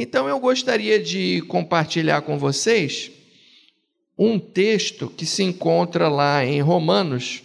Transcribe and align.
Então 0.00 0.28
eu 0.28 0.38
gostaria 0.38 1.02
de 1.02 1.42
compartilhar 1.48 2.22
com 2.22 2.38
vocês 2.38 3.10
um 4.16 4.38
texto 4.38 5.10
que 5.10 5.26
se 5.26 5.42
encontra 5.42 6.08
lá 6.08 6.44
em 6.44 6.60
Romanos, 6.60 7.42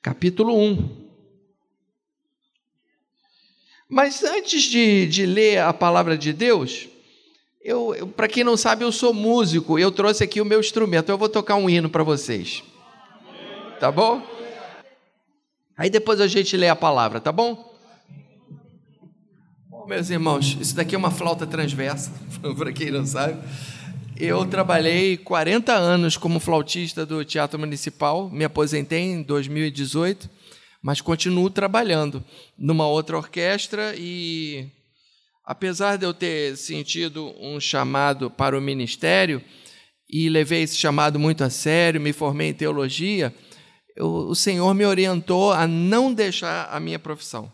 capítulo 0.00 0.56
1. 0.56 1.06
Mas 3.88 4.22
antes 4.22 4.62
de, 4.62 5.08
de 5.08 5.26
ler 5.26 5.58
a 5.58 5.72
palavra 5.72 6.16
de 6.16 6.32
Deus, 6.32 6.86
eu, 7.60 7.92
eu 7.92 8.06
para 8.06 8.28
quem 8.28 8.44
não 8.44 8.56
sabe, 8.56 8.84
eu 8.84 8.92
sou 8.92 9.12
músico, 9.12 9.80
eu 9.80 9.90
trouxe 9.90 10.22
aqui 10.22 10.40
o 10.40 10.44
meu 10.44 10.60
instrumento, 10.60 11.08
eu 11.08 11.18
vou 11.18 11.28
tocar 11.28 11.56
um 11.56 11.68
hino 11.68 11.90
para 11.90 12.04
vocês. 12.04 12.62
Tá 13.80 13.90
bom? 13.90 14.22
Aí 15.76 15.90
depois 15.90 16.20
a 16.20 16.28
gente 16.28 16.56
lê 16.56 16.68
a 16.68 16.76
palavra, 16.76 17.20
tá 17.20 17.32
bom? 17.32 17.75
Meus 19.86 20.10
irmãos, 20.10 20.56
isso 20.60 20.74
daqui 20.74 20.96
é 20.96 20.98
uma 20.98 21.12
flauta 21.12 21.46
transversa, 21.46 22.10
para 22.58 22.72
quem 22.72 22.90
não 22.90 23.06
sabe. 23.06 23.40
Eu 24.16 24.44
trabalhei 24.44 25.16
40 25.16 25.72
anos 25.72 26.16
como 26.16 26.40
flautista 26.40 27.06
do 27.06 27.24
Teatro 27.24 27.56
Municipal, 27.56 28.28
me 28.28 28.42
aposentei 28.42 29.02
em 29.02 29.22
2018, 29.22 30.28
mas 30.82 31.00
continuo 31.00 31.48
trabalhando 31.50 32.24
numa 32.58 32.88
outra 32.88 33.16
orquestra 33.16 33.94
e 33.96 34.66
apesar 35.44 35.96
de 35.96 36.04
eu 36.04 36.12
ter 36.12 36.56
sentido 36.56 37.32
um 37.40 37.60
chamado 37.60 38.28
para 38.28 38.58
o 38.58 38.60
ministério 38.60 39.40
e 40.10 40.28
levei 40.28 40.62
esse 40.62 40.76
chamado 40.76 41.16
muito 41.16 41.44
a 41.44 41.50
sério, 41.50 42.00
me 42.00 42.12
formei 42.12 42.48
em 42.48 42.54
teologia, 42.54 43.32
eu, 43.94 44.08
o 44.08 44.34
Senhor 44.34 44.74
me 44.74 44.84
orientou 44.84 45.52
a 45.52 45.64
não 45.68 46.12
deixar 46.12 46.68
a 46.72 46.80
minha 46.80 46.98
profissão, 46.98 47.52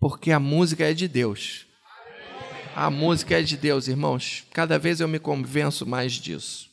porque 0.00 0.32
a 0.32 0.40
música 0.40 0.90
é 0.90 0.94
de 0.94 1.06
Deus. 1.06 1.66
A 2.74 2.90
música 2.90 3.38
é 3.38 3.42
de 3.42 3.56
Deus, 3.56 3.86
irmãos. 3.86 4.46
Cada 4.50 4.78
vez 4.78 5.00
eu 5.00 5.06
me 5.06 5.18
convenço 5.18 5.86
mais 5.86 6.14
disso. 6.14 6.70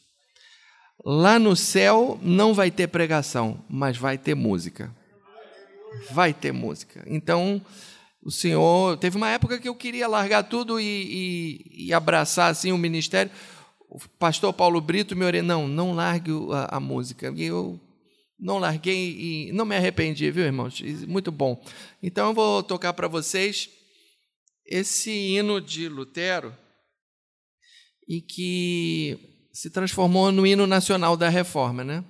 Lá 1.03 1.37
no 1.37 1.55
céu 1.55 2.17
não 2.21 2.53
vai 2.53 2.71
ter 2.71 2.87
pregação, 2.87 3.63
mas 3.69 3.97
vai 3.97 4.17
ter 4.17 4.33
música. 4.33 4.95
Vai 6.11 6.33
ter 6.33 6.53
música. 6.53 7.03
Então, 7.05 7.61
o 8.23 8.31
Senhor. 8.31 8.97
Teve 8.97 9.17
uma 9.17 9.29
época 9.29 9.59
que 9.59 9.67
eu 9.67 9.75
queria 9.75 10.07
largar 10.07 10.43
tudo 10.43 10.79
e, 10.79 10.85
e, 10.85 11.87
e 11.87 11.93
abraçar 11.93 12.51
assim 12.51 12.71
o 12.71 12.77
ministério. 12.77 13.31
O 13.89 13.99
pastor 14.19 14.53
Paulo 14.53 14.79
Brito 14.79 15.15
me 15.15 15.25
orientou: 15.25 15.47
não, 15.47 15.67
não 15.67 15.93
largue 15.93 16.31
a, 16.51 16.77
a 16.77 16.79
música. 16.79 17.33
E 17.35 17.43
eu 17.43 17.79
não 18.39 18.57
larguei 18.59 19.47
e 19.47 19.51
não 19.51 19.65
me 19.65 19.75
arrependi, 19.75 20.29
viu, 20.29 20.45
irmãos? 20.45 20.81
Muito 21.07 21.31
bom. 21.31 21.63
Então 22.01 22.29
eu 22.29 22.33
vou 22.33 22.63
tocar 22.63 22.93
para 22.93 23.07
vocês 23.07 23.69
esse 24.65 25.11
hino 25.11 25.61
de 25.61 25.87
Lutero 25.87 26.55
e 28.07 28.21
que 28.21 29.17
se 29.51 29.69
transformou 29.69 30.31
no 30.31 30.45
hino 30.45 30.67
nacional 30.67 31.17
da 31.17 31.29
reforma, 31.29 31.83
né? 31.83 32.03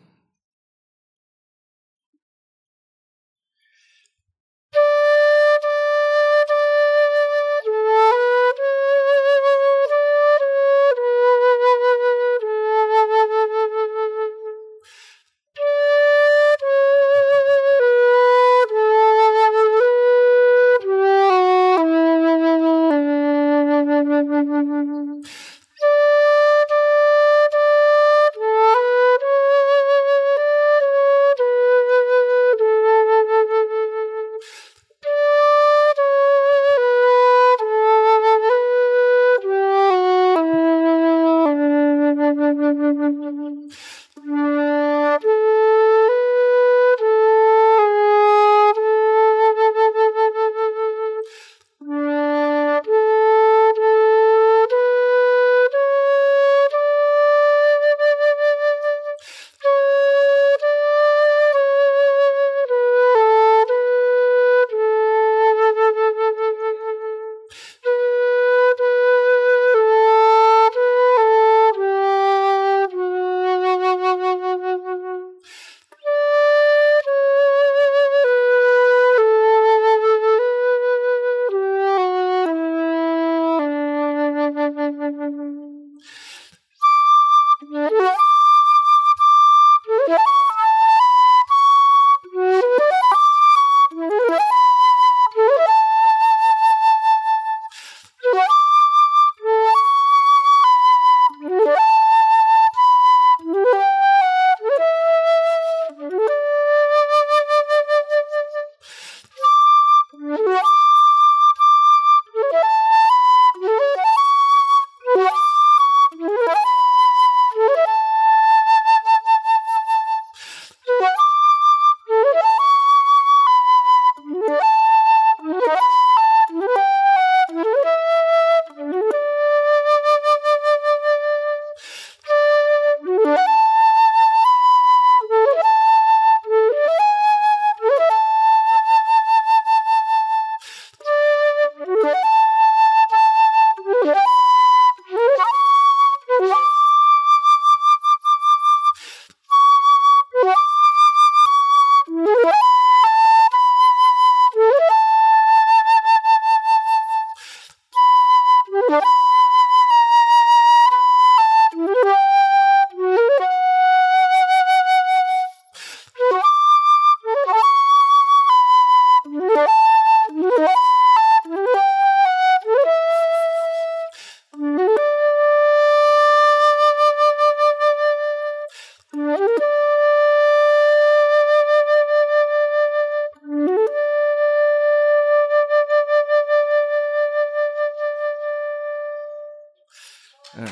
É. 190.55 190.63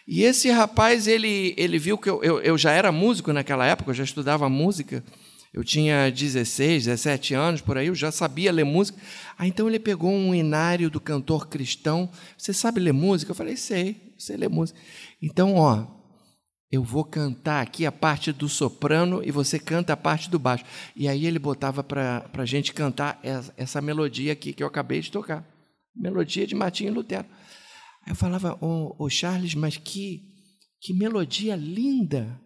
E 0.07 0.23
esse 0.23 0.51
rapaz, 0.51 1.07
ele, 1.07 1.55
ele 1.57 1.79
viu 1.79 1.97
que 1.99 2.09
eu, 2.09 2.23
eu, 2.23 2.41
eu 2.41 2.59
já 2.59 2.73
era 2.73 2.91
músico 2.91 3.33
naquela 3.33 3.67
época, 3.67 3.91
eu 3.91 3.95
já 3.95 4.05
estudava 4.05 4.49
música. 4.49 5.05
Eu 5.53 5.65
tinha 5.65 6.11
16, 6.11 6.85
17 6.85 7.35
anos 7.35 7.61
por 7.61 7.77
aí, 7.77 7.89
eu 7.89 7.95
já 7.95 8.13
sabia 8.13 8.53
ler 8.53 8.65
música. 8.65 9.01
Aí 9.37 9.49
então 9.49 9.69
ele 9.69 9.81
pegou 9.81 10.11
um 10.11 10.33
inário 10.33 10.89
do 10.89 11.01
cantor 11.01 11.49
cristão. 11.49 12.09
Você 12.39 12.53
sabe 12.53 12.79
ler 12.79 12.93
música? 12.93 13.33
Eu 13.33 13.35
falei, 13.37 13.57
sei, 13.57 14.15
sei 14.17 14.37
ler 14.37 14.49
música. 14.49 14.79
Então, 15.21 15.57
ó, 15.57 15.87
eu 16.71 16.85
vou 16.85 17.05
cantar 17.05 17.63
aqui 17.63 17.85
a 17.85 17.91
parte 17.91 18.33
do 18.33 18.49
soprano 18.49 19.23
e 19.25 19.33
você 19.33 19.59
canta 19.59 19.93
a 19.93 19.97
parte 19.97 20.31
do 20.31 20.39
baixo. 20.39 20.65
E 20.95 21.09
aí 21.09 21.27
ele 21.27 21.39
botava 21.39 21.83
para 21.83 22.31
a 22.33 22.47
gente 22.47 22.73
cantar 22.73 23.19
essa 23.57 23.81
melodia 23.81 24.33
aqui 24.33 24.53
que 24.53 24.63
eu 24.63 24.69
acabei 24.69 25.01
de 25.01 25.11
tocar. 25.11 25.45
Melodia 25.97 26.47
de 26.47 26.55
Martinho 26.55 26.95
Lutero. 26.95 27.27
Aí 28.07 28.13
eu 28.13 28.15
falava, 28.15 28.57
ô 28.61 28.95
oh, 28.97 28.97
oh 29.05 29.11
Charles, 29.11 29.57
mas 29.57 29.77
que, 29.77 30.23
que 30.81 30.95
melodia 30.95 31.57
linda. 31.57 32.41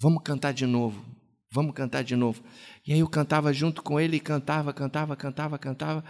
Vamos 0.00 0.22
cantar 0.22 0.54
de 0.54 0.64
novo. 0.64 1.17
Vamos 1.50 1.74
cantar 1.74 2.04
de 2.04 2.14
novo. 2.14 2.42
E 2.86 2.92
aí 2.92 3.00
eu 3.00 3.08
cantava 3.08 3.52
junto 3.52 3.82
com 3.82 3.98
ele, 3.98 4.20
cantava, 4.20 4.72
cantava, 4.72 5.16
cantava, 5.16 5.58
cantava. 5.58 6.04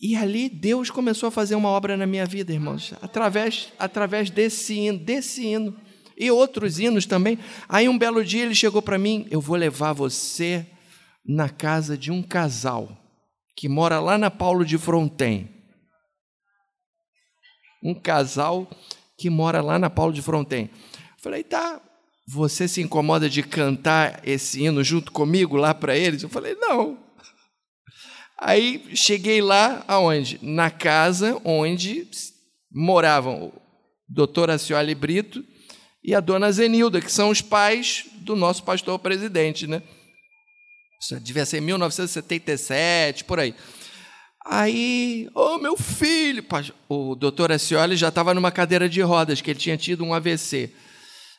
E 0.00 0.14
ali 0.14 0.48
Deus 0.48 0.90
começou 0.90 1.28
a 1.28 1.32
fazer 1.32 1.54
uma 1.54 1.68
obra 1.70 1.96
na 1.96 2.06
minha 2.06 2.26
vida, 2.26 2.52
irmãos, 2.52 2.94
através, 3.02 3.72
através 3.78 4.30
desse 4.30 4.74
hino, 4.74 4.98
desse 4.98 5.44
hino 5.44 5.76
e 6.16 6.30
outros 6.30 6.78
hinos 6.78 7.06
também. 7.06 7.38
Aí 7.68 7.88
um 7.88 7.98
belo 7.98 8.24
dia 8.24 8.44
ele 8.44 8.54
chegou 8.54 8.82
para 8.82 8.98
mim: 8.98 9.26
Eu 9.30 9.40
vou 9.40 9.56
levar 9.56 9.92
você 9.92 10.66
na 11.26 11.48
casa 11.48 11.96
de 11.96 12.10
um 12.10 12.22
casal 12.22 12.96
que 13.56 13.68
mora 13.68 13.98
lá 13.98 14.16
na 14.16 14.30
Paulo 14.30 14.64
de 14.64 14.78
Fronten. 14.78 15.48
Um 17.82 17.94
casal 17.94 18.68
que 19.18 19.28
mora 19.28 19.60
lá 19.60 19.78
na 19.78 19.90
Paulo 19.90 20.12
de 20.12 20.22
Fronten. 20.22 20.70
Falei, 21.20 21.42
tá, 21.42 21.80
você 22.30 22.68
se 22.68 22.82
incomoda 22.82 23.28
de 23.28 23.42
cantar 23.42 24.20
esse 24.22 24.62
hino 24.62 24.84
junto 24.84 25.10
comigo 25.10 25.56
lá 25.56 25.72
para 25.72 25.96
eles? 25.96 26.22
Eu 26.22 26.28
falei, 26.28 26.54
não. 26.56 26.98
Aí 28.38 28.84
cheguei 28.94 29.40
lá, 29.40 29.82
aonde? 29.88 30.38
Na 30.42 30.70
casa 30.70 31.40
onde 31.42 32.06
moravam 32.70 33.44
o 33.44 33.52
doutor 34.06 34.50
Acioli 34.50 34.94
Brito 34.94 35.42
e 36.04 36.14
a 36.14 36.20
dona 36.20 36.52
Zenilda, 36.52 37.00
que 37.00 37.10
são 37.10 37.30
os 37.30 37.40
pais 37.40 38.04
do 38.18 38.36
nosso 38.36 38.62
pastor 38.62 38.98
presidente, 38.98 39.66
né? 39.66 39.82
Isso 41.00 41.18
devia 41.20 41.46
ser 41.46 41.62
1977, 41.62 43.24
por 43.24 43.40
aí. 43.40 43.54
Aí, 44.44 45.30
ô 45.34 45.54
oh, 45.54 45.58
meu 45.58 45.78
filho, 45.78 46.44
o 46.90 47.14
doutor 47.14 47.52
Acioli 47.52 47.96
já 47.96 48.08
estava 48.08 48.34
numa 48.34 48.50
cadeira 48.50 48.86
de 48.86 49.00
rodas, 49.00 49.40
que 49.40 49.50
ele 49.50 49.58
tinha 49.58 49.78
tido 49.78 50.04
um 50.04 50.12
AVC. 50.12 50.74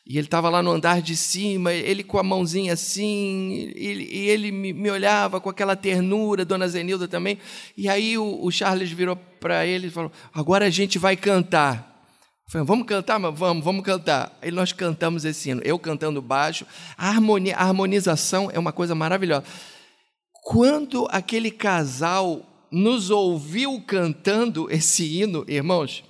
E 0.09 0.17
ele 0.17 0.25
estava 0.25 0.49
lá 0.49 0.63
no 0.63 0.71
andar 0.71 1.03
de 1.03 1.15
cima, 1.15 1.71
ele 1.71 2.03
com 2.03 2.17
a 2.17 2.23
mãozinha 2.23 2.73
assim, 2.73 3.71
e, 3.75 4.27
ele 4.27 4.51
me, 4.51 4.89
olhava 4.89 5.39
com 5.39 5.51
aquela 5.51 5.75
ternura, 5.75 6.43
Dona 6.43 6.67
Zenilda 6.67 7.07
também. 7.07 7.37
E 7.77 7.87
aí 7.87 8.17
o, 8.17 8.43
o 8.43 8.49
Charles 8.49 8.89
virou 8.91 9.15
para 9.15 9.67
ele 9.67 9.85
e 9.85 9.91
falou: 9.91 10.11
Agora 10.33 10.65
a 10.65 10.69
gente 10.71 10.97
vai 10.97 11.15
cantar. 11.15 12.03
Eu 12.47 12.51
falei, 12.51 12.65
vamos 12.65 12.87
cantar? 12.87 13.19
Mas 13.19 13.37
vamos, 13.37 13.63
vamos 13.63 13.85
cantar. 13.85 14.35
Aí 14.41 14.49
nós 14.49 14.71
cantamos 14.71 15.25
esse 15.25 15.51
hino, 15.51 15.61
eu 15.63 15.77
cantando 15.77 16.19
baixo. 16.23 16.65
A, 16.97 17.09
harmonia, 17.09 17.55
a 17.55 17.65
harmonização 17.65 18.49
é 18.51 18.57
uma 18.57 18.71
coisa 18.71 18.95
maravilhosa. 18.95 19.43
Quando 20.41 21.07
aquele 21.11 21.51
casal 21.51 22.41
nos 22.71 23.11
ouviu 23.11 23.79
cantando 23.85 24.71
esse 24.71 25.21
hino, 25.21 25.45
irmãos, 25.47 26.03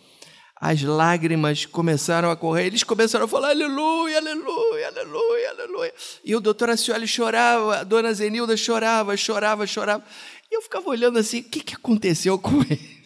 as 0.59 0.81
lágrimas 0.81 1.65
começaram 1.65 2.29
a 2.29 2.35
correr, 2.35 2.65
eles 2.65 2.83
começaram 2.83 3.25
a 3.25 3.27
falar 3.27 3.51
aleluia, 3.51 4.17
aleluia, 4.17 4.88
aleluia, 4.88 5.50
aleluia. 5.51 5.94
E 6.23 6.35
o 6.35 6.41
doutor 6.41 6.69
Acioli 6.69 7.07
chorava, 7.07 7.77
a 7.77 7.83
dona 7.83 8.13
Zenilda 8.13 8.57
chorava, 8.57 9.15
chorava, 9.15 9.65
chorava. 9.65 10.03
E 10.51 10.56
eu 10.56 10.61
ficava 10.61 10.89
olhando 10.89 11.17
assim, 11.17 11.39
o 11.39 11.44
que, 11.44 11.61
que 11.61 11.75
aconteceu 11.75 12.38
com 12.38 12.61
ele? 12.61 13.00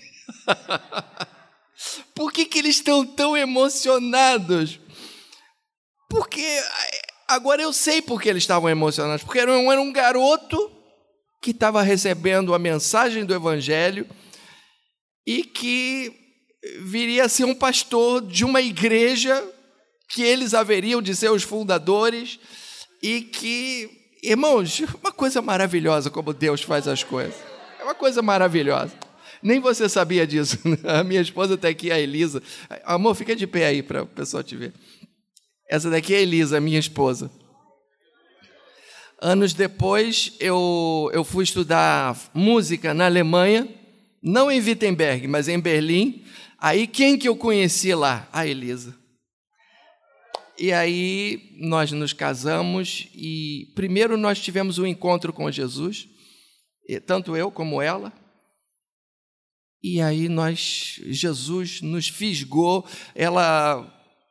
Por 2.16 2.32
que, 2.32 2.46
que 2.46 2.60
eles 2.60 2.78
estão 2.78 3.06
tão 3.06 3.36
emocionados? 3.36 4.80
Porque 6.10 6.46
agora 7.28 7.62
eu 7.62 7.74
sei 7.74 8.02
por 8.02 8.22
que 8.22 8.30
eles 8.30 8.44
estavam 8.44 8.70
emocionados. 8.70 9.24
Porque 9.24 9.40
era 9.40 9.52
um, 9.52 9.72
era 9.72 9.82
um 9.82 9.92
garoto 9.92 10.72
que 11.42 11.52
estava 11.52 11.82
recebendo 11.82 12.54
a 12.54 12.60
mensagem 12.60 13.26
do 13.26 13.34
Evangelho 13.34 14.08
e 15.26 15.44
que 15.44 16.23
viria 16.80 17.26
a 17.26 17.30
ser 17.30 17.46
um 17.46 17.56
pastor 17.56 18.22
de 18.22 18.46
uma 18.46 18.62
igreja 18.62 19.44
que 20.10 20.22
eles 20.22 20.54
haveriam 20.54 21.02
de 21.02 21.16
ser 21.16 21.32
os 21.32 21.44
fundadores 21.44 22.40
e 23.02 23.22
que, 23.22 23.90
irmãos, 24.22 24.82
uma 25.02 25.12
coisa 25.12 25.42
maravilhosa 25.42 26.10
como 26.10 26.34
Deus 26.34 26.62
faz 26.62 26.88
as 26.88 27.04
coisas. 27.04 27.36
É 27.80 27.84
uma 27.84 27.96
coisa 27.96 28.22
maravilhosa. 28.22 28.94
Nem 29.42 29.60
você 29.60 29.90
sabia 29.90 30.26
disso. 30.26 30.58
A 30.86 31.04
minha 31.04 31.20
esposa 31.20 31.56
está 31.56 31.68
aqui, 31.68 31.92
a 31.92 32.00
Elisa. 32.00 32.42
Amor, 32.86 33.14
fica 33.14 33.36
de 33.36 33.46
pé 33.46 33.66
aí 33.66 33.84
para 33.84 34.04
o 34.04 34.08
pessoal 34.08 34.42
te 34.42 34.56
ver. 34.56 34.74
Essa 35.70 35.90
daqui 35.90 36.14
é 36.14 36.18
a 36.18 36.22
Elisa, 36.22 36.62
minha 36.62 36.80
esposa. 36.80 37.30
Anos 39.22 39.54
depois, 39.54 40.34
eu, 40.40 41.10
eu 41.14 41.24
fui 41.24 41.44
estudar 41.44 42.18
música 42.34 42.94
na 42.94 43.06
Alemanha, 43.06 43.68
não 44.22 44.52
em 44.52 44.62
Wittenberg, 44.62 45.28
mas 45.28 45.48
em 45.48 45.60
Berlim. 45.60 46.24
Aí 46.64 46.88
quem 46.88 47.18
que 47.18 47.28
eu 47.28 47.36
conheci 47.36 47.94
lá? 47.94 48.26
A 48.32 48.48
Elisa. 48.48 48.96
E 50.58 50.72
aí 50.72 51.58
nós 51.60 51.92
nos 51.92 52.14
casamos 52.14 53.10
e 53.14 53.74
primeiro 53.76 54.16
nós 54.16 54.40
tivemos 54.40 54.78
um 54.78 54.88
encontro 54.88 55.34
com 55.34 55.52
Jesus, 55.52 56.08
tanto 57.06 57.36
eu 57.36 57.52
como 57.52 57.82
ela. 57.82 58.14
E 59.84 60.00
aí 60.00 60.30
nós 60.30 61.02
Jesus 61.08 61.82
nos 61.82 62.08
fisgou. 62.08 62.88
Ela 63.14 63.86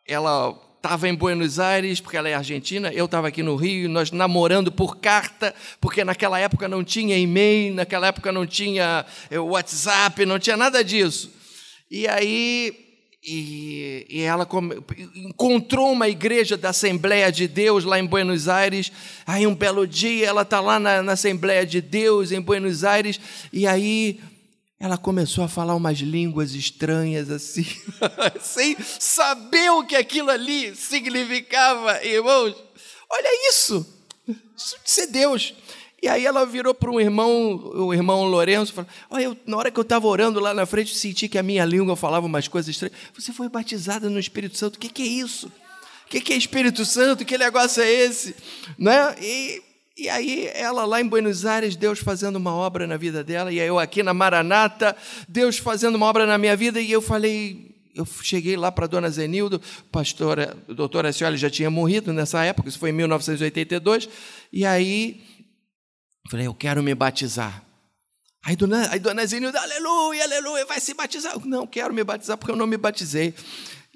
ela 0.09 0.59
estava 0.79 1.11
em 1.11 1.15
Buenos 1.15 1.59
Aires, 1.59 2.01
porque 2.01 2.17
ela 2.17 2.31
é 2.31 2.35
argentina, 2.35 2.91
eu 2.95 3.05
estava 3.05 3.29
aqui 3.29 3.43
no 3.43 3.57
Rio, 3.57 3.91
nós 3.91 4.11
namorando 4.11 4.73
por 4.73 4.97
carta, 4.97 5.55
porque 5.79 6.03
naquela 6.03 6.41
época 6.41 6.67
não 6.67 6.83
tinha 6.83 7.19
e-mail, 7.19 7.75
naquela 7.75 8.07
época 8.07 8.33
não 8.33 8.47
tinha 8.47 9.05
eh, 9.31 9.39
WhatsApp, 9.39 10.25
não 10.25 10.39
tinha 10.39 10.57
nada 10.57 10.83
disso. 10.83 11.42
E 11.95 12.09
aí 12.09 12.75
e, 13.23 14.07
e, 14.09 14.21
ela 14.23 14.49
encontrou 15.15 15.93
uma 15.93 16.09
igreja 16.09 16.57
da 16.57 16.71
Assembleia 16.71 17.31
de 17.31 17.47
Deus 17.47 17.85
lá 17.85 17.99
em 17.99 18.07
Buenos 18.07 18.49
Aires. 18.49 18.91
Aí 19.27 19.47
um 19.47 19.55
belo 19.55 19.87
dia 19.87 20.27
ela 20.27 20.41
está 20.41 20.59
lá 20.59 20.81
na, 20.81 21.03
na, 21.03 21.13
Assembleia 21.13 21.67
de 21.67 21.83
Deus 21.83 22.33
em 22.33 22.41
Buenos 22.41 22.83
Aires 22.83 23.21
e 23.53 23.67
aí 23.67 24.21
ela 24.81 24.97
começou 24.97 25.45
a 25.45 25.49
falar 25.49 25.75
umas 25.75 25.99
línguas 25.99 26.55
estranhas 26.55 27.31
assim, 27.31 27.67
sem 28.41 28.75
saber 28.99 29.71
o 29.71 29.85
que 29.85 29.95
aquilo 29.95 30.31
ali 30.31 30.75
significava, 30.75 32.03
irmãos. 32.03 32.57
Olha 33.11 33.51
isso, 33.51 33.87
isso 34.83 35.01
é 35.03 35.07
Deus. 35.09 35.55
E 36.03 36.09
aí 36.09 36.27
ela 36.27 36.45
virou 36.45 36.75
para 36.75 36.91
um 36.91 37.01
irmão, 37.01 37.55
o 37.77 37.95
irmão 37.95 38.25
Lourenço, 38.25 38.73
e 38.73 38.75
falou: 38.75 38.91
Olha, 39.09 39.23
eu, 39.23 39.37
na 39.47 39.57
hora 39.57 39.71
que 39.71 39.79
eu 39.79 39.83
estava 39.83 40.05
orando 40.09 40.41
lá 40.41 40.53
na 40.53 40.67
frente, 40.67 40.97
senti 40.97 41.29
que 41.29 41.39
a 41.39 41.45
minha 41.45 41.65
língua 41.65 41.95
falava 41.95 42.27
umas 42.27 42.49
coisas 42.49 42.69
estranhas. 42.71 42.99
Você 43.15 43.33
foi 43.33 43.49
batizada 43.49 44.11
no 44.11 44.19
Espírito 44.19 44.59
Santo. 44.59 44.77
O 44.77 44.79
que, 44.81 44.89
que 44.89 45.03
é 45.03 45.07
isso? 45.07 45.47
O 46.05 46.09
que, 46.11 46.21
que 46.21 46.33
é 46.33 46.37
Espírito 46.37 46.85
Santo? 46.85 47.25
Que 47.25 47.39
negócio 47.39 47.81
é 47.81 47.89
esse? 47.89 48.35
Né? 48.77 49.15
E, 49.23 49.63
e 49.97 50.09
aí 50.09 50.51
ela 50.55 50.85
lá 50.85 51.01
em 51.01 51.07
Buenos 51.07 51.47
Aires, 51.47 51.77
Deus 51.77 52.01
fazendo 52.01 52.35
uma 52.35 52.53
obra 52.53 52.85
na 52.85 52.97
vida 52.97 53.23
dela, 53.23 53.53
e 53.53 53.59
eu 53.59 53.79
aqui 53.79 54.03
na 54.03 54.13
Maranata, 54.13 54.97
Deus 55.29 55.59
fazendo 55.59 55.95
uma 55.95 56.07
obra 56.07 56.27
na 56.27 56.37
minha 56.37 56.57
vida, 56.57 56.81
e 56.81 56.91
eu 56.91 57.01
falei, 57.01 57.77
eu 57.95 58.05
cheguei 58.23 58.57
lá 58.57 58.73
para 58.73 58.87
a 58.87 58.89
dona 58.89 59.09
Zenildo, 59.09 59.61
pastora, 59.91 60.57
o 60.67 60.75
doutor 60.75 61.07
Acioli 61.07 61.37
já 61.37 61.49
tinha 61.49 61.71
morrido 61.71 62.13
nessa 62.13 62.45
época, 62.45 62.69
isso 62.69 62.79
foi 62.79 62.91
em 62.91 62.95
1982, 62.95 64.09
e 64.53 64.67
aí 64.67 65.21
Falei, 66.31 66.47
eu 66.47 66.55
quero 66.55 66.83
me 66.83 66.95
batizar. 66.95 67.65
Aí 68.45 68.57
dona, 68.57 68.91
aí 68.91 68.99
dona 68.99 69.25
Zenilda, 69.25 69.61
aleluia, 69.61 70.25
aleluia, 70.25 70.67
vai 70.67 70.81
se 70.81 70.95
batizar. 70.95 71.35
Eu, 71.35 71.41
não, 71.45 71.67
quero 71.67 71.95
me 71.95 72.03
batizar 72.03 72.37
porque 72.37 72.51
eu 72.51 72.57
não 72.57 72.67
me 72.67 72.77
batizei. 72.77 73.35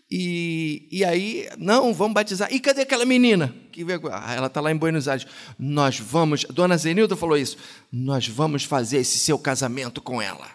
E, 0.08 0.88
e 0.90 1.04
aí, 1.04 1.48
não, 1.58 1.92
vamos 1.92 2.14
batizar. 2.14 2.52
E 2.52 2.60
cadê 2.60 2.82
aquela 2.82 3.04
menina? 3.04 3.52
Que 3.72 3.84
ah, 4.12 4.34
ela 4.34 4.46
está 4.46 4.60
lá 4.60 4.70
em 4.70 4.76
Buenos 4.76 5.08
Aires. 5.08 5.26
Nós 5.58 5.98
vamos, 5.98 6.44
Dona 6.44 6.76
Zenilda 6.76 7.16
falou 7.16 7.36
isso. 7.36 7.56
Nós 7.92 8.28
vamos 8.28 8.62
fazer 8.62 8.98
esse 8.98 9.18
seu 9.18 9.36
casamento 9.36 10.00
com 10.00 10.22
ela. 10.22 10.48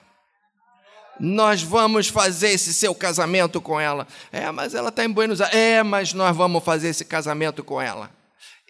Nós 1.20 1.62
vamos 1.62 2.08
fazer 2.08 2.50
esse 2.50 2.74
seu 2.74 2.96
casamento 2.96 3.60
com 3.60 3.80
ela. 3.80 4.08
É, 4.32 4.50
mas 4.52 4.74
ela 4.74 4.88
está 4.88 5.04
em 5.04 5.10
Buenos 5.10 5.42
Aires. 5.42 5.56
É, 5.56 5.84
mas 5.84 6.14
nós 6.14 6.36
vamos 6.36 6.64
fazer 6.64 6.88
esse 6.88 7.04
casamento 7.04 7.62
com 7.62 7.82
ela. 7.82 8.10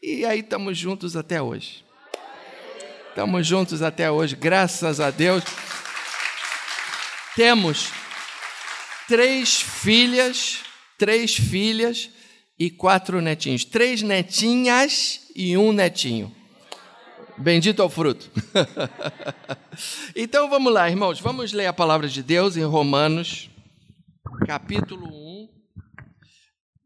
E 0.02 0.26
aí 0.26 0.40
estamos 0.40 0.78
juntos 0.80 1.16
até 1.16 1.40
hoje. 1.40 1.86
Estamos 3.12 3.46
juntos 3.46 3.82
até 3.82 4.10
hoje, 4.10 4.36
graças 4.36 5.00
a 5.00 5.12
Deus. 5.12 5.44
Temos 7.36 7.92
três 9.08 9.62
filhas 9.62 10.64
três 11.02 11.36
filhas 11.36 12.12
e 12.60 12.70
quatro 12.70 13.20
netinhos. 13.22 13.66
Três 13.66 14.04
netinhas 14.04 15.22
e 15.36 15.58
um 15.58 15.72
netinho. 15.72 16.32
Bendito 17.40 17.82
ao 17.82 17.90
fruto. 17.90 18.30
então 20.16 20.48
vamos 20.48 20.72
lá, 20.72 20.88
irmãos. 20.88 21.20
Vamos 21.20 21.54
ler 21.54 21.66
a 21.66 21.74
palavra 21.74 22.08
de 22.08 22.22
Deus 22.22 22.56
em 22.56 22.64
Romanos, 22.64 23.50
capítulo 24.46 25.08
1, 25.08 25.50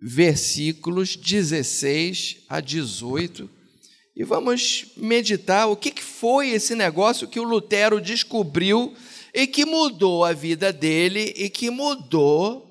versículos 0.02 1.18
16 1.18 2.46
a 2.48 2.62
18. 2.62 3.50
E 4.16 4.24
vamos 4.24 4.94
meditar 4.96 5.68
o 5.68 5.76
que 5.76 6.02
foi 6.02 6.52
esse 6.52 6.74
negócio 6.74 7.28
que 7.28 7.40
o 7.40 7.44
Lutero 7.44 8.00
descobriu 8.00 8.96
e 9.34 9.46
que 9.46 9.66
mudou 9.66 10.24
a 10.24 10.32
vida 10.32 10.72
dele 10.72 11.34
e 11.36 11.50
que 11.50 11.70
mudou 11.70 12.66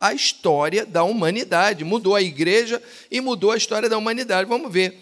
a 0.00 0.12
história 0.12 0.84
da 0.84 1.04
humanidade, 1.04 1.84
mudou 1.84 2.16
a 2.16 2.22
igreja 2.22 2.82
e 3.08 3.20
mudou 3.20 3.52
a 3.52 3.56
história 3.56 3.88
da 3.88 3.96
humanidade. 3.96 4.48
Vamos 4.48 4.72
ver. 4.72 4.98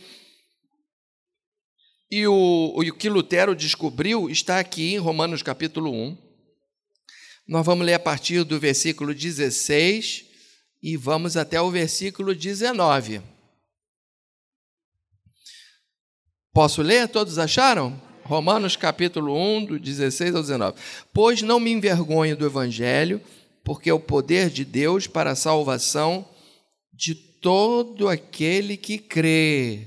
E 2.11 2.26
o, 2.26 2.75
o 2.76 2.95
que 2.95 3.09
Lutero 3.09 3.54
descobriu 3.54 4.28
está 4.28 4.59
aqui 4.59 4.92
em 4.95 4.99
Romanos 4.99 5.42
capítulo 5.42 5.90
1. 5.90 6.18
Nós 7.47 7.64
vamos 7.64 7.87
ler 7.87 7.95
a 7.95 7.99
partir 7.99 8.45
do 8.45 8.59
versículo 8.59 9.14
16 9.14 10.26
e 10.83 10.99
vamos 10.99 11.35
até 11.35 11.59
o 11.59 11.71
versículo 11.71 12.35
19. 12.35 13.38
Posso 16.58 16.82
ler? 16.82 17.06
Todos 17.06 17.38
acharam? 17.38 18.02
Romanos 18.24 18.74
capítulo 18.74 19.32
1, 19.32 19.64
do 19.66 19.78
16 19.78 20.34
ao 20.34 20.42
19. 20.42 20.76
Pois 21.14 21.40
não 21.40 21.60
me 21.60 21.70
envergonho 21.70 22.36
do 22.36 22.44
evangelho 22.44 23.20
porque 23.62 23.88
é 23.88 23.94
o 23.94 24.00
poder 24.00 24.50
de 24.50 24.64
Deus 24.64 25.06
para 25.06 25.30
a 25.30 25.36
salvação 25.36 26.28
de 26.92 27.14
todo 27.14 28.08
aquele 28.08 28.76
que 28.76 28.98
crê, 28.98 29.86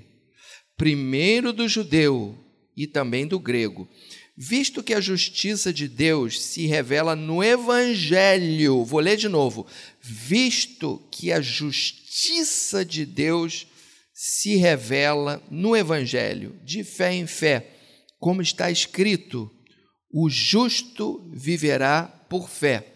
primeiro 0.77 1.51
do 1.51 1.67
judeu 1.67 2.37
e 2.77 2.87
também 2.87 3.27
do 3.27 3.37
grego. 3.37 3.85
Visto 4.37 4.81
que 4.81 4.93
a 4.93 5.01
justiça 5.01 5.73
de 5.73 5.89
Deus 5.89 6.41
se 6.41 6.67
revela 6.67 7.17
no 7.17 7.43
Evangelho, 7.43 8.85
vou 8.85 9.01
ler 9.01 9.17
de 9.17 9.27
novo. 9.27 9.67
Visto 9.99 11.01
que 11.11 11.33
a 11.33 11.41
justiça 11.41 12.85
de 12.85 13.05
Deus 13.05 13.67
se 14.23 14.55
revela 14.55 15.41
no 15.49 15.75
Evangelho, 15.75 16.55
de 16.63 16.83
fé 16.83 17.11
em 17.11 17.25
fé, 17.25 17.71
como 18.19 18.39
está 18.39 18.69
escrito: 18.69 19.49
o 20.13 20.29
justo 20.29 21.27
viverá 21.33 22.03
por 22.29 22.47
fé. 22.47 22.93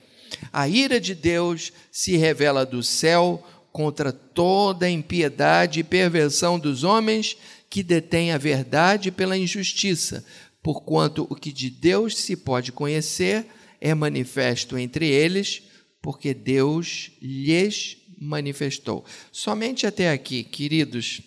A 0.53 0.70
ira 0.70 1.01
de 1.01 1.15
Deus 1.15 1.74
se 1.91 2.15
revela 2.15 2.63
do 2.63 2.84
céu 2.84 3.44
contra 3.72 4.13
toda 4.13 4.86
a 4.86 4.89
impiedade 4.89 5.79
e 5.79 5.84
perversão 5.84 6.60
dos 6.60 6.84
homens 6.84 7.36
que 7.72 7.82
detêm 7.82 8.32
a 8.32 8.38
verdade 8.38 9.10
pela 9.10 9.36
injustiça, 9.36 10.24
porquanto 10.62 11.25
o 11.27 11.36
que 11.36 11.51
de 11.51 11.72
Deus 11.72 12.15
se 12.15 12.36
pode 12.36 12.72
conhecer 12.72 13.48
é 13.82 13.96
manifesto 13.96 14.77
entre 14.77 15.08
eles, 15.08 15.63
porque 16.03 16.36
Deus 16.36 17.10
lhes 17.20 17.98
manifestou. 18.25 19.05
Somente 19.32 19.86
até 19.88 20.12
aqui, 20.12 20.44
queridos. 20.44 21.22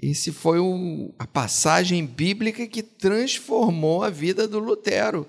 Esse 0.00 0.32
foi 0.32 0.58
o, 0.58 1.14
a 1.18 1.26
passagem 1.26 2.04
bíblica 2.04 2.66
que 2.66 2.82
transformou 2.82 4.02
a 4.02 4.10
vida 4.10 4.48
do 4.48 4.58
Lutero. 4.58 5.26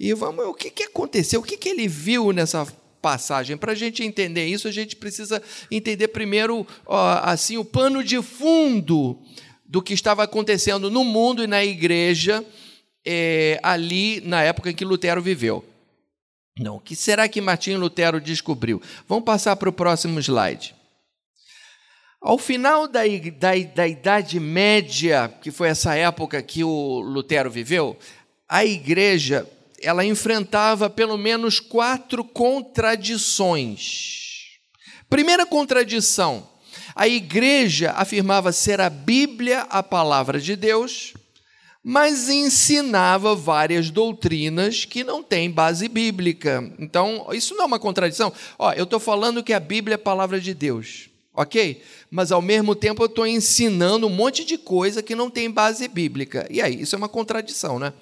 E 0.00 0.12
vamos, 0.14 0.46
o 0.46 0.54
que, 0.54 0.70
que 0.70 0.84
aconteceu? 0.84 1.40
O 1.40 1.44
que, 1.44 1.56
que 1.56 1.68
ele 1.68 1.86
viu 1.86 2.32
nessa 2.32 2.66
passagem? 3.00 3.56
Para 3.56 3.72
a 3.72 3.76
gente 3.76 4.02
entender 4.02 4.46
isso, 4.46 4.66
a 4.66 4.72
gente 4.72 4.96
precisa 4.96 5.42
entender 5.70 6.08
primeiro 6.08 6.66
ó, 6.86 7.20
assim 7.22 7.56
o 7.56 7.64
pano 7.64 8.02
de 8.02 8.20
fundo 8.22 9.18
do 9.64 9.82
que 9.82 9.94
estava 9.94 10.22
acontecendo 10.24 10.90
no 10.90 11.04
mundo 11.04 11.42
e 11.44 11.46
na 11.46 11.64
igreja 11.64 12.44
é, 13.04 13.60
ali 13.62 14.20
na 14.22 14.42
época 14.42 14.70
em 14.70 14.74
que 14.74 14.84
Lutero 14.84 15.22
viveu. 15.22 15.64
Não, 16.58 16.76
o 16.76 16.80
que 16.80 16.96
será 16.96 17.28
que 17.28 17.40
Martinho 17.40 17.78
Lutero 17.78 18.20
descobriu? 18.20 18.80
Vamos 19.06 19.24
passar 19.24 19.54
para 19.56 19.68
o 19.68 19.72
próximo 19.72 20.18
slide. 20.20 20.74
Ao 22.20 22.38
final 22.38 22.88
da, 22.88 23.02
da, 23.38 23.50
da 23.74 23.86
Idade 23.86 24.40
Média, 24.40 25.30
que 25.42 25.50
foi 25.50 25.68
essa 25.68 25.94
época 25.94 26.42
que 26.42 26.64
o 26.64 27.00
Lutero 27.00 27.50
viveu, 27.50 27.96
a 28.48 28.64
igreja 28.64 29.46
ela 29.82 30.02
enfrentava 30.04 30.88
pelo 30.88 31.18
menos 31.18 31.60
quatro 31.60 32.24
contradições. 32.24 34.46
Primeira 35.08 35.44
contradição: 35.44 36.48
a 36.94 37.06
igreja 37.06 37.90
afirmava 37.92 38.50
ser 38.50 38.80
a 38.80 38.88
Bíblia 38.88 39.66
a 39.68 39.82
palavra 39.82 40.40
de 40.40 40.56
Deus, 40.56 41.12
mas 41.88 42.28
ensinava 42.28 43.32
várias 43.36 43.90
doutrinas 43.90 44.84
que 44.84 45.04
não 45.04 45.22
têm 45.22 45.48
base 45.48 45.86
bíblica. 45.86 46.68
Então, 46.80 47.28
isso 47.30 47.54
não 47.54 47.62
é 47.62 47.66
uma 47.66 47.78
contradição. 47.78 48.32
Ó, 48.58 48.72
eu 48.72 48.82
estou 48.82 48.98
falando 48.98 49.40
que 49.40 49.52
a 49.52 49.60
Bíblia 49.60 49.94
é 49.94 49.94
a 49.94 49.98
palavra 49.98 50.40
de 50.40 50.52
Deus, 50.52 51.08
ok? 51.32 51.80
Mas 52.10 52.32
ao 52.32 52.42
mesmo 52.42 52.74
tempo 52.74 53.04
eu 53.04 53.06
estou 53.06 53.24
ensinando 53.24 54.08
um 54.08 54.10
monte 54.10 54.44
de 54.44 54.58
coisa 54.58 55.00
que 55.00 55.14
não 55.14 55.30
tem 55.30 55.48
base 55.48 55.86
bíblica. 55.86 56.44
E 56.50 56.60
aí, 56.60 56.80
isso 56.82 56.96
é 56.96 56.98
uma 56.98 57.08
contradição, 57.08 57.78
né? 57.78 57.92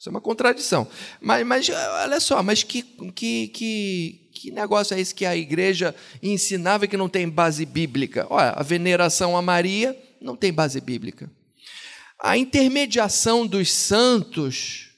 Isso 0.00 0.08
é 0.08 0.10
uma 0.10 0.22
contradição. 0.22 0.88
Mas, 1.20 1.46
mas 1.46 1.68
olha 1.68 2.20
só, 2.20 2.42
mas 2.42 2.62
que, 2.62 2.80
que, 3.14 3.48
que, 3.48 4.20
que 4.32 4.50
negócio 4.52 4.96
é 4.96 5.00
esse 5.00 5.14
que 5.14 5.26
a 5.26 5.36
igreja 5.36 5.94
ensinava 6.22 6.86
que 6.86 6.96
não 6.96 7.10
tem 7.10 7.28
base 7.28 7.66
bíblica? 7.66 8.26
Olha, 8.30 8.52
a 8.56 8.62
veneração 8.62 9.36
a 9.36 9.42
Maria 9.42 9.94
não 10.18 10.34
tem 10.34 10.50
base 10.50 10.80
bíblica. 10.80 11.30
A 12.24 12.38
intermediação 12.38 13.46
dos 13.46 13.70
santos 13.70 14.88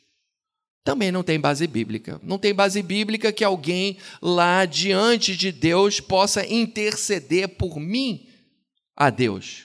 também 0.84 1.10
não 1.10 1.24
tem 1.24 1.40
base 1.40 1.66
bíblica. 1.66 2.20
Não 2.22 2.38
tem 2.38 2.54
base 2.54 2.80
bíblica 2.80 3.32
que 3.32 3.42
alguém 3.42 3.96
lá 4.22 4.64
diante 4.64 5.36
de 5.36 5.50
Deus 5.50 5.98
possa 5.98 6.46
interceder 6.46 7.48
por 7.48 7.80
mim 7.80 8.28
a 8.94 9.10
Deus. 9.10 9.64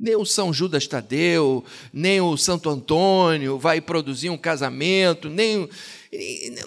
Nem 0.00 0.16
o 0.16 0.24
São 0.24 0.54
Judas 0.54 0.86
Tadeu, 0.86 1.62
nem 1.92 2.22
o 2.22 2.34
Santo 2.38 2.70
Antônio 2.70 3.58
vai 3.58 3.78
produzir 3.82 4.30
um 4.30 4.38
casamento, 4.38 5.28
nem. 5.28 5.68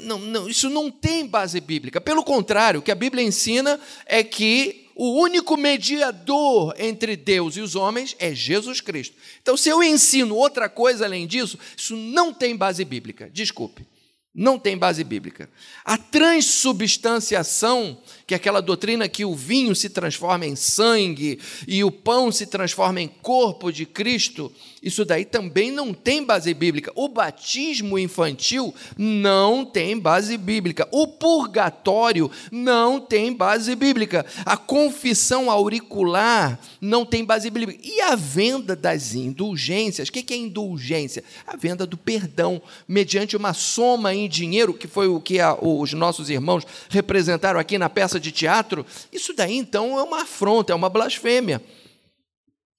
Não, 0.02 0.20
não, 0.20 0.48
isso 0.48 0.70
não 0.70 0.92
tem 0.92 1.26
base 1.26 1.60
bíblica. 1.60 2.00
Pelo 2.00 2.24
contrário, 2.24 2.82
o 2.82 2.84
que 2.84 2.92
a 2.92 2.96
Bíblia 2.96 3.24
ensina 3.24 3.80
é 4.06 4.24
que 4.24 4.89
o 5.02 5.14
único 5.14 5.56
mediador 5.56 6.76
entre 6.78 7.16
Deus 7.16 7.56
e 7.56 7.62
os 7.62 7.74
homens 7.74 8.18
é 8.20 8.36
Jesus 8.36 8.82
Cristo. 8.82 9.16
Então, 9.42 9.56
se 9.56 9.70
eu 9.70 9.82
ensino 9.82 10.36
outra 10.36 10.68
coisa 10.68 11.06
além 11.06 11.26
disso, 11.26 11.58
isso 11.78 11.96
não 11.96 12.34
tem 12.34 12.54
base 12.54 12.84
bíblica. 12.84 13.30
Desculpe. 13.32 13.88
Não 14.36 14.60
tem 14.60 14.78
base 14.78 15.02
bíblica. 15.06 15.50
A 15.86 15.98
transubstanciação, 15.98 17.98
que 18.30 18.36
aquela 18.36 18.62
doutrina 18.62 19.10
que 19.10 19.26
o 19.26 19.34
vinho 19.34 19.74
se 19.74 19.90
transforma 19.90 20.46
em 20.46 20.56
sangue 20.56 21.40
e 21.68 21.84
o 21.84 21.90
pão 21.90 22.32
se 22.32 22.46
transforma 22.46 23.02
em 23.02 23.08
corpo 23.08 23.72
de 23.72 23.88
Cristo, 23.88 24.52
isso 24.84 25.04
daí 25.04 25.26
também 25.26 25.72
não 25.72 25.96
tem 25.96 26.24
base 26.24 26.54
bíblica. 26.54 26.92
O 26.94 27.08
batismo 27.08 27.98
infantil 27.98 28.72
não 28.96 29.66
tem 29.66 29.98
base 29.98 30.38
bíblica. 30.38 30.88
O 30.92 31.08
purgatório 31.08 32.30
não 32.52 33.02
tem 33.02 33.34
base 33.34 33.76
bíblica. 33.76 34.24
A 34.46 34.56
confissão 34.56 35.50
auricular 35.50 36.60
não 36.80 37.04
tem 37.04 37.26
base 37.26 37.50
bíblica. 37.50 37.82
E 37.84 38.00
a 38.00 38.16
venda 38.16 38.76
das 38.76 39.16
indulgências? 39.16 40.08
O 40.08 40.12
que 40.12 40.32
é 40.32 40.38
indulgência? 40.38 41.24
A 41.48 41.58
venda 41.58 41.84
do 41.84 41.98
perdão 41.98 42.62
mediante 42.88 43.36
uma 43.36 43.56
soma 43.56 44.14
em 44.14 44.30
dinheiro, 44.30 44.72
que 44.72 44.88
foi 44.88 45.08
o 45.08 45.20
que 45.20 45.40
os 45.64 45.94
nossos 45.94 46.30
irmãos 46.30 46.64
representaram 46.90 47.60
aqui 47.60 47.80
na 47.80 47.90
peça 47.90 48.19
de 48.20 48.32
teatro. 48.32 48.86
Isso 49.12 49.34
daí 49.34 49.56
então 49.56 49.98
é 49.98 50.04
uma 50.04 50.24
afronta, 50.24 50.74
é 50.74 50.76
uma 50.76 50.90
blasfêmia. 50.90 51.64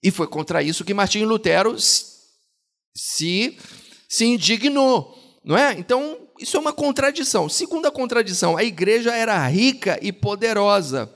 E 0.02 0.11
foi 0.11 0.26
contra 0.26 0.62
isso 0.62 0.85
que 0.85 0.94
Martinho 0.94 1.28
Lutero 1.28 1.76
se, 2.94 3.56
se 4.09 4.25
indignou, 4.25 5.16
não 5.44 5.56
é? 5.56 5.73
Então, 5.78 6.16
isso 6.38 6.56
é 6.56 6.61
uma 6.61 6.73
contradição. 6.73 7.49
Segunda 7.49 7.90
contradição, 7.90 8.56
a 8.56 8.64
igreja 8.64 9.14
era 9.14 9.47
rica 9.47 9.99
e 10.00 10.11
poderosa. 10.11 11.12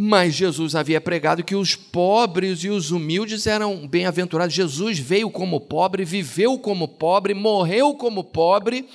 Mas 0.00 0.34
Jesus 0.34 0.76
havia 0.76 1.00
pregado 1.00 1.42
que 1.42 1.56
os 1.56 1.74
pobres 1.74 2.62
e 2.62 2.68
os 2.68 2.92
humildes 2.92 3.48
eram 3.48 3.88
bem-aventurados. 3.88 4.54
Jesus 4.54 4.96
veio 5.00 5.28
como 5.28 5.60
pobre, 5.60 6.04
viveu 6.04 6.56
como 6.56 6.86
pobre, 6.86 7.34
morreu 7.34 7.92
como 7.94 8.22
pobre. 8.22 8.88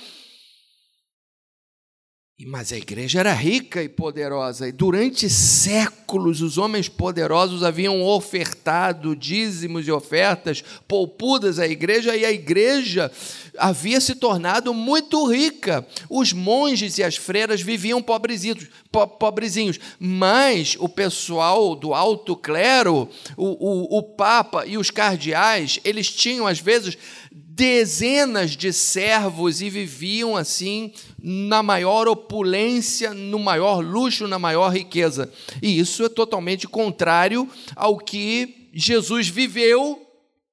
Mas 2.42 2.72
a 2.72 2.76
igreja 2.76 3.20
era 3.20 3.32
rica 3.32 3.80
e 3.80 3.88
poderosa, 3.88 4.66
e 4.66 4.72
durante 4.72 5.30
séculos 5.30 6.42
os 6.42 6.58
homens 6.58 6.88
poderosos 6.88 7.62
haviam 7.62 8.02
ofertado 8.02 9.14
dízimos 9.14 9.86
e 9.86 9.92
ofertas 9.92 10.60
poupudas 10.88 11.60
à 11.60 11.68
igreja, 11.68 12.16
e 12.16 12.24
a 12.24 12.32
igreja 12.32 13.08
havia 13.56 14.00
se 14.00 14.16
tornado 14.16 14.74
muito 14.74 15.24
rica. 15.30 15.86
Os 16.10 16.32
monges 16.32 16.98
e 16.98 17.04
as 17.04 17.14
freiras 17.14 17.62
viviam 17.62 18.02
pobrezinhos, 18.02 18.66
po 18.90 19.06
pobrezinhos 19.06 19.78
mas 20.00 20.76
o 20.80 20.88
pessoal 20.88 21.76
do 21.76 21.94
alto 21.94 22.34
clero, 22.34 23.08
o, 23.36 23.46
o, 23.46 23.98
o 23.98 24.02
papa 24.02 24.66
e 24.66 24.76
os 24.76 24.90
cardeais, 24.90 25.78
eles 25.84 26.10
tinham 26.10 26.48
às 26.48 26.58
vezes 26.58 26.98
dezenas 27.30 28.56
de 28.56 28.72
servos 28.72 29.62
e 29.62 29.70
viviam 29.70 30.36
assim 30.36 30.92
na 31.26 31.62
maior 31.62 32.06
opulência, 32.06 33.14
no 33.14 33.38
maior 33.38 33.82
luxo, 33.82 34.28
na 34.28 34.38
maior 34.38 34.68
riqueza. 34.68 35.32
E 35.62 35.78
isso 35.78 36.04
é 36.04 36.08
totalmente 36.10 36.68
contrário 36.68 37.48
ao 37.74 37.96
que 37.96 38.68
Jesus 38.74 39.28
viveu 39.28 40.06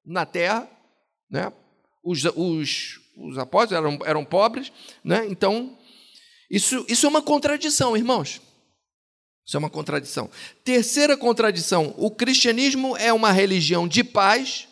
na 0.05 0.25
terra. 0.25 0.65
Né? 1.29 1.51
Os, 2.01 2.23
os, 2.23 3.01
os 3.17 3.37
apóstolos 3.37 3.83
eram, 3.83 3.99
eram 4.05 4.23
pobres, 4.23 4.71
né? 5.03 5.27
então 5.29 5.77
isso, 6.49 6.85
isso 6.87 7.05
é 7.05 7.09
uma 7.09 7.21
contradição, 7.21 7.97
irmãos. 7.97 8.41
Isso 9.45 9.57
é 9.57 9.59
uma 9.59 9.69
contradição. 9.69 10.29
Terceira 10.63 11.17
contradição: 11.17 11.93
o 11.97 12.09
cristianismo 12.09 12.95
é 12.95 13.11
uma 13.11 13.33
religião 13.33 13.89
de 13.89 14.05
paz 14.05 14.69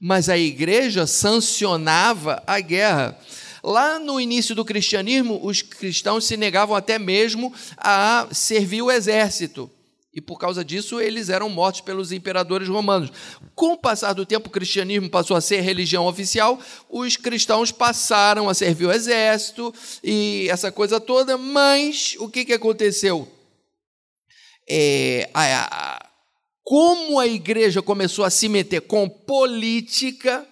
mas 0.00 0.28
a 0.28 0.38
igreja 0.38 1.06
sancionava 1.06 2.42
a 2.46 2.60
guerra. 2.60 3.18
Lá 3.62 3.98
no 3.98 4.20
início 4.20 4.54
do 4.54 4.64
cristianismo, 4.64 5.40
os 5.42 5.62
cristãos 5.62 6.24
se 6.24 6.36
negavam 6.36 6.76
até 6.76 6.98
mesmo 6.98 7.52
a 7.76 8.28
servir 8.32 8.82
o 8.82 8.90
exército. 8.90 9.70
E 10.18 10.20
por 10.20 10.38
causa 10.38 10.64
disso, 10.64 11.00
eles 11.00 11.28
eram 11.28 11.48
mortos 11.48 11.80
pelos 11.80 12.10
imperadores 12.10 12.66
romanos. 12.66 13.12
Com 13.54 13.74
o 13.74 13.78
passar 13.78 14.14
do 14.14 14.26
tempo, 14.26 14.48
o 14.48 14.52
cristianismo 14.52 15.08
passou 15.08 15.36
a 15.36 15.40
ser 15.40 15.60
religião 15.60 16.06
oficial, 16.06 16.58
os 16.90 17.16
cristãos 17.16 17.70
passaram 17.70 18.48
a 18.48 18.54
servir 18.54 18.86
o 18.86 18.92
exército 18.92 19.72
e 20.02 20.48
essa 20.50 20.72
coisa 20.72 20.98
toda, 20.98 21.36
mas 21.38 22.16
o 22.18 22.28
que, 22.28 22.44
que 22.44 22.52
aconteceu? 22.52 23.28
É, 24.68 25.30
a, 25.32 26.04
como 26.64 27.18
a 27.20 27.26
igreja 27.26 27.80
começou 27.80 28.24
a 28.24 28.30
se 28.30 28.48
meter 28.48 28.82
com 28.82 29.08
política, 29.08 30.46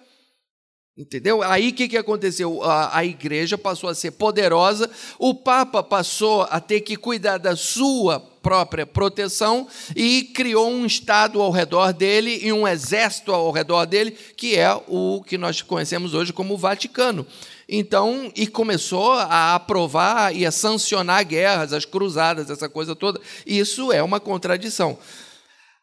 entendeu? 0.97 1.43
Aí 1.43 1.69
o 1.69 1.73
que, 1.73 1.87
que 1.87 1.97
aconteceu? 1.97 2.63
A, 2.63 2.97
a 2.97 3.05
igreja 3.05 3.57
passou 3.57 3.89
a 3.89 3.95
ser 3.95 4.11
poderosa, 4.11 4.89
o 5.19 5.35
Papa 5.35 5.83
passou 5.83 6.41
a 6.49 6.59
ter 6.59 6.81
que 6.81 6.95
cuidar 6.95 7.37
da 7.37 7.55
sua 7.55 8.19
própria 8.19 8.85
proteção 8.85 9.67
e 9.95 10.23
criou 10.33 10.69
um 10.69 10.85
Estado 10.85 11.41
ao 11.41 11.51
redor 11.51 11.93
dele 11.93 12.39
e 12.41 12.51
um 12.51 12.67
exército 12.67 13.31
ao 13.31 13.51
redor 13.51 13.85
dele, 13.85 14.11
que 14.11 14.55
é 14.55 14.73
o 14.87 15.21
que 15.21 15.37
nós 15.37 15.61
conhecemos 15.61 16.13
hoje 16.13 16.33
como 16.33 16.55
o 16.55 16.57
Vaticano. 16.57 17.27
Então, 17.69 18.31
e 18.33 18.47
começou 18.47 19.11
a 19.11 19.53
aprovar 19.53 20.33
e 20.33 20.45
a 20.45 20.51
sancionar 20.51 21.25
guerras, 21.25 21.73
as 21.73 21.83
cruzadas, 21.83 22.49
essa 22.49 22.69
coisa 22.69 22.95
toda. 22.95 23.19
Isso 23.45 23.91
é 23.91 24.01
uma 24.01 24.21
contradição. 24.21 24.97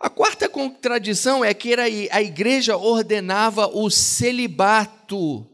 A 0.05 0.11
quarta 0.11 0.51
contradição 0.51 1.43
é 1.43 1.55
que 1.55 1.73
a 2.11 2.21
igreja 2.21 2.77
ordenava 2.77 3.69
o 3.69 3.89
celibato 3.89 5.47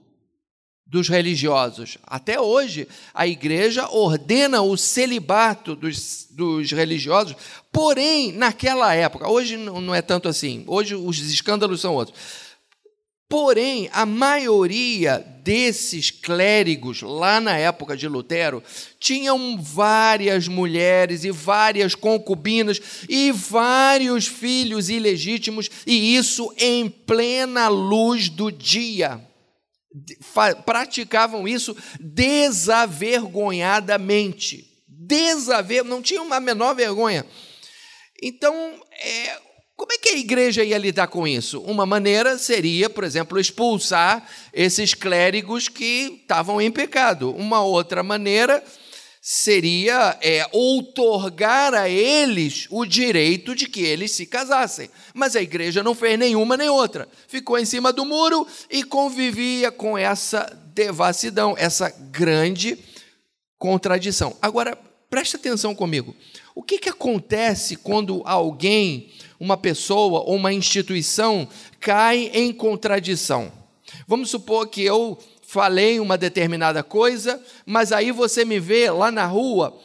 dos 0.85 1.09
religiosos. 1.09 1.98
Até 2.03 2.40
hoje, 2.40 2.88
a 3.14 3.29
igreja 3.29 3.88
ordena 3.88 4.61
o 4.61 4.77
celibato 4.77 5.77
dos, 5.77 6.27
dos 6.33 6.72
religiosos, 6.72 7.37
porém, 7.70 8.33
naquela 8.33 8.92
época, 8.92 9.31
hoje 9.31 9.57
não 9.57 9.94
é 9.94 10.03
tanto 10.03 10.29
assim, 10.29 10.64
hoje 10.66 10.96
os 10.96 11.20
escândalos 11.20 11.81
são 11.81 11.94
outros. 11.94 12.18
Porém, 13.31 13.88
a 13.93 14.05
maioria 14.05 15.25
desses 15.45 16.11
clérigos, 16.11 17.01
lá 17.01 17.40
na 17.40 17.57
época 17.57 17.97
de 17.97 18.09
Lutero, 18.09 18.61
tinham 18.99 19.57
várias 19.62 20.49
mulheres 20.49 21.23
e 21.23 21.31
várias 21.31 21.95
concubinas 21.95 22.81
e 23.09 23.31
vários 23.31 24.27
filhos 24.27 24.90
ilegítimos, 24.90 25.71
e 25.87 26.16
isso 26.16 26.53
em 26.59 26.90
plena 26.90 27.69
luz 27.69 28.29
do 28.29 28.51
dia. 28.51 29.25
Praticavam 30.66 31.47
isso 31.47 31.77
desavergonhadamente. 32.01 34.66
Desaver, 34.88 35.85
não 35.85 36.03
tinham 36.03 36.33
a 36.33 36.40
menor 36.40 36.75
vergonha. 36.75 37.25
Então, 38.21 38.83
é, 38.90 39.38
como 39.81 39.95
é 39.95 39.97
que 39.97 40.11
a 40.11 40.19
igreja 40.19 40.62
ia 40.62 40.77
lidar 40.77 41.07
com 41.07 41.27
isso? 41.27 41.59
Uma 41.62 41.87
maneira 41.87 42.37
seria, 42.37 42.90
por 42.90 43.03
exemplo, 43.03 43.40
expulsar 43.40 44.29
esses 44.53 44.93
clérigos 44.93 45.71
que 45.71 46.21
estavam 46.21 46.61
em 46.61 46.71
pecado. 46.71 47.35
Uma 47.35 47.62
outra 47.62 48.03
maneira 48.03 48.62
seria 49.23 50.19
é, 50.21 50.47
outorgar 50.53 51.73
a 51.73 51.88
eles 51.88 52.66
o 52.69 52.85
direito 52.85 53.55
de 53.55 53.66
que 53.66 53.81
eles 53.81 54.11
se 54.11 54.27
casassem. 54.27 54.90
Mas 55.14 55.35
a 55.35 55.40
igreja 55.40 55.83
não 55.83 55.95
fez 55.95 56.19
nenhuma 56.19 56.59
nem 56.59 56.69
outra. 56.69 57.09
Ficou 57.27 57.59
em 57.59 57.64
cima 57.64 57.90
do 57.90 58.05
muro 58.05 58.47
e 58.69 58.85
convivia 58.85 59.73
com 59.73 59.97
essa 59.97 60.45
devassidão, 60.75 61.55
essa 61.57 61.88
grande 61.88 62.79
contradição. 63.57 64.37
Agora, 64.43 64.77
preste 65.09 65.37
atenção 65.37 65.75
comigo. 65.75 66.14
O 66.55 66.62
que, 66.62 66.79
que 66.79 66.90
acontece 66.90 67.77
quando 67.77 68.21
alguém 68.27 69.11
uma 69.40 69.57
pessoa 69.57 70.20
ou 70.20 70.37
uma 70.37 70.53
instituição 70.53 71.48
cai 71.81 72.31
em 72.35 72.53
contradição. 72.53 73.50
Vamos 74.07 74.31
supor 74.31 74.68
que 74.68 74.85
eu 74.85 75.18
falei 75.42 75.98
uma 75.98 76.16
determinada 76.18 76.83
coisa, 76.83 77.42
mas 77.66 77.90
aí 77.90 78.12
você 78.12 78.44
me 78.44 78.61
vê 78.61 78.90
lá 78.90 79.11
na 79.11 79.26
rua 79.26 79.76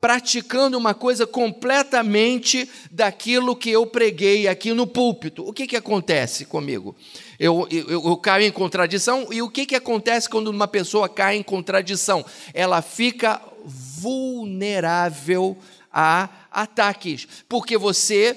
praticando 0.00 0.76
uma 0.76 0.94
coisa 0.94 1.24
completamente 1.28 2.68
daquilo 2.90 3.54
que 3.54 3.70
eu 3.70 3.86
preguei 3.86 4.48
aqui 4.48 4.72
no 4.72 4.84
púlpito. 4.84 5.46
O 5.46 5.52
que, 5.52 5.64
que 5.64 5.76
acontece 5.76 6.44
comigo? 6.44 6.96
Eu, 7.38 7.68
eu, 7.70 7.88
eu 7.88 8.16
caio 8.16 8.44
em 8.44 8.50
contradição, 8.50 9.28
e 9.30 9.40
o 9.40 9.48
que, 9.48 9.64
que 9.64 9.76
acontece 9.76 10.28
quando 10.28 10.48
uma 10.48 10.66
pessoa 10.66 11.08
cai 11.08 11.36
em 11.36 11.42
contradição? 11.42 12.24
Ela 12.52 12.82
fica 12.82 13.40
vulnerável 13.64 15.56
a 15.92 16.28
ataques, 16.50 17.28
porque 17.48 17.78
você 17.78 18.36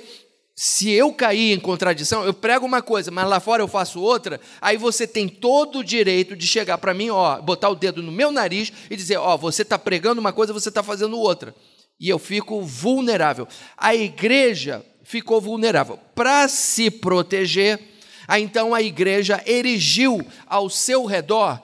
se 0.56 0.90
eu 0.90 1.12
cair 1.12 1.52
em 1.52 1.60
contradição, 1.60 2.24
eu 2.24 2.34
prego 2.34 2.66
uma 2.66 2.82
coisa, 2.82 3.12
mas 3.12 3.28
lá 3.28 3.42
fora 3.42 3.62
eu 3.62 3.68
faço 3.68 4.00
outra, 4.00 4.40
aí 4.62 4.78
você 4.78 5.06
tem 5.06 5.28
todo 5.28 5.80
o 5.80 5.84
direito 5.84 6.34
de 6.34 6.48
chegar 6.48 6.78
para 6.78 6.94
mim, 6.94 7.10
ó, 7.10 7.42
botar 7.42 7.70
o 7.70 7.76
dedo 7.76 8.02
no 8.02 8.12
meu 8.12 8.32
nariz 8.32 8.72
e 8.90 8.96
dizer, 8.96 9.18
ó, 9.18 9.36
você 9.36 9.64
está 9.64 9.78
pregando 9.78 10.22
uma 10.22 10.32
coisa, 10.32 10.54
você 10.54 10.70
está 10.70 10.82
fazendo 10.82 11.20
outra. 11.20 11.54
E 12.00 12.08
eu 12.08 12.18
fico 12.18 12.62
vulnerável. 12.62 13.48
A 13.78 13.94
igreja 13.94 14.86
ficou 15.04 15.42
vulnerável. 15.42 16.00
Para 16.14 16.48
se 16.48 16.90
proteger, 16.90 17.80
então 18.30 18.74
a 18.74 18.82
igreja 18.82 19.44
erigiu 19.46 20.26
ao 20.48 20.70
seu 20.70 21.06
redor 21.06 21.62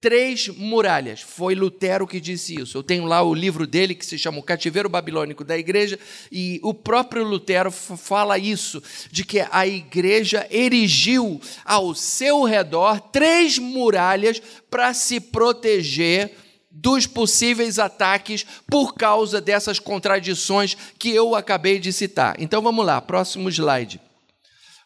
três 0.00 0.48
muralhas. 0.48 1.20
Foi 1.20 1.54
Lutero 1.54 2.06
que 2.06 2.20
disse 2.20 2.60
isso. 2.60 2.78
Eu 2.78 2.82
tenho 2.82 3.04
lá 3.04 3.22
o 3.22 3.34
livro 3.34 3.66
dele 3.66 3.94
que 3.94 4.04
se 4.04 4.18
chama 4.18 4.38
O 4.38 4.42
Cativeiro 4.42 4.88
Babilônico 4.88 5.44
da 5.44 5.56
Igreja, 5.56 5.98
e 6.30 6.60
o 6.62 6.74
próprio 6.74 7.24
Lutero 7.24 7.70
fala 7.70 8.38
isso, 8.38 8.82
de 9.10 9.24
que 9.24 9.44
a 9.50 9.66
igreja 9.66 10.46
erigiu 10.50 11.40
ao 11.64 11.94
seu 11.94 12.44
redor 12.44 13.00
três 13.00 13.58
muralhas 13.58 14.40
para 14.70 14.92
se 14.94 15.20
proteger 15.20 16.32
dos 16.70 17.06
possíveis 17.06 17.78
ataques 17.78 18.44
por 18.70 18.94
causa 18.94 19.40
dessas 19.40 19.78
contradições 19.78 20.76
que 20.98 21.10
eu 21.10 21.34
acabei 21.34 21.78
de 21.78 21.92
citar. 21.92 22.36
Então 22.38 22.60
vamos 22.60 22.84
lá, 22.84 23.00
próximo 23.00 23.48
slide. 23.48 24.00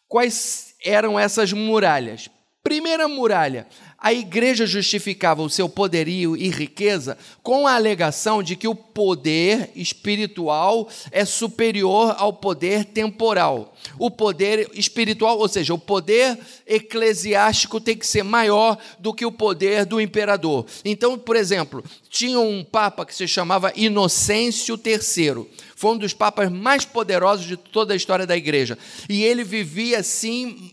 Quais 0.07 0.75
eram 0.85 1.19
essas 1.19 1.53
muralhas? 1.53 2.31
Primeira 2.63 3.09
muralha, 3.09 3.67
a 4.01 4.15
igreja 4.15 4.65
justificava 4.65 5.43
o 5.43 5.51
seu 5.51 5.69
poderio 5.69 6.35
e 6.35 6.49
riqueza 6.49 7.19
com 7.43 7.67
a 7.67 7.75
alegação 7.75 8.43
de 8.43 8.57
que 8.57 8.67
o 8.67 8.75
poder 8.75 9.71
espiritual 9.77 10.89
é 11.13 11.27
superior 11.27 12.15
ao 12.17 12.33
poder 12.33 12.87
temporal. 12.87 13.77
O 13.99 14.11
poder 14.11 14.71
espiritual, 14.73 15.39
ou 15.39 15.49
seja, 15.49 15.75
o 15.75 15.79
poder 15.79 16.39
eclesiástico 16.67 17.79
tem 17.79 17.95
que 17.95 18.07
ser 18.07 18.23
maior 18.23 18.79
do 18.99 19.13
que 19.13 19.27
o 19.27 19.33
poder 19.33 19.85
do 19.85 20.01
imperador. 20.01 20.65
Então, 20.83 21.19
por 21.19 21.37
exemplo, 21.37 21.85
tinha 22.09 22.41
um 22.41 22.65
papa 22.65 23.05
que 23.05 23.15
se 23.15 23.29
chamava 23.29 23.71
Inocêncio 23.77 24.81
III. 24.83 25.47
Foi 25.77 25.93
um 25.93 25.99
dos 25.99 26.15
papas 26.15 26.51
mais 26.51 26.87
poderosos 26.87 27.47
de 27.47 27.57
toda 27.57 27.93
a 27.93 27.97
história 27.97 28.27
da 28.27 28.37
igreja. 28.37 28.79
E 29.11 29.23
ele 29.23 29.45
vivia 29.45 29.99
assim 29.99 30.73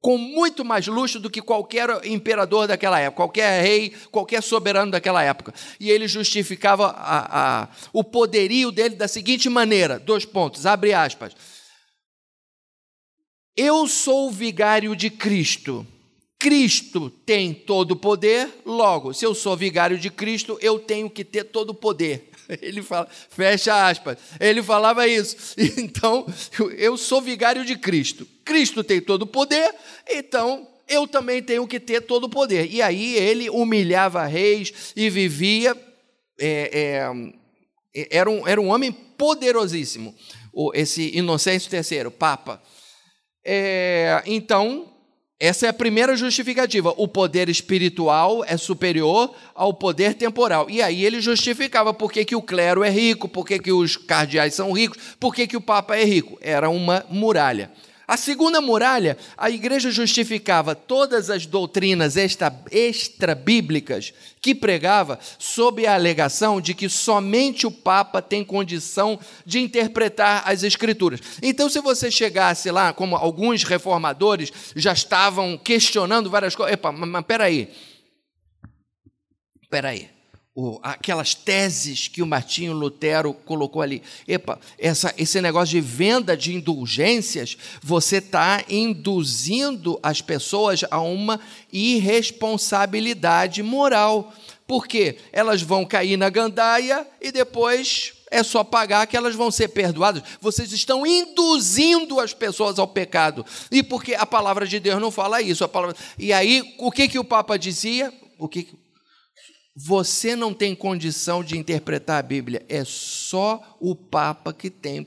com 0.00 0.16
muito 0.18 0.64
mais 0.64 0.86
luxo 0.86 1.18
do 1.18 1.30
que 1.30 1.42
qualquer 1.42 1.88
imperador 2.06 2.68
daquela 2.68 3.00
época, 3.00 3.16
qualquer 3.16 3.62
rei, 3.62 3.90
qualquer 4.10 4.42
soberano 4.42 4.92
daquela 4.92 5.22
época. 5.22 5.52
E 5.80 5.90
ele 5.90 6.06
justificava 6.06 6.88
a, 6.88 7.62
a, 7.62 7.68
o 7.92 8.04
poderio 8.04 8.70
dele 8.70 8.94
da 8.94 9.08
seguinte 9.08 9.48
maneira: 9.48 9.98
dois 9.98 10.24
pontos, 10.24 10.66
abre 10.66 10.92
aspas. 10.92 11.34
Eu 13.56 13.88
sou 13.88 14.28
o 14.28 14.30
vigário 14.30 14.94
de 14.94 15.10
Cristo. 15.10 15.86
Cristo 16.38 17.08
tem 17.08 17.54
todo 17.54 17.92
o 17.92 17.96
poder, 17.96 18.48
logo, 18.64 19.14
se 19.14 19.24
eu 19.24 19.34
sou 19.34 19.56
vigário 19.56 19.98
de 19.98 20.10
Cristo, 20.10 20.58
eu 20.60 20.78
tenho 20.78 21.08
que 21.08 21.24
ter 21.24 21.44
todo 21.44 21.70
o 21.70 21.74
poder. 21.74 22.30
Ele 22.62 22.82
fala, 22.82 23.08
fecha 23.10 23.88
aspas. 23.88 24.18
Ele 24.38 24.62
falava 24.62 25.06
isso. 25.06 25.36
Então, 25.78 26.26
eu 26.76 26.96
sou 26.96 27.20
vigário 27.20 27.64
de 27.64 27.76
Cristo. 27.76 28.26
Cristo 28.44 28.82
tem 28.82 29.00
todo 29.00 29.22
o 29.22 29.26
poder, 29.26 29.74
então 30.08 30.68
eu 30.88 31.06
também 31.06 31.42
tenho 31.42 31.66
que 31.66 31.80
ter 31.80 32.02
todo 32.02 32.24
o 32.24 32.28
poder. 32.28 32.72
E 32.72 32.80
aí 32.80 33.14
ele 33.14 33.50
humilhava 33.50 34.24
reis 34.24 34.92
e 34.94 35.10
vivia. 35.10 35.76
É, 36.38 37.02
é, 37.94 38.08
era, 38.10 38.30
um, 38.30 38.46
era 38.46 38.60
um 38.60 38.68
homem 38.68 38.92
poderosíssimo, 38.92 40.14
esse 40.74 41.16
Inocêncio 41.16 41.70
III, 41.74 42.10
Papa. 42.10 42.62
É, 43.44 44.22
então, 44.26 44.92
essa 45.38 45.66
é 45.66 45.68
a 45.68 45.74
primeira 45.74 46.16
justificativa. 46.16 46.94
O 46.96 47.06
poder 47.06 47.50
espiritual 47.50 48.42
é 48.44 48.56
superior 48.56 49.34
ao 49.54 49.74
poder 49.74 50.14
temporal. 50.14 50.70
E 50.70 50.80
aí 50.80 51.04
ele 51.04 51.20
justificava 51.20 51.92
por 51.92 52.10
que, 52.10 52.24
que 52.24 52.34
o 52.34 52.40
clero 52.40 52.82
é 52.82 52.88
rico, 52.88 53.28
por 53.28 53.44
que, 53.44 53.58
que 53.58 53.70
os 53.70 53.98
cardeais 53.98 54.54
são 54.54 54.72
ricos, 54.72 54.98
por 55.20 55.34
que, 55.34 55.46
que 55.46 55.56
o 55.56 55.60
Papa 55.60 55.94
é 55.94 56.04
rico. 56.04 56.38
Era 56.40 56.70
uma 56.70 57.04
muralha. 57.10 57.70
A 58.08 58.16
segunda 58.16 58.60
muralha, 58.60 59.18
a 59.36 59.50
igreja 59.50 59.90
justificava 59.90 60.76
todas 60.76 61.28
as 61.28 61.44
doutrinas 61.44 62.16
extra-bíblicas 62.16 64.14
que 64.40 64.54
pregava 64.54 65.18
sob 65.40 65.84
a 65.84 65.94
alegação 65.94 66.60
de 66.60 66.72
que 66.72 66.88
somente 66.88 67.66
o 67.66 67.70
Papa 67.70 68.22
tem 68.22 68.44
condição 68.44 69.18
de 69.44 69.58
interpretar 69.58 70.44
as 70.46 70.62
Escrituras. 70.62 71.20
Então, 71.42 71.68
se 71.68 71.80
você 71.80 72.08
chegasse 72.08 72.70
lá, 72.70 72.92
como 72.92 73.16
alguns 73.16 73.64
reformadores 73.64 74.52
já 74.76 74.92
estavam 74.92 75.58
questionando 75.58 76.30
várias 76.30 76.54
coisas, 76.54 76.74
epa, 76.74 76.92
mas 76.92 77.24
peraí, 77.26 77.68
peraí, 79.68 80.15
aquelas 80.82 81.34
teses 81.34 82.08
que 82.08 82.22
o 82.22 82.26
Martinho 82.26 82.72
Lutero 82.72 83.34
colocou 83.34 83.82
ali. 83.82 84.02
Epa, 84.26 84.58
essa, 84.78 85.12
esse 85.18 85.38
negócio 85.40 85.72
de 85.72 85.80
venda 85.80 86.34
de 86.34 86.54
indulgências, 86.54 87.58
você 87.82 88.16
está 88.16 88.64
induzindo 88.68 90.00
as 90.02 90.22
pessoas 90.22 90.82
a 90.90 90.98
uma 91.00 91.38
irresponsabilidade 91.70 93.62
moral. 93.62 94.32
Porque 94.66 95.18
elas 95.30 95.62
vão 95.62 95.84
cair 95.84 96.16
na 96.16 96.28
gandaia 96.28 97.06
e 97.20 97.30
depois 97.30 98.14
é 98.30 98.42
só 98.42 98.64
pagar 98.64 99.06
que 99.06 99.16
elas 99.16 99.34
vão 99.34 99.50
ser 99.50 99.68
perdoadas. 99.68 100.22
Vocês 100.40 100.72
estão 100.72 101.06
induzindo 101.06 102.18
as 102.18 102.32
pessoas 102.32 102.78
ao 102.78 102.88
pecado. 102.88 103.44
E 103.70 103.82
porque 103.82 104.14
a 104.14 104.26
palavra 104.26 104.66
de 104.66 104.80
Deus 104.80 105.00
não 105.00 105.10
fala 105.10 105.40
isso. 105.40 105.62
A 105.62 105.68
palavra... 105.68 105.94
E 106.18 106.32
aí, 106.32 106.74
o 106.78 106.90
que, 106.90 107.06
que 107.06 107.18
o 107.18 107.24
Papa 107.24 107.56
dizia? 107.56 108.12
O 108.38 108.48
que, 108.48 108.68
você 109.76 110.34
não 110.34 110.54
tem 110.54 110.74
condição 110.74 111.44
de 111.44 111.58
interpretar 111.58 112.18
a 112.18 112.22
Bíblia, 112.22 112.64
é 112.66 112.82
só 112.82 113.76
o 113.78 113.94
Papa 113.94 114.50
que 114.50 114.70
tem 114.70 115.06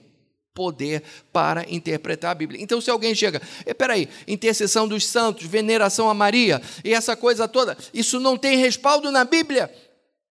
poder 0.54 1.02
para 1.34 1.66
interpretar 1.74 2.32
a 2.32 2.36
Bíblia. 2.36 2.62
Então, 2.62 2.80
se 2.80 2.92
alguém 2.92 3.16
chega, 3.16 3.42
espera 3.66 3.94
aí, 3.94 4.08
intercessão 4.28 4.88
dos 4.88 5.08
santos, 5.08 5.48
veneração 5.48 6.10
a 6.10 6.14
Maria 6.14 6.62
e 6.84 6.94
essa 6.94 7.16
coisa 7.16 7.48
toda, 7.48 7.78
isso 7.94 8.20
não 8.20 8.38
tem 8.38 8.58
respaldo 8.58 9.10
na 9.10 9.24
Bíblia. 9.24 9.74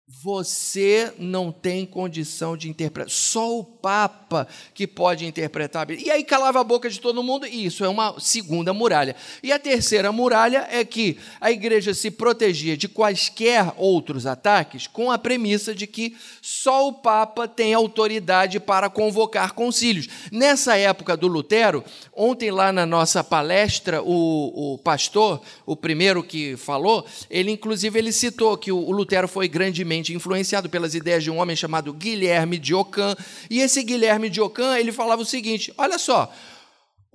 Você 0.08 1.12
não 1.18 1.50
tem 1.50 1.84
condição 1.84 2.56
de 2.56 2.68
interpretar. 2.68 3.10
Só 3.10 3.58
o 3.58 3.64
Papa 3.64 4.46
que 4.72 4.86
pode 4.86 5.26
interpretar 5.26 5.82
a 5.82 5.84
Bíblia. 5.84 6.06
E 6.06 6.10
aí 6.12 6.22
calava 6.22 6.60
a 6.60 6.64
boca 6.64 6.88
de 6.88 7.00
todo 7.00 7.24
mundo, 7.24 7.44
e 7.44 7.66
isso 7.66 7.84
é 7.84 7.88
uma 7.88 8.14
segunda 8.20 8.72
muralha. 8.72 9.16
E 9.42 9.50
a 9.50 9.58
terceira 9.58 10.12
muralha 10.12 10.64
é 10.70 10.84
que 10.84 11.18
a 11.40 11.50
igreja 11.50 11.92
se 11.92 12.08
protegia 12.08 12.76
de 12.76 12.86
quaisquer 12.86 13.72
outros 13.76 14.26
ataques 14.26 14.86
com 14.86 15.10
a 15.10 15.18
premissa 15.18 15.74
de 15.74 15.88
que 15.88 16.16
só 16.40 16.86
o 16.86 16.92
Papa 16.92 17.48
tem 17.48 17.74
autoridade 17.74 18.60
para 18.60 18.88
convocar 18.88 19.54
concílios. 19.54 20.06
Nessa 20.30 20.76
época 20.76 21.16
do 21.16 21.26
Lutero, 21.26 21.82
ontem 22.14 22.52
lá 22.52 22.72
na 22.72 22.86
nossa 22.86 23.24
palestra, 23.24 24.00
o, 24.04 24.74
o 24.74 24.78
pastor, 24.78 25.42
o 25.66 25.74
primeiro 25.74 26.22
que 26.22 26.56
falou, 26.56 27.04
ele 27.28 27.50
inclusive 27.50 27.98
ele 27.98 28.12
citou 28.12 28.56
que 28.56 28.70
o 28.70 28.92
Lutero 28.92 29.26
foi 29.26 29.48
grandemente 29.48 29.95
influenciado 30.14 30.68
pelas 30.68 30.94
ideias 30.94 31.22
de 31.22 31.30
um 31.30 31.38
homem 31.38 31.56
chamado 31.56 31.92
Guilherme 31.92 32.58
de 32.58 32.74
Ockham. 32.74 33.16
E 33.50 33.60
esse 33.60 33.82
Guilherme 33.82 34.28
de 34.28 34.40
Ockham, 34.40 34.76
ele 34.78 34.92
falava 34.92 35.22
o 35.22 35.26
seguinte: 35.26 35.72
olha 35.76 35.98
só, 35.98 36.32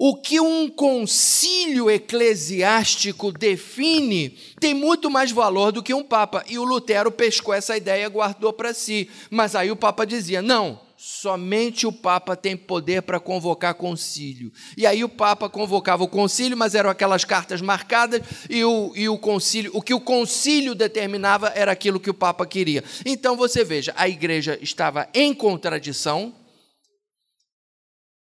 o 0.04 0.16
que 0.16 0.40
um 0.40 0.68
concílio 0.68 1.88
eclesiástico 1.88 3.32
define 3.32 4.36
tem 4.60 4.74
muito 4.74 5.12
mais 5.12 5.32
valor 5.32 5.72
do 5.72 5.84
que 5.84 5.94
um 5.94 6.04
papa. 6.04 6.44
E 6.50 6.58
o 6.58 6.64
Lutero 6.64 7.12
pescou 7.12 7.54
essa 7.54 7.78
ideia 7.78 8.06
e 8.06 8.10
guardou 8.10 8.52
para 8.52 8.74
si. 8.74 9.08
Mas 9.30 9.56
aí 9.56 9.70
o 9.70 9.76
papa 9.76 10.04
dizia: 10.04 10.42
não, 10.42 10.80
Somente 11.04 11.88
o 11.88 11.92
Papa 11.92 12.36
tem 12.36 12.56
poder 12.56 13.02
para 13.02 13.20
convocar 13.20 13.74
concílio. 13.74 14.54
E 14.78 14.86
aí 14.86 15.04
o 15.04 15.10
Papa 15.10 15.50
convocava 15.50 16.04
o 16.04 16.08
concílio, 16.08 16.56
mas 16.56 16.76
eram 16.76 16.92
aquelas 16.92 17.26
cartas 17.26 17.60
marcadas, 17.60 18.22
e 18.48 18.64
o, 18.64 18.94
e 18.96 19.10
o 19.10 19.18
concílio, 19.18 19.72
o 19.74 19.82
que 19.82 19.96
o 19.96 20.00
concílio 20.00 20.76
determinava 20.76 21.52
era 21.56 21.72
aquilo 21.72 22.00
que 22.00 22.12
o 22.12 22.14
Papa 22.14 22.46
queria. 22.46 22.84
Então 23.04 23.36
você 23.36 23.64
veja, 23.64 23.96
a 23.98 24.08
igreja 24.08 24.60
estava 24.62 25.10
em 25.12 25.34
contradição, 25.34 26.36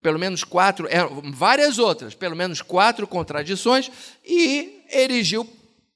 pelo 0.00 0.16
menos 0.20 0.44
quatro, 0.44 0.86
várias 1.34 1.80
outras, 1.80 2.14
pelo 2.14 2.36
menos 2.36 2.62
quatro 2.62 3.08
contradições, 3.08 3.90
e 4.24 4.84
erigiu, 4.94 5.44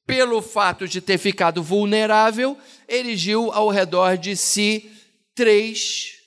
pelo 0.04 0.42
fato 0.42 0.88
de 0.88 1.00
ter 1.00 1.16
ficado 1.16 1.62
vulnerável, 1.62 2.58
erigiu 2.88 3.52
ao 3.52 3.68
redor 3.68 4.18
de 4.18 4.36
si 4.36 4.90
três 5.32 6.21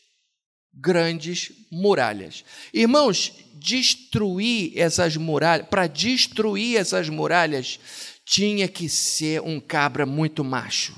grandes 0.76 1.52
muralhas. 1.72 2.44
Irmãos, 2.74 3.32
destruir 3.54 4.78
essas 4.78 5.16
muralhas, 5.16 5.68
para 5.68 5.88
destruir 5.88 6.78
essas 6.78 7.08
muralhas, 7.10 7.80
tinha 8.26 8.68
que 8.68 8.90
ser 8.90 9.42
um 9.42 9.60
cabra 9.60 10.06
muito 10.06 10.44
macho. 10.44 10.94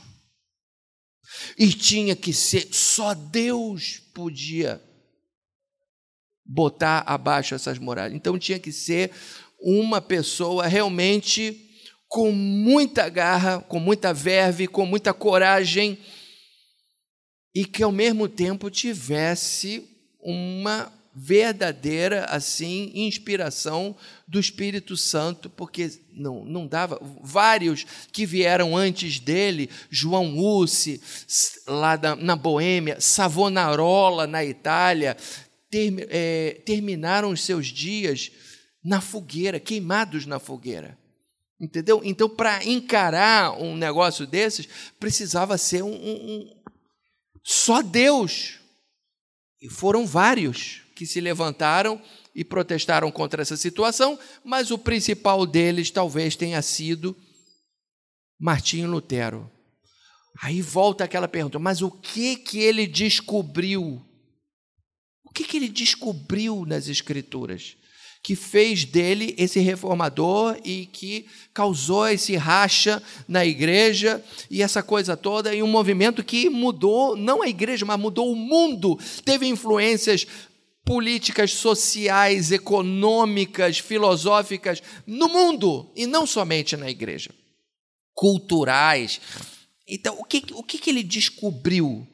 E 1.57 1.71
tinha 1.71 2.15
que 2.15 2.33
ser, 2.33 2.67
só 2.71 3.13
Deus 3.13 4.01
podia 4.13 4.81
botar 6.43 7.03
abaixo 7.05 7.53
essas 7.53 7.77
muralhas. 7.77 8.15
Então 8.15 8.39
tinha 8.39 8.57
que 8.57 8.71
ser 8.71 9.11
uma 9.59 10.01
pessoa 10.01 10.65
realmente 10.65 11.63
com 12.07 12.31
muita 12.31 13.09
garra, 13.09 13.59
com 13.59 13.79
muita 13.79 14.13
verve, 14.13 14.65
com 14.65 14.85
muita 14.85 15.13
coragem 15.13 15.99
e 17.57 17.65
que 17.65 17.81
ao 17.81 17.91
mesmo 17.91 18.29
tempo 18.29 18.69
tivesse 18.69 19.83
uma 20.19 20.93
verdadeira 21.11 22.25
assim 22.25 22.91
inspiração 22.93 23.95
do 24.27 24.39
Espírito 24.39 24.95
Santo, 24.95 25.49
porque 25.49 25.89
não, 26.13 26.45
não 26.45 26.67
dava. 26.67 27.01
Vários 27.23 27.83
que 28.11 28.27
vieram 28.27 28.77
antes 28.77 29.19
dele, 29.19 29.71
João 29.89 30.37
Ussi, 30.37 31.01
lá 31.65 31.97
na, 31.97 32.15
na 32.15 32.35
Boêmia, 32.35 33.01
Savonarola, 33.01 34.27
na 34.27 34.45
Itália, 34.45 35.17
ter, 35.67 36.07
é, 36.11 36.61
terminaram 36.63 37.31
os 37.31 37.43
seus 37.43 37.65
dias 37.65 38.29
na 38.83 39.01
fogueira, 39.01 39.59
queimados 39.59 40.27
na 40.27 40.37
fogueira. 40.37 40.95
Entendeu? 41.59 42.01
Então, 42.03 42.29
para 42.29 42.63
encarar 42.63 43.59
um 43.59 43.75
negócio 43.75 44.27
desses, 44.27 44.69
precisava 44.99 45.57
ser 45.57 45.81
um, 45.81 45.91
um, 45.91 46.56
só 47.49 47.81
Deus. 47.81 48.59
E 49.61 49.69
foram 49.69 50.05
vários 50.05 50.81
que 50.93 51.05
se 51.05 51.21
levantaram 51.21 52.01
e 52.35 52.43
protestaram 52.43 53.09
contra 53.09 53.41
essa 53.41 53.55
situação, 53.55 54.19
mas 54.43 54.69
o 54.69 54.77
principal 54.77 55.45
deles 55.45 55.89
talvez 55.89 56.35
tenha 56.35 56.61
sido 56.61 57.15
Martinho 58.37 58.91
Lutero. 58.91 59.49
Aí 60.41 60.61
volta 60.61 61.05
aquela 61.05 61.27
pergunta: 61.27 61.57
mas 61.57 61.81
o 61.81 61.89
que 61.89 62.35
que 62.35 62.59
ele 62.59 62.85
descobriu? 62.85 64.05
O 65.23 65.31
que 65.31 65.45
que 65.45 65.55
ele 65.55 65.69
descobriu 65.69 66.65
nas 66.65 66.89
Escrituras? 66.89 67.77
Que 68.27 68.35
fez 68.35 68.83
dele 68.83 69.33
esse 69.37 69.57
reformador 69.61 70.57
e 70.65 70.85
que 70.87 71.27
causou 71.53 72.09
esse 72.09 72.35
racha 72.35 73.01
na 73.25 73.45
igreja 73.45 74.21
e 74.51 74.61
essa 74.61 74.83
coisa 74.83 75.15
toda, 75.15 75.55
e 75.55 75.63
um 75.63 75.67
movimento 75.67 76.21
que 76.21 76.49
mudou, 76.49 77.15
não 77.15 77.41
a 77.41 77.47
igreja, 77.47 77.85
mas 77.85 77.97
mudou 77.97 78.29
o 78.29 78.35
mundo, 78.35 78.99
teve 79.23 79.47
influências 79.47 80.27
políticas 80.83 81.53
sociais, 81.53 82.51
econômicas, 82.51 83.79
filosóficas 83.79 84.83
no 85.05 85.29
mundo 85.29 85.89
e 85.95 86.05
não 86.05 86.27
somente 86.27 86.75
na 86.75 86.89
igreja, 86.89 87.29
culturais. 88.13 89.21
Então, 89.87 90.19
o 90.19 90.25
que, 90.25 90.43
o 90.51 90.63
que 90.63 90.89
ele 90.89 91.01
descobriu? 91.01 92.05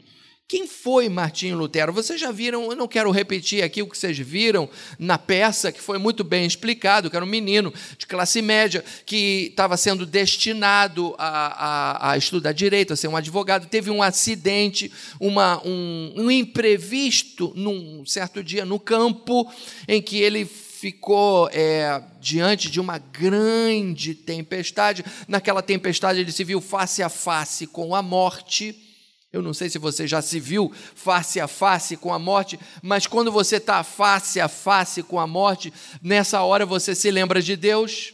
Quem 0.46 0.68
foi 0.68 1.08
Martinho 1.10 1.58
Lutero? 1.58 1.94
Vocês 1.94 2.20
já 2.20 2.30
viram, 2.32 2.70
eu 2.70 2.76
não 2.76 2.88
quero 2.88 3.10
repetir 3.12 3.64
aqui 3.64 3.82
o 3.82 3.88
que 3.88 3.98
vocês 3.98 4.18
viram 4.20 4.70
na 5.00 5.18
peça, 5.18 5.72
que 5.72 5.82
foi 5.82 5.98
muito 5.98 6.24
bem 6.24 6.46
explicado, 6.46 7.10
que 7.10 7.16
era 7.16 7.26
um 7.26 7.28
menino 7.28 7.74
de 7.98 8.06
classe 8.06 8.42
média 8.42 8.84
que 9.06 9.48
estava 9.50 9.78
sendo 9.78 10.06
destinado 10.06 11.16
a, 11.18 12.10
a, 12.10 12.12
a, 12.12 12.18
estudar 12.18 12.52
direito, 12.52 12.94
a 12.94 12.96
ser 12.96 13.08
um 13.08 13.16
advogado, 13.16 13.68
teve 13.68 13.90
um 13.90 14.04
acidente, 14.04 14.92
uma, 15.20 15.66
um, 15.66 16.14
um 16.18 16.30
imprevisto 16.30 17.54
num 17.56 18.06
certo 18.06 18.44
dia 18.44 18.66
no 18.66 18.80
campo, 18.80 19.52
em 19.88 20.02
que 20.02 20.18
ele 20.18 20.46
ficou 20.46 21.50
é, 21.54 22.04
diante 22.20 22.70
de 22.70 22.82
uma 22.82 22.98
grande 22.98 24.14
tempestade. 24.14 25.06
Naquela 25.28 25.62
tempestade, 25.62 26.20
ele 26.20 26.32
se 26.34 26.44
viu 26.44 26.60
face 26.60 27.02
a 27.02 27.08
face 27.08 27.66
com 27.66 27.96
a 27.96 28.02
morte. 28.02 28.93
Eu 29.34 29.42
não 29.42 29.52
sei 29.52 29.68
se 29.68 29.80
você 29.80 30.06
já 30.06 30.22
se 30.22 30.40
viu 30.40 30.72
face 30.94 31.40
a 31.40 31.48
face 31.48 31.98
com 31.98 32.14
a 32.14 32.20
morte, 32.20 32.60
mas 32.84 33.08
quando 33.08 33.32
você 33.32 33.56
está 33.56 33.84
face 33.84 34.40
a 34.40 34.48
face 34.48 35.02
com 35.02 35.20
a 35.20 35.26
morte, 35.26 35.74
nessa 36.04 36.44
hora 36.44 36.68
você 36.68 36.94
se 36.94 37.10
lembra 37.10 37.42
de 37.42 37.56
Deus. 37.56 38.14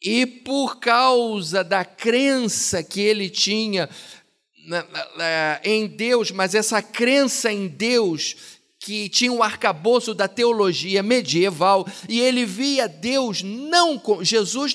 E 0.00 0.24
por 0.24 0.80
causa 0.80 1.62
da 1.62 1.84
crença 1.84 2.82
que 2.82 3.02
ele 3.02 3.28
tinha 3.28 3.86
em 5.62 5.86
Deus, 5.86 6.30
mas 6.30 6.54
essa 6.54 6.80
crença 6.80 7.52
em 7.52 7.68
Deus 7.68 8.34
que 8.78 9.10
tinha 9.10 9.30
um 9.30 9.42
arcabouço 9.42 10.14
da 10.14 10.26
teologia 10.26 11.02
medieval 11.02 11.86
e 12.08 12.18
ele 12.18 12.46
via 12.46 12.88
Deus 12.88 13.42
não 13.42 14.00
Jesus 14.22 14.74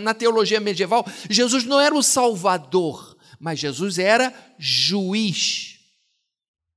na 0.00 0.14
teologia 0.14 0.58
medieval 0.58 1.06
Jesus 1.30 1.64
não 1.64 1.80
era 1.80 1.94
o 1.94 2.02
Salvador 2.02 3.17
mas 3.38 3.58
Jesus 3.58 3.98
era 3.98 4.32
juiz 4.58 5.78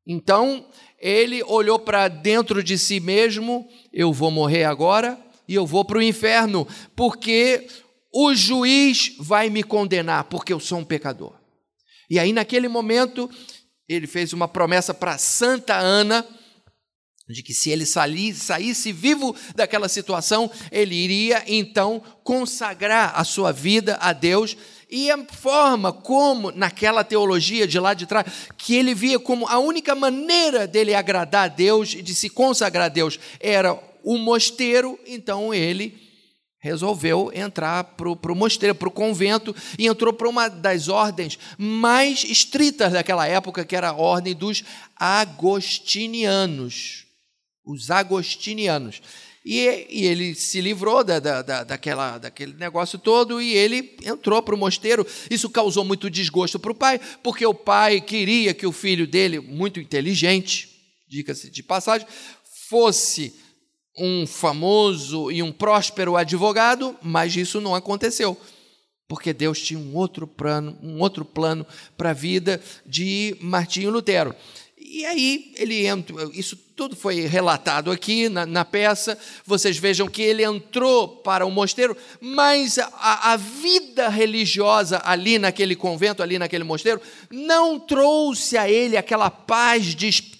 então 0.05 0.67
ele 0.99 1.43
olhou 1.43 1.79
para 1.79 2.07
dentro 2.07 2.63
de 2.63 2.77
si 2.77 2.99
mesmo 2.99 3.67
eu 3.91 4.13
vou 4.13 4.31
morrer 4.31 4.65
agora 4.65 5.19
e 5.47 5.55
eu 5.55 5.65
vou 5.65 5.83
para 5.83 5.97
o 5.97 6.01
inferno 6.01 6.67
porque 6.95 7.67
o 8.13 8.33
juiz 8.33 9.15
vai 9.19 9.49
me 9.49 9.63
condenar 9.63 10.25
porque 10.25 10.53
eu 10.53 10.59
sou 10.59 10.79
um 10.79 10.85
pecador 10.85 11.33
e 12.09 12.19
aí 12.19 12.33
naquele 12.33 12.67
momento 12.67 13.29
ele 13.87 14.07
fez 14.07 14.33
uma 14.33 14.47
promessa 14.47 14.93
para 14.93 15.17
Santa 15.17 15.75
Ana 15.75 16.25
de 17.31 17.41
que 17.41 17.53
se 17.53 17.69
ele 17.69 17.85
saísse 17.85 18.91
vivo 18.91 19.35
daquela 19.55 19.87
situação, 19.87 20.51
ele 20.71 20.95
iria 20.95 21.43
então 21.47 22.01
consagrar 22.23 23.13
a 23.15 23.23
sua 23.23 23.51
vida 23.51 23.97
a 24.01 24.13
Deus. 24.13 24.57
E 24.91 25.09
a 25.09 25.17
forma 25.25 25.93
como, 25.93 26.51
naquela 26.51 27.03
teologia 27.03 27.65
de 27.65 27.79
lá 27.79 27.93
de 27.93 28.05
trás, 28.05 28.49
que 28.57 28.75
ele 28.75 28.93
via 28.93 29.17
como 29.17 29.47
a 29.47 29.57
única 29.57 29.95
maneira 29.95 30.67
dele 30.67 30.93
agradar 30.93 31.45
a 31.45 31.47
Deus 31.47 31.93
e 31.93 32.01
de 32.01 32.13
se 32.13 32.29
consagrar 32.29 32.87
a 32.87 32.89
Deus 32.89 33.17
era 33.39 33.79
o 34.03 34.17
mosteiro, 34.17 34.99
então 35.07 35.53
ele 35.53 35.97
resolveu 36.59 37.31
entrar 37.33 37.83
para 37.83 38.09
o 38.09 38.35
mosteiro, 38.35 38.75
para 38.75 38.89
o 38.89 38.91
convento, 38.91 39.55
e 39.79 39.87
entrou 39.87 40.11
para 40.11 40.27
uma 40.27 40.49
das 40.49 40.89
ordens 40.89 41.39
mais 41.57 42.25
estritas 42.25 42.91
daquela 42.91 43.25
época, 43.25 43.65
que 43.65 43.75
era 43.75 43.89
a 43.89 43.95
ordem 43.95 44.35
dos 44.35 44.63
agostinianos 44.95 47.05
os 47.65 47.91
agostinianos. 47.91 49.01
E, 49.43 49.87
e, 49.89 50.05
ele 50.05 50.35
se 50.35 50.61
livrou 50.61 51.03
da, 51.03 51.19
da, 51.19 51.41
da, 51.41 51.63
daquela, 51.63 52.19
daquele 52.19 52.53
negócio 52.53 52.99
todo 52.99 53.41
e 53.41 53.53
ele 53.53 53.97
entrou 54.03 54.41
para 54.43 54.53
o 54.53 54.57
mosteiro. 54.57 55.05
Isso 55.31 55.49
causou 55.49 55.83
muito 55.83 56.09
desgosto 56.11 56.59
para 56.59 56.71
o 56.71 56.75
pai, 56.75 56.99
porque 57.23 57.45
o 57.45 57.53
pai 57.53 57.99
queria 58.01 58.53
que 58.53 58.67
o 58.67 58.71
filho 58.71 59.07
dele, 59.07 59.39
muito 59.39 59.79
inteligente, 59.79 60.69
diga-se 61.09 61.49
de 61.49 61.63
passagem, 61.63 62.07
fosse 62.69 63.33
um 63.97 64.25
famoso 64.27 65.31
e 65.31 65.41
um 65.41 65.51
próspero 65.51 66.15
advogado, 66.15 66.95
mas 67.01 67.35
isso 67.35 67.59
não 67.59 67.73
aconteceu. 67.73 68.37
Porque 69.07 69.33
Deus 69.33 69.59
tinha 69.59 69.79
um 69.79 69.95
outro 69.95 70.25
plano, 70.25 70.77
um 70.81 70.99
outro 70.99 71.25
plano 71.25 71.65
para 71.97 72.11
a 72.11 72.13
vida 72.13 72.61
de 72.85 73.35
Martinho 73.41 73.89
Lutero. 73.89 74.33
E 74.77 75.03
aí 75.05 75.53
ele 75.57 75.85
entra, 75.85 76.29
isso 76.33 76.55
tudo 76.81 76.95
foi 76.95 77.27
relatado 77.27 77.91
aqui 77.91 78.27
na, 78.27 78.43
na, 78.43 78.65
peça. 78.65 79.15
Vocês 79.45 79.77
vejam 79.77 80.07
que 80.07 80.19
ele 80.19 80.43
entrou 80.43 81.07
para 81.07 81.45
o 81.45 81.51
mosteiro, 81.51 81.95
mas 82.19 82.79
a, 82.79 83.33
a, 83.33 83.37
vida 83.37 84.09
religiosa 84.09 84.99
ali 85.05 85.37
naquele 85.37 85.75
convento, 85.75 86.23
ali 86.23 86.39
naquele 86.39 86.63
mosteiro, 86.63 86.99
não 87.29 87.79
trouxe 87.79 88.57
a 88.57 88.67
ele 88.67 88.97
aquela 88.97 89.29
paz 89.29 89.93
de 89.93 90.07
espírito. 90.07 90.30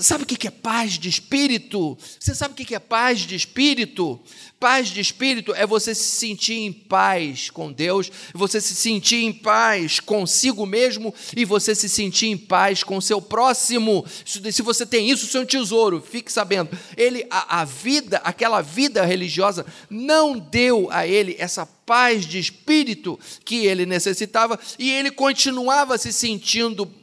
Sabe 0.00 0.24
o 0.24 0.26
que 0.26 0.46
é 0.46 0.50
paz 0.50 0.98
de 0.98 1.08
espírito? 1.08 1.96
Você 2.18 2.34
sabe 2.34 2.52
o 2.52 2.56
que 2.56 2.74
é 2.74 2.78
paz 2.78 3.20
de 3.20 3.34
espírito? 3.34 4.20
Paz 4.58 4.88
de 4.88 5.00
espírito 5.00 5.54
é 5.54 5.66
você 5.66 5.94
se 5.94 6.04
sentir 6.04 6.58
em 6.58 6.70
paz 6.70 7.48
com 7.48 7.72
Deus, 7.72 8.12
você 8.34 8.60
se 8.60 8.74
sentir 8.74 9.24
em 9.24 9.32
paz 9.32 10.00
consigo 10.00 10.66
mesmo 10.66 11.14
e 11.34 11.46
você 11.46 11.74
se 11.74 11.88
sentir 11.88 12.26
em 12.26 12.36
paz 12.36 12.82
com 12.82 12.98
o 12.98 13.02
seu 13.02 13.22
próximo. 13.22 14.04
Se 14.24 14.60
você 14.60 14.84
tem 14.84 15.08
isso, 15.08 15.26
seu 15.26 15.46
tesouro, 15.46 16.04
fique 16.06 16.30
sabendo. 16.30 16.70
Ele, 16.94 17.26
a, 17.30 17.60
a 17.60 17.64
vida, 17.64 18.20
aquela 18.22 18.60
vida 18.60 19.02
religiosa, 19.04 19.64
não 19.88 20.38
deu 20.38 20.88
a 20.90 21.06
ele 21.06 21.36
essa 21.38 21.64
paz 21.64 22.26
de 22.26 22.38
espírito 22.38 23.18
que 23.44 23.66
ele 23.66 23.86
necessitava 23.86 24.60
e 24.78 24.90
ele 24.90 25.10
continuava 25.10 25.96
se 25.96 26.12
sentindo 26.12 26.99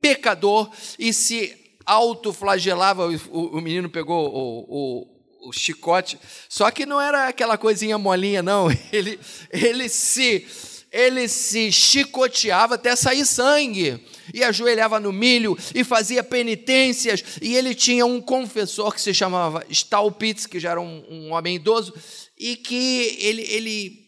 pecador 0.00 0.70
e 0.98 1.12
se 1.12 1.54
autoflagelava. 1.84 3.06
O, 3.30 3.58
o 3.58 3.60
menino 3.60 3.88
pegou 3.88 4.28
o, 4.28 4.66
o 4.68 5.18
o 5.40 5.52
chicote, 5.52 6.18
só 6.48 6.70
que 6.70 6.84
não 6.84 7.00
era 7.00 7.28
aquela 7.28 7.56
coisinha 7.56 7.96
molinha, 7.96 8.42
não. 8.42 8.68
Ele, 8.92 9.18
ele 9.50 9.88
se 9.88 10.46
ele 10.90 11.28
se 11.28 11.70
chicoteava 11.70 12.76
até 12.76 12.96
sair 12.96 13.26
sangue, 13.26 14.02
e 14.32 14.42
ajoelhava 14.42 14.98
no 14.98 15.12
milho 15.12 15.56
e 15.74 15.84
fazia 15.84 16.24
penitências, 16.24 17.22
e 17.42 17.54
ele 17.54 17.74
tinha 17.74 18.06
um 18.06 18.22
confessor 18.22 18.94
que 18.94 19.00
se 19.00 19.12
chamava 19.12 19.64
Staupitz, 19.68 20.46
que 20.46 20.58
já 20.58 20.70
era 20.70 20.80
um, 20.80 21.04
um 21.10 21.32
homem 21.32 21.56
idoso, 21.56 21.92
e 22.38 22.56
que 22.56 23.18
ele, 23.20 23.42
ele 23.42 24.07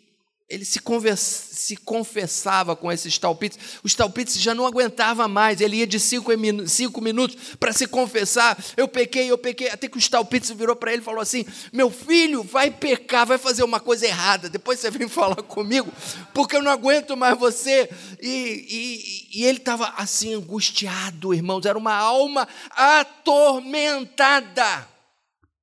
ele 0.51 0.65
se, 0.65 0.81
se, 1.17 1.77
confessava 1.77 2.75
com 2.75 2.91
esses 2.91 3.17
talpites. 3.17 3.79
Os 3.85 3.95
talpites 3.95 4.37
já 4.37 4.53
não 4.53 4.67
aguentava 4.67 5.29
mais. 5.29 5.61
Ele 5.61 5.77
ia 5.77 5.87
de 5.87 6.01
cinco, 6.01 6.33
cinco 6.67 7.01
minutos 7.01 7.37
para 7.61 7.73
se 7.73 7.87
confessar. 7.87 8.59
Eu 8.77 8.89
pequei, 8.89 9.31
eu 9.31 9.39
pequei. 9.39 9.71
Até 9.71 9.89
que 9.89 9.97
os 9.97 10.09
talpites 10.09 10.51
virou 10.51 10.75
para 10.75 10.93
ele 10.93 11.03
e 11.03 11.05
falou 11.05 11.21
assim: 11.21 11.47
Meu 11.73 11.89
filho, 11.89 12.43
vai 12.43 12.69
pecar, 12.69 13.25
vai 13.25 13.39
fazer 13.39 13.63
uma 13.63 13.79
coisa 13.79 14.07
errada. 14.07 14.49
Depois 14.49 14.81
você 14.81 14.91
vem 14.91 15.07
falar 15.09 15.37
comigo, 15.37 15.93
porque 16.35 16.57
eu 16.57 16.63
não 16.63 16.73
aguento 16.73 17.17
mais 17.17 17.39
você. 17.39 17.89
E, 18.21 19.29
e, 19.33 19.41
e 19.41 19.45
ele 19.45 19.59
estava 19.59 19.95
assim, 19.97 20.35
angustiado, 20.35 21.33
irmãos. 21.33 21.65
Era 21.65 21.79
uma 21.79 21.95
alma 21.95 22.49
atormentada 22.71 24.89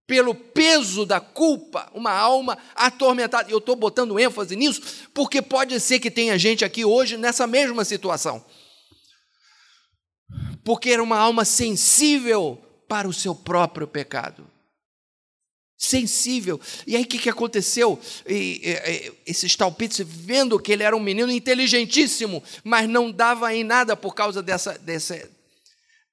pelo 0.08 0.34
peso 0.34 1.06
da 1.06 1.20
culpa, 1.20 1.92
uma 1.94 2.12
alma 2.12 2.58
atormentada. 2.74 3.52
Eu 3.52 3.58
estou 3.58 3.76
botando 3.76 4.18
ênfase 4.18 4.56
nisso 4.56 4.82
porque 5.14 5.42
pode 5.42 5.78
ser 5.82 6.00
que 6.00 6.10
tenha 6.10 6.40
gente 6.40 6.64
aqui 6.64 6.86
hoje 6.86 7.18
nessa 7.18 7.46
mesma 7.46 7.84
situação. 7.84 8.44
Porque 10.64 10.90
era 10.90 11.04
uma 11.04 11.18
alma 11.18 11.44
sensível 11.44 12.58
para 12.88 13.08
o 13.08 13.14
seu 13.14 13.36
próprio 13.36 13.86
pecado. 13.86 14.50
Sensível. 15.78 16.60
E 16.88 16.96
aí 16.96 17.04
o 17.04 17.06
que, 17.06 17.20
que 17.20 17.30
aconteceu? 17.30 18.00
E, 18.26 18.62
e, 18.64 18.72
e, 18.72 19.14
esses 19.28 19.56
talpites, 19.56 20.00
vendo 20.08 20.58
que 20.58 20.72
ele 20.72 20.84
era 20.84 20.96
um 20.96 21.00
menino 21.00 21.32
inteligentíssimo, 21.32 22.42
mas 22.64 22.90
não 22.90 23.12
dava 23.12 23.54
em 23.54 23.64
nada 23.64 23.96
por 23.96 24.16
causa 24.16 24.42
dessa, 24.42 24.78
dessa, 24.80 25.30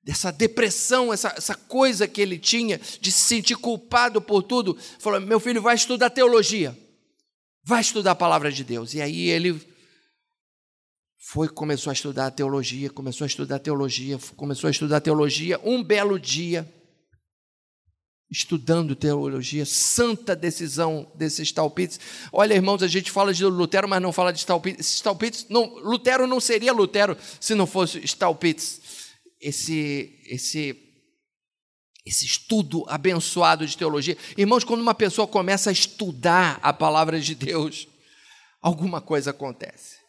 dessa 0.05 0.31
depressão, 0.31 1.13
essa, 1.13 1.35
essa 1.37 1.55
coisa 1.55 2.07
que 2.07 2.21
ele 2.21 2.39
tinha 2.39 2.79
de 3.01 3.11
se 3.11 3.25
sentir 3.25 3.57
culpado 3.57 4.21
por 4.21 4.43
tudo, 4.43 4.77
falou: 4.99 5.21
meu 5.21 5.41
filho 5.41 5.63
vai 5.63 5.75
estudar 5.75 6.11
teologia. 6.11 6.79
Vai 7.65 7.81
estudar 7.81 8.11
a 8.11 8.17
palavra 8.17 8.53
de 8.53 8.63
Deus. 8.63 8.93
E 8.93 9.01
aí 9.01 9.31
ele 9.31 9.59
foi 11.19 11.49
começou 11.49 11.91
a 11.91 11.95
estudar 11.95 12.31
teologia, 12.31 12.91
começou 12.91 13.25
a 13.25 13.27
estudar 13.27 13.59
teologia, 13.59 14.19
começou 14.37 14.69
a 14.69 14.71
estudar 14.71 15.01
teologia. 15.01 15.59
Um 15.65 15.83
belo 15.83 16.21
dia, 16.21 16.71
estudando 18.31 18.95
teologia, 18.95 19.65
santa 19.65 20.37
decisão 20.37 21.11
desses 21.15 21.51
Talpites. 21.51 21.99
Olha, 22.31 22.53
irmãos, 22.53 22.83
a 22.83 22.87
gente 22.87 23.11
fala 23.11 23.33
de 23.33 23.45
Lutero, 23.47 23.89
mas 23.89 24.03
não 24.03 24.13
fala 24.13 24.33
de 24.33 24.45
Talpites. 24.45 24.97
Stalpites 24.97 25.47
não, 25.49 25.79
Lutero 25.79 26.27
não 26.27 26.41
seria 26.41 26.73
Lutero 26.73 27.17
se 27.41 27.55
não 27.55 27.67
fosse 27.67 28.01
Stalpites. 28.05 28.83
Esse, 29.47 30.23
esse, 30.25 30.75
esse 32.07 32.25
estudo 32.25 32.85
abençoado 32.89 33.67
de 33.67 33.77
teologia. 33.77 34.17
Irmãos, 34.39 34.65
quando 34.65 34.81
uma 34.81 34.95
pessoa 34.95 35.29
começa 35.29 35.69
a 35.69 35.73
estudar 35.73 36.59
a 36.63 36.73
palavra 36.73 37.21
de 37.21 37.35
Deus, 37.35 37.87
alguma 38.63 39.03
coisa 39.03 39.31
acontece 39.33 40.05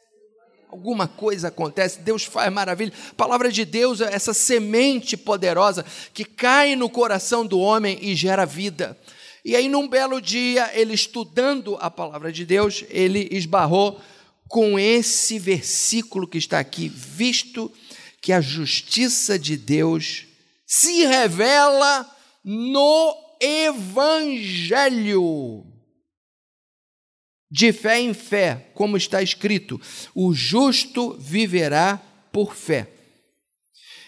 alguma 0.75 1.07
coisa 1.07 1.47
acontece, 1.47 2.01
Deus 2.01 2.25
faz 2.25 2.51
maravilha. 2.51 2.91
A 3.11 3.13
palavra 3.15 3.49
de 3.49 3.63
Deus 3.63 4.01
é 4.01 4.13
essa 4.13 4.33
semente 4.33 5.15
poderosa 5.15 5.85
que 6.13 6.25
cai 6.25 6.75
no 6.75 6.89
coração 6.89 7.45
do 7.45 7.59
homem 7.59 7.97
e 8.01 8.13
gera 8.13 8.45
vida. 8.45 8.97
E 9.43 9.55
aí, 9.55 9.69
num 9.69 9.87
belo 9.87 10.19
dia, 10.19 10.69
ele 10.73 10.93
estudando 10.93 11.77
a 11.79 11.89
palavra 11.89 12.31
de 12.31 12.45
Deus, 12.45 12.83
ele 12.89 13.29
esbarrou 13.31 14.01
com 14.47 14.77
esse 14.77 15.39
versículo 15.39 16.27
que 16.27 16.37
está 16.37 16.59
aqui, 16.59 16.89
visto 16.89 17.71
a 18.33 18.41
justiça 18.41 19.37
de 19.39 19.57
Deus 19.57 20.25
se 20.65 21.05
revela 21.05 22.09
no 22.43 23.15
Evangelho 23.39 24.95
de 27.51 27.71
fé 27.71 27.99
em 28.01 28.13
fé, 28.13 28.69
como 28.73 28.97
está 28.97 29.21
escrito: 29.21 29.79
o 30.13 30.33
justo 30.33 31.13
viverá 31.19 32.01
por 32.31 32.55
fé. 32.55 32.89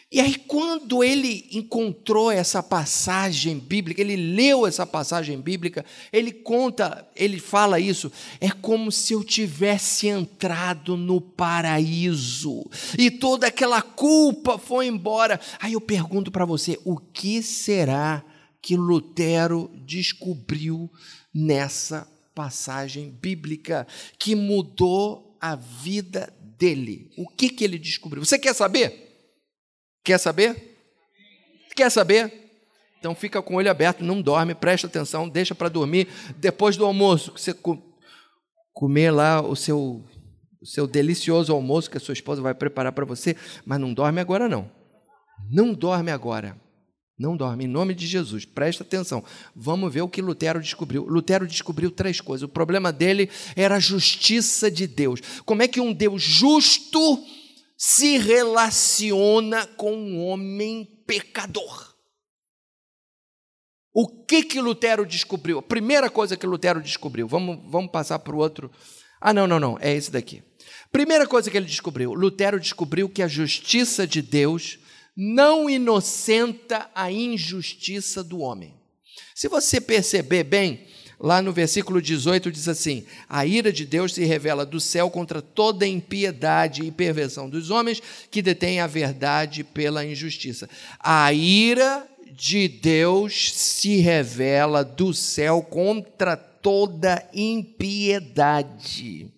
E 0.10 0.22
aí, 0.22 0.36
quando 0.36 1.04
ele 1.04 1.46
encontrou 1.52 2.32
essa 2.32 2.64
passagem 2.64 3.60
bíblica, 3.60 4.00
ele 4.00 4.16
leu 4.16 4.66
essa 4.66 4.86
passagem 4.86 5.38
bíblica, 5.42 5.84
ele 6.14 6.32
conta, 6.32 7.06
ele 7.14 7.40
fala 7.40 7.78
isso, 7.78 8.10
é 8.40 8.50
como 8.50 8.90
se 8.90 9.12
eu 9.12 9.22
tivesse 9.22 10.08
entrado 10.08 10.96
no 10.96 11.20
paraíso 11.20 12.66
e 12.98 13.12
toda 13.12 13.48
aquela 13.48 13.82
culpa 13.82 14.58
foi 14.58 14.88
embora. 14.88 15.42
Aí 15.60 15.74
eu 15.74 15.82
pergunto 15.82 16.32
para 16.32 16.46
você: 16.46 16.80
o 16.86 16.98
que 16.98 17.44
será 17.44 18.24
que 18.62 18.78
Lutero 18.78 19.70
descobriu 19.86 20.90
nessa 21.34 22.08
passagem 22.34 23.10
bíblica 23.10 23.86
que 24.18 24.36
mudou 24.36 25.36
a 25.40 25.56
vida 25.56 26.34
dele. 26.58 27.12
O 27.18 27.28
que, 27.28 27.50
que 27.50 27.64
ele 27.64 27.78
descobriu? 27.78 28.24
Você 28.24 28.40
quer 28.40 28.54
saber? 28.54 29.07
Quer 30.08 30.20
saber? 30.20 30.56
Quer 31.76 31.92
saber? 31.92 32.32
Então 32.98 33.14
fica 33.14 33.42
com 33.42 33.56
o 33.56 33.58
olho 33.58 33.70
aberto, 33.70 34.06
não 34.06 34.22
dorme, 34.22 34.56
presta 34.56 34.88
atenção, 34.88 35.28
deixa 35.28 35.54
para 35.54 35.68
dormir 35.68 36.08
depois 36.38 36.78
do 36.78 36.86
almoço, 36.86 37.34
você 37.36 37.54
comer 38.74 39.12
lá 39.12 39.42
o 39.42 39.54
seu 39.54 40.02
o 40.62 40.66
seu 40.66 40.88
delicioso 40.88 41.52
almoço 41.52 41.92
que 41.92 41.98
a 41.98 42.00
sua 42.00 42.14
esposa 42.14 42.42
vai 42.42 42.54
preparar 42.54 42.94
para 42.94 43.04
você, 43.04 43.36
mas 43.66 43.82
não 43.82 43.94
dorme 43.94 44.22
agora 44.22 44.48
não. 44.48 44.72
Não 45.52 45.74
dorme 45.74 46.10
agora. 46.10 46.58
Não 47.20 47.36
dorme, 47.36 47.66
em 47.66 47.68
nome 47.68 47.94
de 47.94 48.08
Jesus. 48.08 48.46
Presta 48.46 48.84
atenção. 48.84 49.22
Vamos 49.54 49.94
ver 49.94 50.04
o 50.04 50.10
que 50.10 50.22
Lutero 50.22 50.62
descobriu. 50.62 51.04
Lutero 51.04 51.46
descobriu 51.46 51.92
três 51.92 52.22
coisas. 52.22 52.44
O 52.44 52.52
problema 52.52 52.94
dele 52.94 53.30
era 53.58 53.76
a 53.76 53.80
justiça 53.80 54.72
de 54.72 54.88
Deus. 54.88 55.20
Como 55.46 55.62
é 55.62 55.68
que 55.68 55.82
um 55.82 55.92
Deus 55.92 56.24
justo 56.24 57.22
se 57.78 58.18
relaciona 58.18 59.68
com 59.68 59.96
um 59.96 60.26
homem 60.26 60.86
pecador? 61.06 61.96
O 63.94 64.08
que 64.26 64.44
que 64.44 64.60
Lutero 64.60 65.06
descobriu? 65.06 65.60
A 65.60 65.64
primeira 65.64 66.10
coisa 66.10 66.36
que 66.36 66.46
Lutero 66.46 66.82
descobriu. 66.82 67.28
Vamos, 67.28 67.60
vamos 67.72 67.92
passar 67.92 68.20
para 68.20 68.36
o 68.36 68.40
outro. 68.40 68.72
Ah, 69.20 69.34
não, 69.34 69.48
não, 69.48 69.60
não. 69.60 69.78
É 69.80 69.94
esse 69.94 70.12
daqui. 70.12 70.44
Primeira 70.92 71.26
coisa 71.26 71.50
que 71.50 71.58
ele 71.58 71.66
descobriu. 71.66 72.14
Lutero 72.14 72.60
descobriu 72.60 73.10
que 73.10 73.24
a 73.24 73.28
justiça 73.28 74.06
de 74.06 74.22
Deus 74.22 74.80
não 75.16 75.68
inocenta 75.68 76.90
a 76.94 77.12
injustiça 77.12 78.24
do 78.24 78.40
homem. 78.40 78.76
Se 79.34 79.48
você 79.48 79.82
perceber 79.82 80.44
bem, 80.44 80.88
lá 81.20 81.42
no 81.42 81.52
versículo 81.52 82.02
18 82.02 82.52
diz 82.52 82.68
assim: 82.68 83.06
A 83.28 83.46
ira 83.46 83.72
de 83.72 83.86
Deus 83.86 84.14
se 84.14 84.24
revela 84.26 84.66
do 84.66 84.80
céu 84.80 85.10
contra 85.10 85.42
toda 85.42 85.88
impiedade 85.88 86.84
e 86.84 86.92
perversão 86.92 87.50
dos 87.50 87.70
homens 87.70 88.02
que 88.30 88.42
detêm 88.42 88.80
a 88.80 88.88
verdade 88.88 89.64
pela 89.64 90.06
injustiça. 90.06 90.70
A 91.00 91.34
ira 91.34 92.08
de 92.32 92.68
Deus 92.68 93.54
se 93.54 93.98
revela 93.98 94.84
do 94.84 95.14
céu 95.14 95.62
contra 95.62 96.36
toda 96.36 97.28
impiedade 97.34 99.32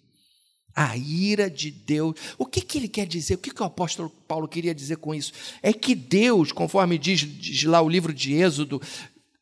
a 0.79 0.95
ira 0.95 1.49
de 1.49 1.71
Deus. 1.71 2.15
O 2.37 2.45
que, 2.45 2.61
que 2.61 2.77
ele 2.77 2.87
quer 2.87 3.05
dizer? 3.05 3.35
O 3.35 3.39
que, 3.39 3.53
que 3.53 3.61
o 3.61 3.65
apóstolo 3.65 4.09
Paulo 4.25 4.47
queria 4.47 4.73
dizer 4.73 4.95
com 4.95 5.13
isso? 5.13 5.33
É 5.61 5.73
que 5.73 5.93
Deus, 5.93 6.53
conforme 6.53 6.97
diz, 6.97 7.19
diz 7.19 7.63
lá 7.63 7.81
o 7.81 7.89
livro 7.89 8.13
de 8.13 8.33
Êxodo, 8.33 8.81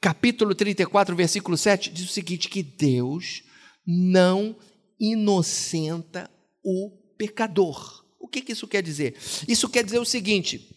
capítulo 0.02 0.54
34, 0.56 1.16
versículo 1.16 1.58
7, 1.58 1.92
diz 1.92 2.10
o 2.10 2.14
seguinte: 2.14 2.50
que 2.50 2.64
Deus 2.64 3.44
não 3.86 4.58
inocenta 5.00 6.30
o 6.64 6.92
pecador. 7.18 8.06
O 8.20 8.28
que, 8.28 8.42
que 8.42 8.52
isso 8.52 8.68
quer 8.68 8.84
dizer? 8.84 9.16
Isso 9.48 9.70
quer 9.70 9.84
dizer 9.84 10.00
o 10.00 10.06
seguinte: 10.06 10.76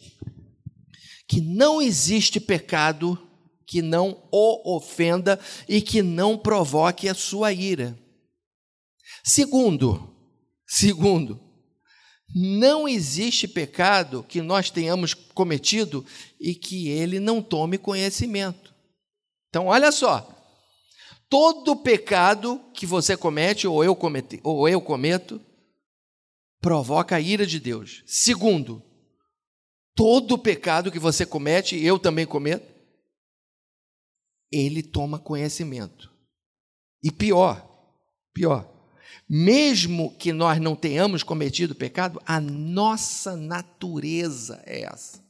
que 1.28 1.40
não 1.40 1.80
existe 1.80 2.38
pecado 2.40 3.18
que 3.66 3.80
não 3.82 4.28
o 4.32 4.76
ofenda 4.76 5.38
e 5.68 5.80
que 5.80 6.02
não 6.02 6.36
provoque 6.36 7.08
a 7.08 7.14
sua 7.14 7.52
ira. 7.52 7.96
Segundo, 9.22 10.10
Segundo, 10.72 11.40
não 12.32 12.88
existe 12.88 13.48
pecado 13.48 14.22
que 14.22 14.40
nós 14.40 14.70
tenhamos 14.70 15.14
cometido 15.14 16.06
e 16.40 16.54
que 16.54 16.88
ele 16.88 17.18
não 17.18 17.42
tome 17.42 17.76
conhecimento. 17.76 18.69
Então, 19.50 19.66
olha 19.66 19.92
só. 19.92 20.36
Todo 21.28 21.76
pecado 21.76 22.60
que 22.72 22.86
você 22.86 23.16
comete 23.16 23.66
ou 23.68 23.84
eu, 23.84 23.94
cometi, 23.94 24.40
ou 24.42 24.68
eu 24.68 24.80
cometo 24.80 25.40
provoca 26.60 27.16
a 27.16 27.20
ira 27.20 27.46
de 27.46 27.60
Deus. 27.60 28.02
Segundo, 28.06 28.82
todo 29.94 30.38
pecado 30.38 30.90
que 30.90 30.98
você 30.98 31.26
comete 31.26 31.76
e 31.76 31.84
eu 31.84 31.98
também 31.98 32.26
cometo, 32.26 32.68
ele 34.50 34.82
toma 34.82 35.18
conhecimento. 35.18 36.10
E 37.02 37.10
pior, 37.10 37.66
pior, 38.34 38.68
mesmo 39.28 40.16
que 40.16 40.32
nós 40.32 40.60
não 40.60 40.74
tenhamos 40.74 41.22
cometido 41.22 41.74
pecado, 41.74 42.20
a 42.26 42.40
nossa 42.40 43.36
natureza 43.36 44.62
é 44.66 44.82
essa. 44.82 45.24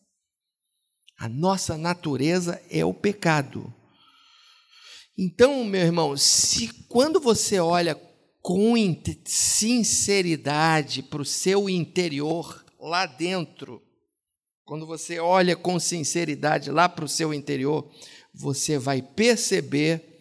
A 1.18 1.28
nossa 1.28 1.76
natureza 1.76 2.60
é 2.70 2.82
o 2.82 2.94
pecado. 2.94 3.72
Então, 5.16 5.64
meu 5.64 5.80
irmão, 5.80 6.16
se 6.16 6.68
quando 6.88 7.20
você 7.20 7.58
olha 7.58 7.94
com 8.42 8.74
sinceridade 9.26 11.02
para 11.02 11.20
o 11.20 11.24
seu 11.24 11.68
interior, 11.68 12.64
lá 12.78 13.04
dentro, 13.06 13.82
quando 14.64 14.86
você 14.86 15.18
olha 15.18 15.56
com 15.56 15.78
sinceridade 15.78 16.70
lá 16.70 16.88
para 16.88 17.04
o 17.04 17.08
seu 17.08 17.34
interior, 17.34 17.90
você 18.32 18.78
vai 18.78 19.02
perceber 19.02 20.18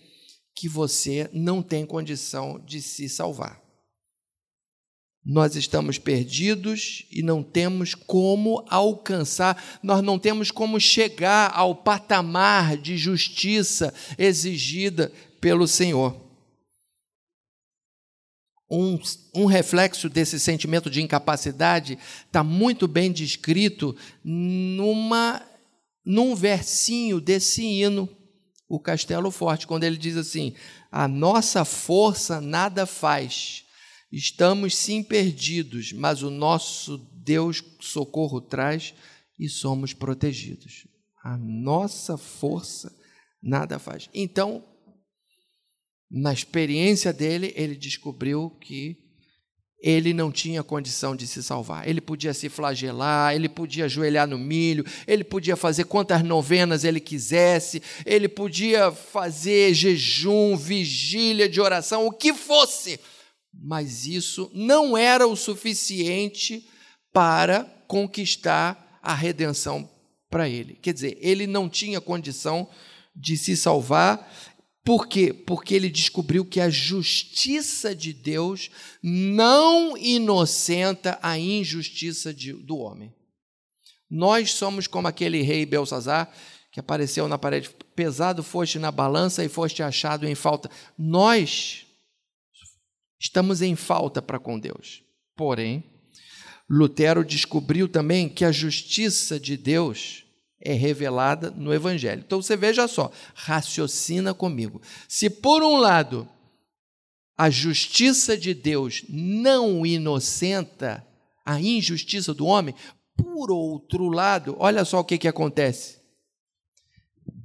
que 0.55 0.67
você 0.67 1.29
não 1.31 1.61
tem 1.61 1.85
condição 1.85 2.59
de 2.59 2.81
se 2.81 3.07
salvar. 3.07 3.68
Nós 5.25 5.55
estamos 5.55 5.97
perdidos 5.97 7.05
e 7.11 7.21
não 7.21 7.43
temos 7.43 7.93
como 7.93 8.65
alcançar, 8.69 9.79
nós 9.83 10.01
não 10.01 10.17
temos 10.17 10.49
como 10.49 10.79
chegar 10.79 11.51
ao 11.53 11.75
patamar 11.75 12.77
de 12.77 12.97
justiça 12.97 13.93
exigida 14.17 15.11
pelo 15.41 15.67
Senhor. 15.67 16.29
Um, 18.71 18.99
um, 19.33 19.45
reflexo 19.45 20.07
desse 20.07 20.39
sentimento 20.39 20.91
de 20.91 21.01
incapacidade 21.01 21.97
está 22.25 22.43
muito 22.43 22.87
bem 22.87 23.11
descrito 23.11 23.95
numa, 24.23 25.41
num 26.05 26.35
versinho 26.35 27.19
desse 27.19 27.63
hino 27.63 28.07
o 28.69 28.79
castelo 28.79 29.31
forte, 29.31 29.65
quando 29.65 29.83
ele 29.83 29.97
diz 29.97 30.15
assim: 30.15 30.53
a 30.91 31.07
nossa 31.07 31.65
força 31.65 32.39
nada 32.39 32.85
faz, 32.85 33.65
estamos 34.11 34.75
sim 34.75 35.03
perdidos, 35.03 35.91
mas 35.93 36.23
o 36.23 36.29
nosso 36.29 36.97
Deus 37.13 37.63
socorro 37.79 38.41
traz 38.41 38.93
e 39.37 39.47
somos 39.47 39.93
protegidos. 39.93 40.87
A 41.23 41.37
nossa 41.37 42.17
força 42.17 42.95
nada 43.41 43.77
faz. 43.79 44.09
Então, 44.13 44.63
Na 46.11 46.33
experiência 46.33 47.13
dele, 47.13 47.53
ele 47.55 47.75
descobriu 47.75 48.49
que 48.61 48.97
ele 49.81 50.11
não 50.11 50.31
tinha 50.31 50.63
condição 50.63 51.15
de 51.15 51.27
se 51.27 51.43
salvar. 51.43 51.87
Ele 51.87 52.01
podia 52.01 52.33
se 52.33 52.49
flagelar, 52.49 53.33
ele 53.33 53.47
podia 53.47 53.85
ajoelhar 53.85 54.27
no 54.27 54.37
milho, 54.37 54.83
ele 55.07 55.23
podia 55.23 55.55
fazer 55.55 55.85
quantas 55.85 56.23
novenas 56.23 56.83
ele 56.83 56.99
quisesse, 56.99 57.81
ele 58.05 58.27
podia 58.27 58.91
fazer 58.91 59.73
jejum, 59.73 60.57
vigília 60.57 61.47
de 61.47 61.61
oração, 61.61 62.07
o 62.07 62.11
que 62.11 62.33
fosse, 62.33 62.99
mas 63.53 64.05
isso 64.05 64.49
não 64.53 64.97
era 64.97 65.27
o 65.27 65.35
suficiente 65.35 66.67
para 67.11 67.63
conquistar 67.87 68.99
a 69.01 69.13
redenção 69.13 69.89
para 70.29 70.47
ele. 70.47 70.75
Quer 70.75 70.93
dizer, 70.93 71.17
ele 71.19 71.47
não 71.47 71.67
tinha 71.67 71.99
condição 71.99 72.69
de 73.15 73.35
se 73.35 73.57
salvar. 73.57 74.31
Por 74.83 75.07
quê? 75.07 75.33
Porque 75.33 75.73
ele 75.73 75.89
descobriu 75.89 76.45
que 76.45 76.59
a 76.59 76.69
justiça 76.69 77.95
de 77.95 78.13
Deus 78.13 78.69
não 79.01 79.97
inocenta 79.97 81.19
a 81.21 81.37
injustiça 81.37 82.33
de, 82.33 82.53
do 82.53 82.77
homem. 82.77 83.13
Nós 84.09 84.53
somos 84.53 84.87
como 84.87 85.07
aquele 85.07 85.41
rei 85.41 85.65
Belsazar 85.65 86.31
que 86.71 86.79
apareceu 86.79 87.27
na 87.27 87.37
parede, 87.37 87.69
pesado 87.95 88.43
foste 88.43 88.77
na 88.77 88.91
balança 88.91 89.43
e 89.43 89.49
foste 89.49 89.81
achado 89.81 90.27
em 90.27 90.35
falta. 90.35 90.69
Nós 90.97 91.85
estamos 93.19 93.61
em 93.61 93.75
falta 93.75 94.21
para 94.21 94.39
com 94.39 94.57
Deus. 94.59 95.03
Porém, 95.35 95.83
Lutero 96.69 97.25
descobriu 97.25 97.87
também 97.87 98.29
que 98.29 98.45
a 98.45 98.51
justiça 98.51 99.39
de 99.39 99.57
Deus 99.57 100.23
é 100.61 100.73
revelada 100.73 101.49
no 101.51 101.73
Evangelho. 101.73 102.23
Então 102.25 102.41
você 102.41 102.55
veja 102.55 102.87
só, 102.87 103.11
raciocina 103.33 104.33
comigo. 104.33 104.81
Se 105.07 105.29
por 105.29 105.63
um 105.63 105.77
lado 105.77 106.27
a 107.37 107.49
justiça 107.49 108.37
de 108.37 108.53
Deus 108.53 109.03
não 109.07 109.85
inocenta 109.85 111.05
a 111.45 111.59
injustiça 111.59 112.33
do 112.33 112.45
homem, 112.45 112.75
por 113.15 113.49
outro 113.49 114.09
lado, 114.09 114.55
olha 114.59 114.83
só 114.83 114.99
o 114.99 115.03
que, 115.03 115.17
que 115.17 115.27
acontece. 115.27 115.98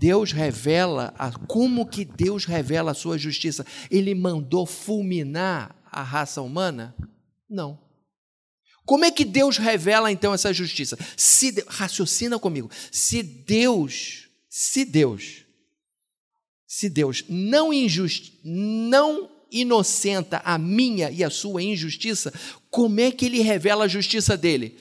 Deus 0.04 0.32
revela 0.32 1.14
a, 1.18 1.32
como 1.32 1.86
que 1.86 2.04
Deus 2.04 2.44
revela 2.44 2.90
a 2.90 2.94
sua 2.94 3.16
justiça. 3.16 3.64
Ele 3.90 4.14
mandou 4.14 4.66
fulminar 4.66 5.74
a 5.90 6.02
raça 6.02 6.42
humana? 6.42 6.94
Não. 7.48 7.80
Como 8.84 9.06
é 9.06 9.10
que 9.10 9.24
Deus 9.24 9.56
revela 9.56 10.12
então 10.12 10.34
essa 10.34 10.52
justiça? 10.52 10.98
Se 11.16 11.64
raciocina 11.66 12.38
comigo. 12.38 12.70
Se 12.92 13.22
Deus, 13.22 14.28
se 14.50 14.84
Deus, 14.84 15.46
se 16.66 16.90
Deus 16.90 17.24
não 17.26 17.72
injusti, 17.72 18.38
não 18.44 19.30
inocenta 19.50 20.42
a 20.44 20.58
minha 20.58 21.10
e 21.10 21.24
a 21.24 21.30
sua 21.30 21.62
injustiça, 21.62 22.30
como 22.68 23.00
é 23.00 23.10
que 23.10 23.24
ele 23.24 23.40
revela 23.40 23.86
a 23.86 23.88
justiça 23.88 24.36
dele? 24.36 24.78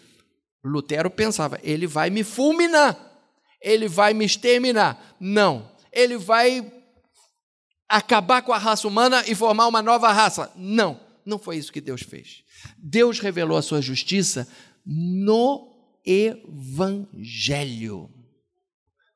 Lutero 0.62 1.10
pensava, 1.10 1.62
ele 1.64 1.88
vai 1.88 2.10
me 2.10 2.26
fulminar, 2.26 3.13
ele 3.64 3.88
vai 3.88 4.14
me 4.14 4.26
exterminar. 4.26 5.16
Não, 5.20 5.72
ele 5.92 6.18
vai 6.18 6.72
acabar 7.88 8.42
com 8.42 8.52
a 8.52 8.58
raça 8.58 8.88
humana 8.88 9.24
e 9.26 9.34
formar 9.34 9.68
uma 9.68 9.82
nova 9.82 10.12
raça. 10.12 10.52
Não, 10.56 11.00
não 11.26 11.40
foi 11.40 11.58
isso 11.58 11.72
que 11.72 11.82
Deus 11.82 12.02
fez. 12.02 12.44
Deus 12.78 13.20
revelou 13.20 13.58
a 13.58 13.62
sua 13.62 13.82
justiça 13.82 14.48
no 14.86 15.72
Evangelho. 16.06 18.10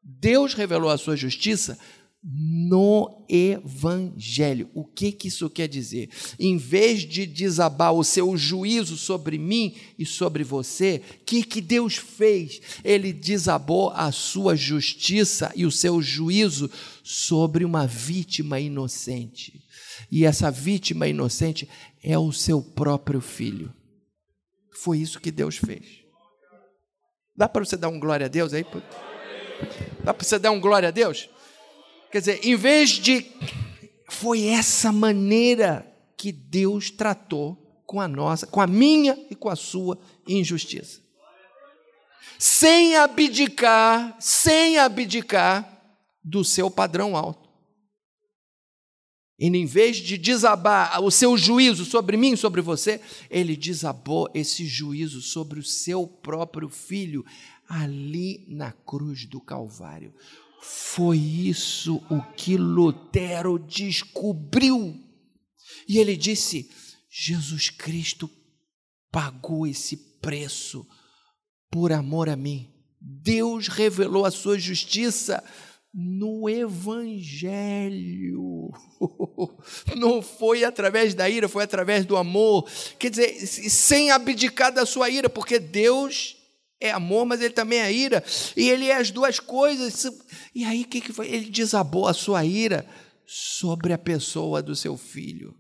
Deus 0.02 0.54
revelou 0.54 0.90
a 0.90 0.98
sua 0.98 1.18
justiça 1.18 1.78
no 2.30 3.26
Evangelho. 3.30 4.70
O 4.74 4.84
que, 4.84 5.14
que 5.14 5.30
isso 5.30 5.50
quer 5.50 5.70
dizer? 5.70 6.10
Em 6.38 6.58
vez 6.58 7.04
de 7.04 7.26
desabar 7.26 7.94
o 7.94 8.04
seu 8.04 8.36
juízo 8.36 8.98
sobre 8.98 9.38
mim 9.38 9.76
e 9.98 10.06
sobre 10.06 10.44
você, 10.44 11.02
o 11.10 11.24
que, 11.24 11.42
que 11.42 11.62
Deus 11.62 11.96
fez? 11.96 12.60
Ele 12.84 13.14
desabou 13.14 13.92
a 13.92 14.12
sua 14.12 14.58
justiça 14.58 15.54
e 15.56 15.66
o 15.66 15.72
seu 15.72 16.02
juízo 16.02 16.70
sobre 17.02 17.64
uma 17.64 17.88
vítima 17.88 18.60
inocente. 18.60 19.64
E 20.12 20.26
essa 20.26 20.52
vítima 20.52 21.08
inocente 21.08 21.68
é 22.04 22.18
o 22.18 22.34
seu 22.34 22.62
próprio 22.62 23.22
filho. 23.22 23.74
Foi 24.74 25.00
isso 25.00 25.22
que 25.22 25.32
Deus 25.32 25.56
fez. 25.56 26.04
Dá 27.36 27.48
para 27.48 27.64
você 27.64 27.78
dar 27.78 27.88
um 27.88 28.00
glória 28.00 28.26
a 28.26 28.30
Deus 28.30 28.54
aí? 28.54 28.66
Dá 30.04 30.14
para 30.14 30.26
você 30.26 30.38
dar 30.38 30.52
um 30.52 30.60
glória 30.60 30.90
a 30.90 30.92
Deus? 30.92 31.30
Quer 32.18 32.22
dizer, 32.22 32.40
em 32.48 32.56
vez 32.56 32.90
de. 32.90 33.28
Foi 34.10 34.46
essa 34.48 34.92
maneira 34.92 35.86
que 36.18 36.32
Deus 36.32 36.90
tratou 36.90 37.56
com 37.86 38.02
a 38.02 38.08
nossa, 38.08 38.48
com 38.48 38.60
a 38.60 38.66
minha 38.66 39.16
e 39.30 39.36
com 39.36 39.50
a 39.50 39.56
sua 39.56 40.00
injustiça. 40.28 41.00
Sem 42.40 42.96
abdicar, 42.96 44.18
sem 44.20 44.80
abdicar 44.80 45.94
do 46.24 46.44
seu 46.44 46.72
padrão 46.72 47.16
alto. 47.16 47.48
E 49.38 49.46
em 49.46 49.66
vez 49.68 49.98
de 49.98 50.18
desabar 50.18 51.00
o 51.04 51.12
seu 51.12 51.38
juízo 51.38 51.86
sobre 51.86 52.18
mim, 52.18 52.36
sobre 52.36 52.62
você, 52.62 53.00
ele 53.30 53.56
desabou 53.56 54.28
esse 54.34 54.66
juízo 54.66 55.22
sobre 55.22 55.60
o 55.60 55.64
seu 55.64 56.08
próprio 56.08 56.68
filho 56.68 57.24
ali 57.70 58.44
na 58.48 58.72
cruz 58.72 59.28
do 59.28 59.40
Calvário. 59.40 60.12
Foi 60.62 61.18
isso 61.18 61.98
o 62.10 62.22
que 62.36 62.58
Lutero 62.58 63.60
descobriu. 63.60 64.96
E 65.88 65.98
ele 66.00 66.18
disse: 66.18 66.70
Jesus 67.10 67.70
Cristo 67.70 68.30
pagou 69.12 69.66
esse 69.66 69.98
preço 70.20 70.86
por 71.70 71.92
amor 71.92 72.30
a 72.30 72.36
mim. 72.36 72.74
Deus 73.00 73.68
revelou 73.68 74.26
a 74.26 74.32
sua 74.32 74.58
justiça 74.60 75.44
no 75.94 76.50
Evangelho. 76.50 77.10
Não 79.98 80.22
foi 80.22 80.64
através 80.64 81.14
da 81.16 81.30
ira, 81.30 81.48
foi 81.50 81.64
através 81.64 82.06
do 82.06 82.16
amor. 82.18 82.70
Quer 83.00 83.10
dizer, 83.10 83.48
sem 83.48 84.12
abdicar 84.12 84.72
da 84.72 84.86
sua 84.86 85.10
ira, 85.10 85.30
porque 85.30 85.58
Deus 85.58 86.37
é 86.80 86.92
amor, 86.92 87.26
mas 87.26 87.42
ele 87.42 87.54
também 87.54 87.80
é 87.80 87.92
ira, 87.92 88.24
e 88.56 88.70
ele 88.70 88.88
é 88.88 88.96
as 88.96 89.12
duas 89.12 89.40
coisas. 89.40 90.06
E 90.54 90.64
aí 90.64 90.84
o 90.84 90.88
que, 90.88 91.02
que 91.02 91.14
foi? 91.14 91.28
Ele 91.28 91.50
desabou 91.50 92.08
a 92.08 92.14
sua 92.14 92.46
ira 92.46 92.88
sobre 93.26 93.94
a 93.94 93.98
pessoa 93.98 94.62
do 94.62 94.76
seu 94.76 94.98
filho. 94.98 95.56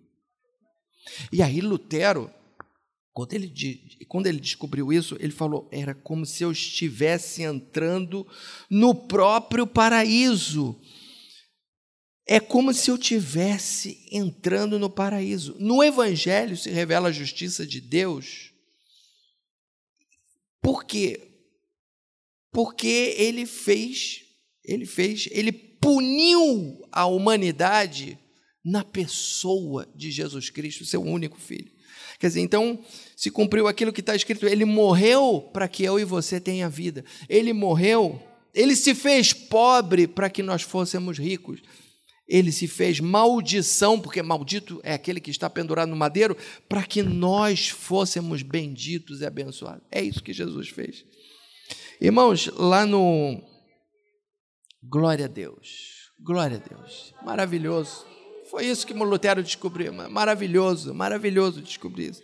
E 1.31 1.41
aí 1.41 1.61
Lutero 1.61 2.31
quando 3.17 3.33
ele, 3.33 3.51
quando 4.07 4.27
ele 4.27 4.39
descobriu 4.39 4.93
isso, 4.93 5.17
ele 5.19 5.31
falou: 5.31 5.67
era 5.71 5.95
como 5.95 6.23
se 6.23 6.43
eu 6.43 6.51
estivesse 6.51 7.41
entrando 7.41 8.27
no 8.69 8.93
próprio 8.93 9.65
paraíso. 9.65 10.79
É 12.27 12.39
como 12.39 12.71
se 12.75 12.91
eu 12.91 12.95
estivesse 12.95 14.07
entrando 14.11 14.77
no 14.77 14.87
paraíso. 14.87 15.55
No 15.59 15.83
Evangelho 15.83 16.55
se 16.55 16.69
revela 16.69 17.09
a 17.09 17.11
justiça 17.11 17.65
de 17.65 17.81
Deus. 17.81 18.53
Por 20.67 20.83
quê? 20.83 21.21
Porque 22.51 23.15
ele 23.17 23.45
fez, 23.45 24.25
ele 24.65 24.85
fez, 24.85 25.29
ele 25.31 25.53
puniu 25.53 26.85
a 26.91 27.05
humanidade 27.05 28.19
na 28.65 28.83
pessoa 28.83 29.87
de 29.95 30.11
Jesus 30.11 30.49
Cristo, 30.49 30.83
seu 30.83 31.01
único 31.01 31.39
filho. 31.39 31.71
Quer 32.19 32.27
dizer, 32.27 32.41
então 32.41 32.83
se 33.15 33.31
cumpriu 33.31 33.65
aquilo 33.65 33.93
que 33.93 34.01
está 34.01 34.13
escrito: 34.13 34.45
Ele 34.45 34.65
morreu 34.65 35.39
para 35.53 35.69
que 35.69 35.85
eu 35.85 35.97
e 35.97 36.03
você 36.03 36.37
tenha 36.37 36.67
vida. 36.67 37.05
Ele 37.29 37.53
morreu, 37.53 38.21
ele 38.53 38.75
se 38.75 38.93
fez 38.93 39.31
pobre 39.31 40.05
para 40.05 40.29
que 40.29 40.43
nós 40.43 40.63
fôssemos 40.63 41.17
ricos. 41.17 41.61
Ele 42.27 42.51
se 42.51 42.67
fez 42.67 42.99
maldição, 42.99 43.99
porque 43.99 44.21
maldito 44.21 44.81
é 44.83 44.93
aquele 44.93 45.21
que 45.21 45.31
está 45.31 45.49
pendurado 45.49 45.89
no 45.89 45.95
madeiro, 45.95 46.35
para 46.67 46.83
que 46.83 47.01
nós 47.01 47.69
fôssemos 47.69 48.41
benditos 48.41 49.21
e 49.21 49.25
abençoados. 49.25 49.83
É 49.89 50.01
isso 50.01 50.21
que 50.21 50.33
Jesus 50.33 50.67
fez. 50.67 51.05
Irmãos, 52.01 52.47
lá 52.55 52.85
no. 52.85 53.41
Glória 54.83 55.25
a 55.25 55.27
Deus, 55.27 56.11
glória 56.19 56.57
a 56.57 56.59
Deus, 56.59 57.13
maravilhoso. 57.23 58.05
Foi 58.49 58.65
isso 58.65 58.85
que 58.85 58.93
Lutero 58.93 59.43
descobriu. 59.43 59.91
Maravilhoso, 59.91 60.93
maravilhoso 60.93 61.61
descobrir 61.61 62.11
isso. 62.11 62.23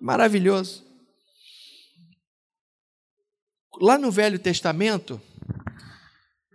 Maravilhoso. 0.00 0.84
Lá 3.80 3.96
no 3.96 4.10
Velho 4.10 4.38
Testamento, 4.38 5.20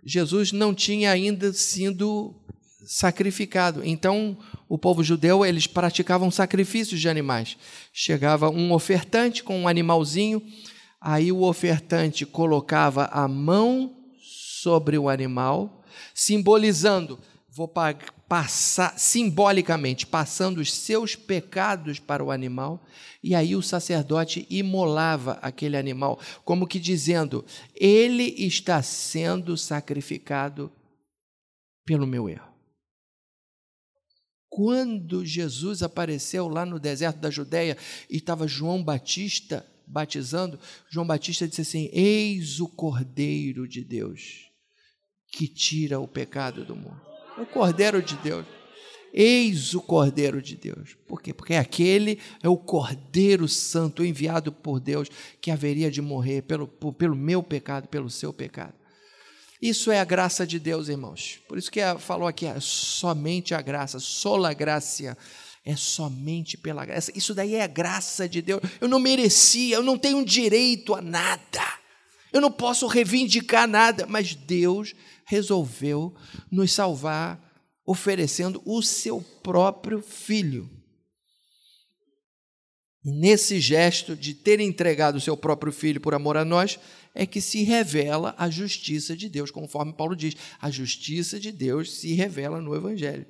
Jesus 0.04 0.52
não 0.52 0.72
tinha 0.72 1.10
ainda 1.10 1.52
sido 1.52 2.40
sacrificado. 2.88 3.84
Então, 3.84 4.38
o 4.66 4.78
povo 4.78 5.04
judeu, 5.04 5.44
eles 5.44 5.66
praticavam 5.66 6.30
sacrifícios 6.30 6.98
de 6.98 7.08
animais. 7.08 7.58
Chegava 7.92 8.48
um 8.48 8.72
ofertante 8.72 9.44
com 9.44 9.60
um 9.60 9.68
animalzinho, 9.68 10.42
aí 10.98 11.30
o 11.30 11.42
ofertante 11.42 12.24
colocava 12.24 13.04
a 13.12 13.28
mão 13.28 13.94
sobre 14.22 14.96
o 14.96 15.10
animal, 15.10 15.84
simbolizando 16.14 17.18
vou 17.50 17.68
passar 18.28 18.96
simbolicamente 18.96 20.06
passando 20.06 20.58
os 20.58 20.72
seus 20.72 21.16
pecados 21.16 21.98
para 21.98 22.22
o 22.22 22.30
animal, 22.30 22.80
e 23.20 23.34
aí 23.34 23.56
o 23.56 23.62
sacerdote 23.62 24.46
imolava 24.48 25.40
aquele 25.42 25.76
animal, 25.76 26.20
como 26.44 26.68
que 26.68 26.78
dizendo: 26.78 27.44
ele 27.74 28.34
está 28.38 28.80
sendo 28.80 29.56
sacrificado 29.56 30.70
pelo 31.84 32.06
meu 32.06 32.28
erro. 32.28 32.47
Quando 34.48 35.24
Jesus 35.24 35.82
apareceu 35.82 36.48
lá 36.48 36.64
no 36.64 36.80
deserto 36.80 37.18
da 37.18 37.30
Judéia 37.30 37.76
e 38.08 38.16
estava 38.16 38.48
João 38.48 38.82
Batista 38.82 39.66
batizando, 39.86 40.58
João 40.90 41.06
Batista 41.06 41.46
disse 41.46 41.60
assim: 41.60 41.90
Eis 41.92 42.60
o 42.60 42.68
Cordeiro 42.68 43.68
de 43.68 43.82
Deus 43.84 44.48
que 45.30 45.46
tira 45.46 46.00
o 46.00 46.08
pecado 46.08 46.64
do 46.64 46.74
mundo. 46.74 47.00
O 47.36 47.46
Cordeiro 47.46 48.02
de 48.02 48.16
Deus. 48.16 48.46
Eis 49.12 49.74
o 49.74 49.80
Cordeiro 49.80 50.40
de 50.42 50.56
Deus. 50.56 50.96
Por 51.06 51.22
quê? 51.22 51.32
Porque 51.32 51.54
aquele 51.54 52.18
é 52.42 52.48
o 52.48 52.56
Cordeiro 52.56 53.48
Santo 53.48 54.04
enviado 54.04 54.52
por 54.52 54.80
Deus 54.80 55.08
que 55.40 55.50
haveria 55.50 55.90
de 55.90 56.02
morrer 56.02 56.42
pelo, 56.42 56.66
pelo 56.66 57.16
meu 57.16 57.42
pecado, 57.42 57.88
pelo 57.88 58.10
seu 58.10 58.32
pecado. 58.32 58.74
Isso 59.60 59.90
é 59.90 59.98
a 59.98 60.04
graça 60.04 60.46
de 60.46 60.58
Deus, 60.58 60.88
irmãos. 60.88 61.40
Por 61.48 61.58
isso 61.58 61.70
que 61.70 61.80
falou 61.98 62.28
aqui, 62.28 62.46
é 62.46 62.60
somente 62.60 63.54
a 63.54 63.60
graça, 63.60 63.98
sola 63.98 64.52
graça, 64.52 65.16
é 65.64 65.76
somente 65.76 66.56
pela 66.56 66.86
graça. 66.86 67.12
Isso 67.14 67.34
daí 67.34 67.56
é 67.56 67.62
a 67.62 67.66
graça 67.66 68.28
de 68.28 68.40
Deus. 68.40 68.60
Eu 68.80 68.88
não 68.88 69.00
merecia, 69.00 69.76
eu 69.76 69.82
não 69.82 69.98
tenho 69.98 70.24
direito 70.24 70.94
a 70.94 71.02
nada. 71.02 71.78
Eu 72.32 72.40
não 72.40 72.52
posso 72.52 72.86
reivindicar 72.86 73.66
nada, 73.66 74.06
mas 74.06 74.34
Deus 74.34 74.94
resolveu 75.24 76.14
nos 76.50 76.72
salvar 76.72 77.42
oferecendo 77.84 78.62
o 78.64 78.82
seu 78.82 79.20
próprio 79.42 80.00
filho. 80.00 80.70
E 83.04 83.10
nesse 83.10 83.60
gesto 83.60 84.14
de 84.14 84.34
ter 84.34 84.60
entregado 84.60 85.16
o 85.16 85.20
seu 85.20 85.36
próprio 85.36 85.72
filho 85.72 86.00
por 86.00 86.14
amor 86.14 86.36
a 86.36 86.44
nós, 86.44 86.78
é 87.14 87.26
que 87.26 87.40
se 87.40 87.62
revela 87.62 88.34
a 88.38 88.48
justiça 88.48 89.16
de 89.16 89.28
Deus, 89.28 89.50
conforme 89.50 89.92
Paulo 89.92 90.14
diz. 90.14 90.34
A 90.60 90.70
justiça 90.70 91.38
de 91.38 91.50
Deus 91.50 91.92
se 91.92 92.12
revela 92.14 92.60
no 92.60 92.74
Evangelho. 92.74 93.26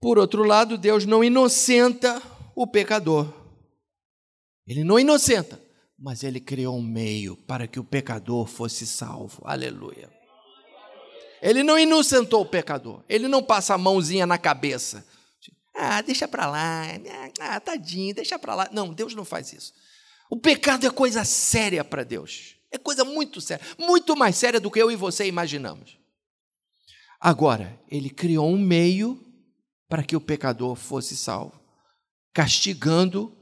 Por 0.00 0.18
outro 0.18 0.44
lado, 0.44 0.76
Deus 0.76 1.04
não 1.04 1.24
inocenta 1.24 2.22
o 2.54 2.66
pecador. 2.66 3.32
Ele 4.66 4.84
não 4.84 4.98
inocenta, 4.98 5.60
mas 5.98 6.22
ele 6.22 6.40
criou 6.40 6.76
um 6.76 6.82
meio 6.82 7.36
para 7.36 7.66
que 7.66 7.80
o 7.80 7.84
pecador 7.84 8.46
fosse 8.46 8.86
salvo. 8.86 9.42
Aleluia. 9.44 10.10
Ele 11.40 11.62
não 11.62 11.78
inocentou 11.78 12.42
o 12.42 12.46
pecador. 12.46 13.04
Ele 13.08 13.28
não 13.28 13.42
passa 13.42 13.74
a 13.74 13.78
mãozinha 13.78 14.26
na 14.26 14.38
cabeça. 14.38 15.06
Ah, 15.74 16.00
deixa 16.00 16.26
para 16.26 16.46
lá. 16.46 16.84
Ah, 17.38 17.60
tadinho, 17.60 18.14
deixa 18.14 18.38
para 18.38 18.54
lá. 18.54 18.68
Não, 18.72 18.92
Deus 18.92 19.14
não 19.14 19.24
faz 19.24 19.52
isso. 19.52 19.72
O 20.30 20.36
pecado 20.36 20.86
é 20.86 20.90
coisa 20.90 21.24
séria 21.24 21.84
para 21.84 22.04
Deus. 22.04 22.56
É 22.70 22.78
coisa 22.78 23.04
muito 23.04 23.40
séria, 23.40 23.64
muito 23.78 24.16
mais 24.16 24.36
séria 24.36 24.60
do 24.60 24.70
que 24.70 24.80
eu 24.80 24.90
e 24.90 24.96
você 24.96 25.26
imaginamos. 25.26 25.98
Agora, 27.20 27.80
ele 27.90 28.10
criou 28.10 28.48
um 28.48 28.58
meio 28.58 29.18
para 29.88 30.02
que 30.02 30.16
o 30.16 30.20
pecador 30.20 30.74
fosse 30.74 31.16
salvo, 31.16 31.58
castigando 32.32 33.32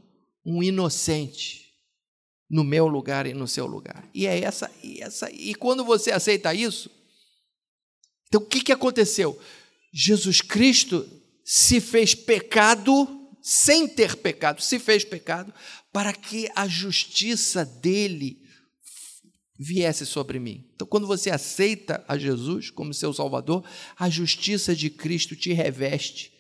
um 0.45 0.63
inocente 0.63 1.73
no 2.49 2.63
meu 2.63 2.87
lugar 2.87 3.27
e 3.27 3.33
no 3.35 3.49
seu 3.49 3.67
lugar. 3.67 4.09
E 4.15 4.27
é 4.27 4.41
essa 4.41 4.71
e 4.83 5.03
essa 5.03 5.31
e 5.31 5.55
quando 5.55 5.85
você 5.85 6.13
aceita 6.13 6.55
isso, 6.55 6.91
então 8.29 8.41
o 8.41 8.47
que 8.47 8.61
que 8.61 8.73
aconteceu? 8.73 9.41
Jesus 9.93 10.41
Cristo 10.41 11.09
se 11.45 11.81
fez 11.81 12.15
pecado 12.15 13.24
sem 13.47 13.87
ter 13.87 14.17
pecado, 14.17 14.63
se 14.63 14.79
fez 14.79 15.05
pecado 15.05 15.53
para 15.93 16.15
que 16.15 16.49
a 16.57 16.67
justiça 16.67 17.63
dele 17.63 18.39
viesse 19.59 20.07
sobre 20.07 20.39
mim. 20.39 20.67
Então, 20.75 20.87
quando 20.87 21.07
você 21.07 21.31
aceita 21.31 22.03
a 22.09 22.17
Jesus 22.17 22.71
como 22.71 22.95
seu 22.95 23.13
Salvador, 23.13 23.63
a 23.99 24.09
justiça 24.09 24.75
de 24.75 24.89
Cristo 24.89 25.37
te 25.37 25.53
reveste. 25.53 26.33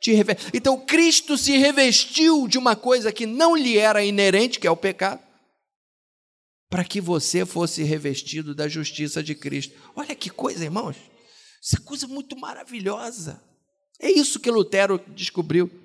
Te 0.00 0.12
reveste. 0.12 0.52
Então, 0.54 0.78
Cristo 0.86 1.36
se 1.36 1.56
revestiu 1.58 2.46
de 2.46 2.58
uma 2.58 2.76
coisa 2.76 3.10
que 3.10 3.26
não 3.26 3.56
lhe 3.56 3.76
era 3.76 4.04
inerente, 4.04 4.60
que 4.60 4.66
é 4.66 4.70
o 4.70 4.76
pecado, 4.76 5.20
para 6.70 6.84
que 6.84 7.00
você 7.00 7.44
fosse 7.44 7.82
revestido 7.82 8.54
da 8.54 8.68
justiça 8.68 9.20
de 9.20 9.34
Cristo. 9.34 9.74
Olha 9.96 10.14
que 10.14 10.30
coisa, 10.30 10.62
irmãos. 10.62 10.96
Isso 11.60 11.74
é 11.74 11.80
coisa 11.80 12.06
muito 12.06 12.38
maravilhosa. 12.38 13.42
É 14.00 14.08
isso 14.08 14.38
que 14.38 14.50
Lutero 14.50 15.00
descobriu. 15.08 15.81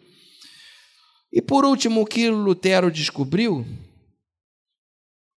E 1.32 1.42
por 1.42 1.66
último, 1.66 2.02
o 2.02 2.06
que 2.06 2.30
Lutero 2.30 2.90
descobriu, 2.90 3.66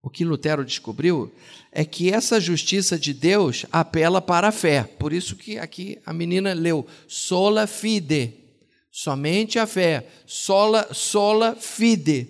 o 0.03 0.09
que 0.09 0.25
Lutero 0.25 0.65
descobriu 0.65 1.31
é 1.73 1.85
que 1.85 2.11
essa 2.11 2.41
justiça 2.41 2.99
de 2.99 3.13
Deus 3.13 3.67
apela 3.71 4.21
para 4.21 4.49
a 4.49 4.53
fé. 4.53 4.85
Por 4.85 5.13
isso 5.13 5.37
que 5.37 5.59
aqui 5.59 5.99
a 6.07 6.13
menina 6.13 6.55
leu 6.55 6.87
sola 7.07 7.67
fide, 7.67 8.33
somente 8.91 9.59
a 9.59 9.67
fé, 9.67 10.07
sola 10.27 10.89
sola 10.93 11.55
fide. 11.55 12.29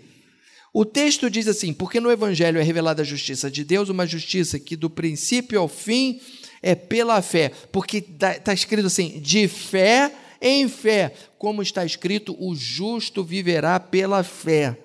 O 0.72 0.84
texto 0.84 1.30
diz 1.30 1.46
assim: 1.46 1.72
porque 1.72 2.00
no 2.00 2.11
evangelho 2.11 2.58
é 2.58 2.62
revelada 2.62 3.02
a 3.02 3.04
justiça 3.04 3.50
de 3.50 3.64
Deus, 3.64 3.88
uma 3.88 4.06
justiça 4.06 4.58
que 4.58 4.76
do 4.76 4.90
princípio 4.90 5.61
ao 5.61 5.68
fim 5.68 6.20
é 6.62 6.74
pela 6.74 7.20
fé, 7.22 7.50
porque 7.70 7.98
está 7.98 8.52
escrito 8.52 8.86
assim: 8.86 9.20
de 9.20 9.48
fé 9.48 10.12
em 10.41 10.68
fé, 10.68 11.14
como 11.38 11.62
está 11.62 11.84
escrito, 11.84 12.34
o 12.38 12.55
justo 12.55 13.22
viverá 13.22 13.78
pela 13.78 14.22
fé. 14.22 14.78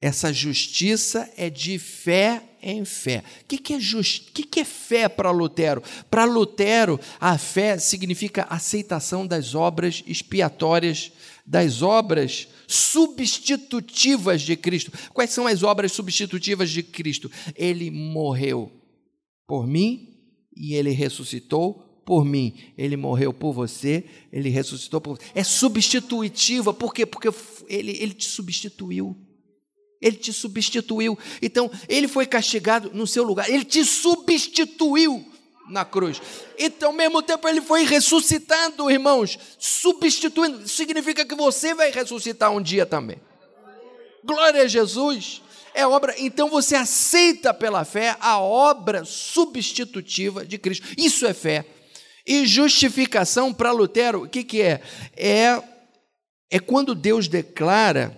Essa 0.00 0.32
justiça 0.32 1.30
é 1.36 1.48
de 1.48 1.78
fé 1.78 2.42
em 2.62 2.84
fé. 2.84 3.22
O 3.42 3.44
que, 3.46 3.58
que, 3.58 3.74
é, 3.74 3.80
just... 3.80 4.32
que, 4.32 4.42
que 4.42 4.60
é 4.60 4.64
fé 4.64 5.08
para 5.08 5.30
Lutero? 5.30 5.82
Para 6.10 6.24
Lutero, 6.24 6.98
a 7.20 7.36
fé 7.38 7.78
significa 7.78 8.46
aceitação 8.50 9.26
das 9.26 9.54
obras 9.54 10.02
expiatórias, 10.06 11.12
das 11.46 11.82
obras 11.82 12.48
substitutivas 12.66 14.42
de 14.42 14.56
Cristo. 14.56 14.92
Quais 15.12 15.30
são 15.30 15.46
as 15.46 15.62
obras 15.62 15.92
substitutivas 15.92 16.70
de 16.70 16.82
Cristo? 16.82 17.30
Ele 17.54 17.90
morreu 17.90 18.72
por 19.46 19.66
mim 19.66 20.08
e 20.56 20.74
ele 20.74 20.90
ressuscitou 20.90 21.93
por 22.04 22.24
mim, 22.24 22.54
ele 22.76 22.96
morreu 22.96 23.32
por 23.32 23.52
você, 23.52 24.04
ele 24.32 24.48
ressuscitou 24.50 25.00
por 25.00 25.16
você. 25.16 25.24
É 25.34 25.42
substitutiva, 25.42 26.74
por 26.74 26.92
quê? 26.92 27.06
Porque 27.06 27.28
ele, 27.68 27.96
ele 27.98 28.12
te 28.12 28.26
substituiu. 28.26 29.16
Ele 30.00 30.16
te 30.16 30.32
substituiu. 30.32 31.18
Então, 31.40 31.70
ele 31.88 32.06
foi 32.06 32.26
castigado 32.26 32.90
no 32.92 33.06
seu 33.06 33.24
lugar, 33.24 33.48
ele 33.48 33.64
te 33.64 33.84
substituiu 33.84 35.24
na 35.68 35.84
cruz. 35.84 36.20
Então, 36.58 36.90
ao 36.90 36.94
mesmo 36.94 37.22
tempo, 37.22 37.48
ele 37.48 37.62
foi 37.62 37.84
ressuscitado, 37.84 38.90
irmãos, 38.90 39.38
substituindo. 39.58 40.68
Significa 40.68 41.24
que 41.24 41.34
você 41.34 41.72
vai 41.74 41.90
ressuscitar 41.90 42.52
um 42.52 42.60
dia 42.60 42.84
também. 42.84 43.16
Glória 44.22 44.62
a 44.62 44.68
Jesus. 44.68 45.42
É 45.72 45.84
obra, 45.84 46.14
então 46.18 46.48
você 46.48 46.76
aceita 46.76 47.52
pela 47.52 47.84
fé 47.84 48.16
a 48.20 48.38
obra 48.38 49.04
substitutiva 49.04 50.46
de 50.46 50.56
Cristo. 50.56 50.86
Isso 50.96 51.26
é 51.26 51.34
fé. 51.34 51.66
E 52.26 52.46
justificação 52.46 53.52
para 53.52 53.70
Lutero, 53.70 54.24
o 54.24 54.28
que, 54.28 54.42
que 54.42 54.62
é? 54.62 54.82
é? 55.16 55.62
É 56.50 56.58
quando 56.58 56.94
Deus 56.94 57.28
declara, 57.28 58.16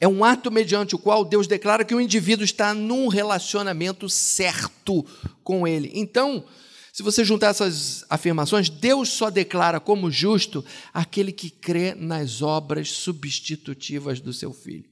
é 0.00 0.08
um 0.08 0.24
ato 0.24 0.50
mediante 0.50 0.94
o 0.94 0.98
qual 0.98 1.24
Deus 1.24 1.46
declara 1.46 1.84
que 1.84 1.94
o 1.94 2.00
indivíduo 2.00 2.44
está 2.44 2.72
num 2.72 3.08
relacionamento 3.08 4.08
certo 4.08 5.04
com 5.42 5.66
Ele. 5.66 5.90
Então, 5.94 6.46
se 6.92 7.02
você 7.02 7.24
juntar 7.24 7.48
essas 7.48 8.04
afirmações, 8.08 8.70
Deus 8.70 9.08
só 9.08 9.28
declara 9.28 9.80
como 9.80 10.10
justo 10.10 10.64
aquele 10.92 11.32
que 11.32 11.50
crê 11.50 11.94
nas 11.94 12.40
obras 12.40 12.88
substitutivas 12.88 14.20
do 14.20 14.32
seu 14.32 14.52
filho. 14.52 14.88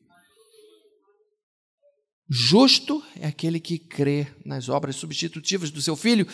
Justo 2.29 3.03
é 3.15 3.27
aquele 3.27 3.61
que 3.61 3.79
crê 3.79 4.27
nas 4.45 4.69
obras 4.69 4.97
substitutivas 4.97 5.71
do 5.71 5.81
seu 5.81 5.95
filho. 5.95 6.27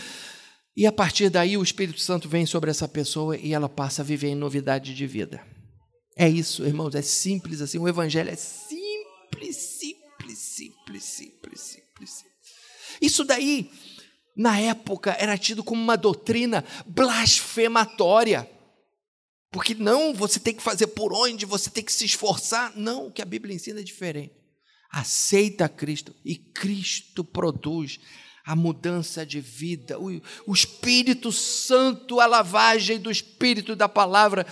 E 0.79 0.87
a 0.87 0.93
partir 0.93 1.29
daí 1.29 1.57
o 1.57 1.63
Espírito 1.65 2.01
Santo 2.01 2.29
vem 2.29 2.47
sobre 2.47 2.71
essa 2.71 2.87
pessoa 2.87 3.37
e 3.37 3.53
ela 3.53 3.69
passa 3.69 4.01
a 4.01 4.05
viver 4.05 4.29
em 4.29 4.37
novidade 4.37 4.95
de 4.95 5.09
vida. 5.09 5.45
É 6.17 6.29
isso, 6.29 6.65
irmãos, 6.65 6.95
é 6.95 7.03
simples 7.03 7.61
assim. 7.61 7.79
O 7.79 7.89
Evangelho 7.89 8.31
é 8.31 8.37
simples, 8.37 9.57
simples, 9.57 10.39
simples, 10.39 11.03
simples, 11.03 11.61
simples. 11.61 12.25
Isso 13.03 13.25
daí, 13.25 13.73
na 14.37 14.61
época, 14.61 15.17
era 15.19 15.37
tido 15.37 15.65
como 15.65 15.83
uma 15.83 15.97
doutrina 15.97 16.65
blasfematória. 16.87 18.49
Porque 19.51 19.75
não, 19.75 20.15
você 20.15 20.39
tem 20.39 20.55
que 20.55 20.63
fazer 20.63 20.87
por 20.87 21.13
onde, 21.13 21.45
você 21.45 21.71
tem 21.71 21.83
que 21.83 21.93
se 21.93 22.05
esforçar. 22.05 22.73
Não, 22.77 23.09
o 23.09 23.13
que 23.13 23.21
a 23.21 23.27
Bíblia 23.27 23.57
ensina 23.57 23.81
é 23.81 23.83
diferente. 23.83 24.33
Aceita 24.93 25.69
Cristo 25.69 26.15
e 26.25 26.37
Cristo 26.37 27.25
produz 27.25 27.99
a 28.49 28.57
mudança 28.57 29.27
de 29.27 29.43
vida, 29.43 30.01
o, 30.01 30.23
o 30.47 30.55
Espírito 30.55 31.31
Santo, 31.31 32.19
a 32.19 32.25
lavagem 32.25 32.99
do 32.99 33.11
Espírito 33.11 33.77
da 33.77 33.87
palavra. 33.87 34.47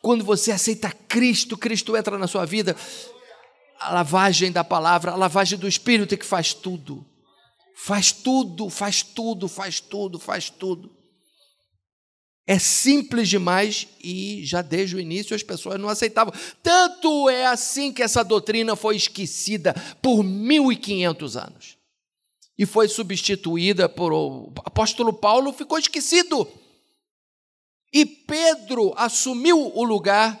Quando 0.00 0.24
você 0.24 0.52
aceita 0.52 0.90
Cristo, 0.90 1.58
Cristo 1.58 1.94
entra 1.94 2.16
na 2.16 2.26
sua 2.26 2.46
vida. 2.46 2.74
A 3.78 3.92
lavagem 3.92 4.50
da 4.50 4.64
palavra, 4.64 5.10
a 5.10 5.16
lavagem 5.16 5.58
do 5.58 5.68
Espírito 5.68 6.16
que 6.16 6.24
faz 6.24 6.54
tudo. 6.54 7.04
Faz 7.76 8.10
tudo, 8.10 8.70
faz 8.70 9.02
tudo, 9.02 9.46
faz 9.46 9.80
tudo, 9.80 10.18
faz 10.18 10.48
tudo. 10.48 10.90
É 12.46 12.58
simples 12.58 13.28
demais 13.28 13.86
e 14.02 14.40
já 14.46 14.62
desde 14.62 14.96
o 14.96 15.00
início 15.00 15.36
as 15.36 15.42
pessoas 15.42 15.78
não 15.78 15.90
aceitavam. 15.90 16.32
Tanto 16.62 17.28
é 17.28 17.44
assim 17.44 17.92
que 17.92 18.02
essa 18.02 18.24
doutrina 18.24 18.74
foi 18.74 18.96
esquecida 18.96 19.74
por 20.00 20.24
1500 20.24 21.36
anos 21.36 21.81
e 22.62 22.66
foi 22.66 22.86
substituída 22.86 23.88
por 23.88 24.12
o 24.12 24.52
apóstolo 24.64 25.12
Paulo, 25.12 25.52
ficou 25.52 25.80
esquecido. 25.80 26.46
E 27.92 28.06
Pedro 28.06 28.94
assumiu 28.96 29.72
o 29.74 29.82
lugar 29.82 30.40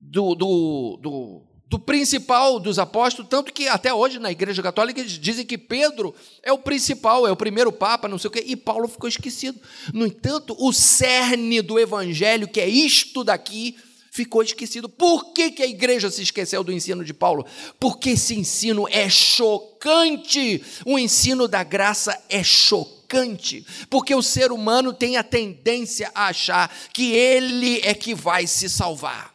do, 0.00 0.32
do, 0.36 0.98
do, 1.02 1.42
do, 1.66 1.78
principal 1.80 2.60
dos 2.60 2.78
apóstolos, 2.78 3.28
tanto 3.28 3.52
que 3.52 3.66
até 3.66 3.92
hoje 3.92 4.20
na 4.20 4.30
Igreja 4.30 4.62
Católica 4.62 5.00
eles 5.00 5.18
dizem 5.18 5.44
que 5.44 5.58
Pedro 5.58 6.14
é 6.40 6.52
o 6.52 6.58
principal, 6.58 7.26
é 7.26 7.32
o 7.32 7.36
primeiro 7.36 7.72
Papa, 7.72 8.06
não 8.06 8.16
sei 8.16 8.28
o 8.28 8.32
quê, 8.32 8.44
e 8.46 8.54
Paulo 8.54 8.86
ficou 8.86 9.08
esquecido. 9.08 9.60
No 9.92 10.06
entanto, 10.06 10.54
o 10.56 10.72
cerne 10.72 11.60
do 11.60 11.80
Evangelho, 11.80 12.46
que 12.46 12.60
é 12.60 12.68
isto 12.68 13.24
daqui, 13.24 13.76
ficou 14.12 14.42
esquecido. 14.42 14.90
Por 14.90 15.32
que, 15.32 15.50
que 15.50 15.62
a 15.62 15.66
igreja 15.66 16.10
se 16.10 16.22
esqueceu 16.22 16.62
do 16.62 16.70
ensino 16.70 17.02
de 17.02 17.14
Paulo? 17.14 17.46
Porque 17.80 18.10
esse 18.10 18.34
ensino 18.34 18.86
é 18.88 19.08
chocante. 19.08 20.62
O 20.84 20.98
ensino 20.98 21.48
da 21.48 21.64
graça 21.64 22.22
é 22.28 22.44
chocante. 22.44 23.66
Porque 23.88 24.14
o 24.14 24.22
ser 24.22 24.52
humano 24.52 24.92
tem 24.92 25.16
a 25.16 25.22
tendência 25.24 26.12
a 26.14 26.26
achar 26.26 26.70
que 26.92 27.12
ele 27.12 27.80
é 27.80 27.94
que 27.94 28.14
vai 28.14 28.46
se 28.46 28.68
salvar. 28.68 29.34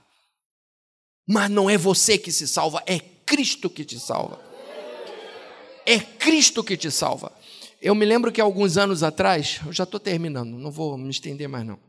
Mas 1.28 1.49
não 1.49 1.67
é 1.67 1.78
você 1.78 2.17
que 2.17 2.32
se 2.32 2.47
salva, 2.47 2.82
é 2.86 2.99
Cristo 2.99 3.69
que 3.69 3.84
te 3.84 3.99
salva. 3.99 4.39
É 5.86 5.99
Cristo 5.99 6.63
que 6.63 6.78
te 6.78 6.91
salva. 6.91 7.34
Eu 7.82 7.95
me 7.95 8.05
lembro 8.05 8.32
que 8.32 8.39
alguns 8.39 8.78
anos 8.78 9.01
atrás, 9.01 9.59
eu 9.65 9.73
já 9.73 9.84
estou 9.86 9.99
terminando, 9.99 10.51
não 10.51 10.71
vou 10.71 10.97
me 10.97 11.09
estender 11.09 11.49
mais 11.49 11.65
não 11.65 11.88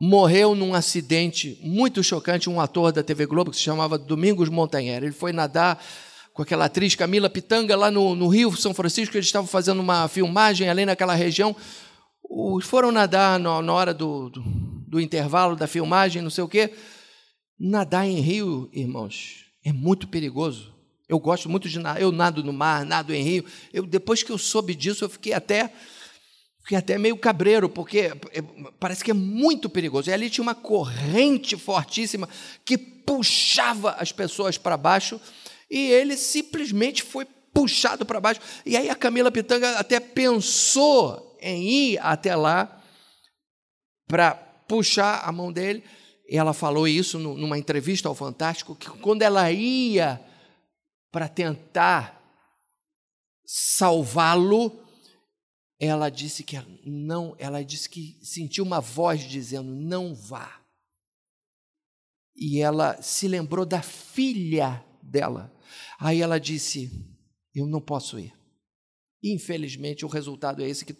morreu 0.00 0.54
num 0.54 0.72
acidente 0.72 1.58
muito 1.62 2.02
chocante 2.02 2.48
um 2.48 2.58
ator 2.58 2.90
da 2.90 3.02
TV 3.02 3.26
Globo 3.26 3.50
que 3.50 3.58
se 3.58 3.62
chamava 3.62 3.98
Domingos 3.98 4.48
Montanher. 4.48 5.02
Ele 5.02 5.12
foi 5.12 5.30
nadar 5.30 5.78
com 6.32 6.40
aquela 6.40 6.64
atriz 6.64 6.94
Camila 6.94 7.28
Pitanga 7.28 7.76
lá 7.76 7.90
no, 7.90 8.14
no 8.14 8.28
Rio 8.28 8.56
São 8.56 8.72
Francisco. 8.72 9.14
Eles 9.14 9.26
estavam 9.26 9.46
fazendo 9.46 9.80
uma 9.80 10.08
filmagem 10.08 10.70
ali 10.70 10.86
naquela 10.86 11.14
região. 11.14 11.54
Os 12.24 12.64
foram 12.64 12.90
nadar 12.90 13.38
na, 13.38 13.60
na 13.60 13.72
hora 13.74 13.92
do, 13.92 14.30
do, 14.30 14.42
do 14.88 15.00
intervalo 15.00 15.54
da 15.54 15.66
filmagem, 15.66 16.22
não 16.22 16.30
sei 16.30 16.44
o 16.44 16.48
quê. 16.48 16.72
Nadar 17.58 18.06
em 18.06 18.20
rio, 18.20 18.70
irmãos, 18.72 19.44
é 19.62 19.70
muito 19.70 20.08
perigoso. 20.08 20.72
Eu 21.06 21.18
gosto 21.18 21.46
muito 21.50 21.68
de 21.68 21.78
nadar. 21.78 22.00
Eu 22.00 22.10
nado 22.10 22.42
no 22.42 22.54
mar, 22.54 22.86
nado 22.86 23.12
em 23.12 23.22
rio. 23.22 23.44
Eu, 23.70 23.84
depois 23.84 24.22
que 24.22 24.32
eu 24.32 24.38
soube 24.38 24.74
disso, 24.74 25.04
eu 25.04 25.10
fiquei 25.10 25.34
até 25.34 25.70
Fiquei 26.70 26.78
até 26.78 26.98
meio 26.98 27.16
cabreiro, 27.16 27.68
porque 27.68 28.12
é, 28.32 28.42
parece 28.78 29.02
que 29.02 29.10
é 29.10 29.14
muito 29.14 29.68
perigoso. 29.68 30.08
E 30.08 30.12
ali 30.12 30.30
tinha 30.30 30.44
uma 30.44 30.54
corrente 30.54 31.56
fortíssima 31.56 32.28
que 32.64 32.78
puxava 32.78 33.96
as 33.98 34.12
pessoas 34.12 34.56
para 34.56 34.76
baixo, 34.76 35.20
e 35.68 35.90
ele 35.90 36.16
simplesmente 36.16 37.02
foi 37.02 37.26
puxado 37.52 38.06
para 38.06 38.20
baixo. 38.20 38.40
E 38.64 38.76
aí 38.76 38.88
a 38.88 38.94
Camila 38.94 39.32
Pitanga 39.32 39.80
até 39.80 39.98
pensou 39.98 41.36
em 41.40 41.68
ir 41.68 41.98
até 42.00 42.36
lá 42.36 42.80
para 44.06 44.36
puxar 44.68 45.22
a 45.24 45.32
mão 45.32 45.52
dele. 45.52 45.82
E 46.28 46.38
ela 46.38 46.52
falou 46.52 46.86
isso 46.86 47.18
numa 47.18 47.58
entrevista 47.58 48.08
ao 48.08 48.14
Fantástico, 48.14 48.76
que 48.76 48.88
quando 48.88 49.22
ela 49.22 49.50
ia 49.50 50.20
para 51.10 51.26
tentar 51.26 52.22
salvá-lo, 53.44 54.88
ela 55.80 56.10
disse 56.10 56.44
que 56.44 56.56
não, 56.84 57.34
ela 57.38 57.64
disse 57.64 57.88
que 57.88 58.18
sentiu 58.22 58.62
uma 58.62 58.80
voz 58.80 59.22
dizendo: 59.22 59.70
"Não 59.70 60.14
vá". 60.14 60.60
E 62.36 62.60
ela 62.60 63.00
se 63.00 63.26
lembrou 63.26 63.64
da 63.64 63.80
filha 63.80 64.84
dela. 65.02 65.50
Aí 65.98 66.20
ela 66.20 66.38
disse: 66.38 66.90
"Eu 67.54 67.66
não 67.66 67.80
posso 67.80 68.18
ir". 68.18 68.34
Infelizmente, 69.24 70.04
o 70.04 70.08
resultado 70.08 70.62
é 70.62 70.68
esse 70.68 70.84
que 70.84 70.92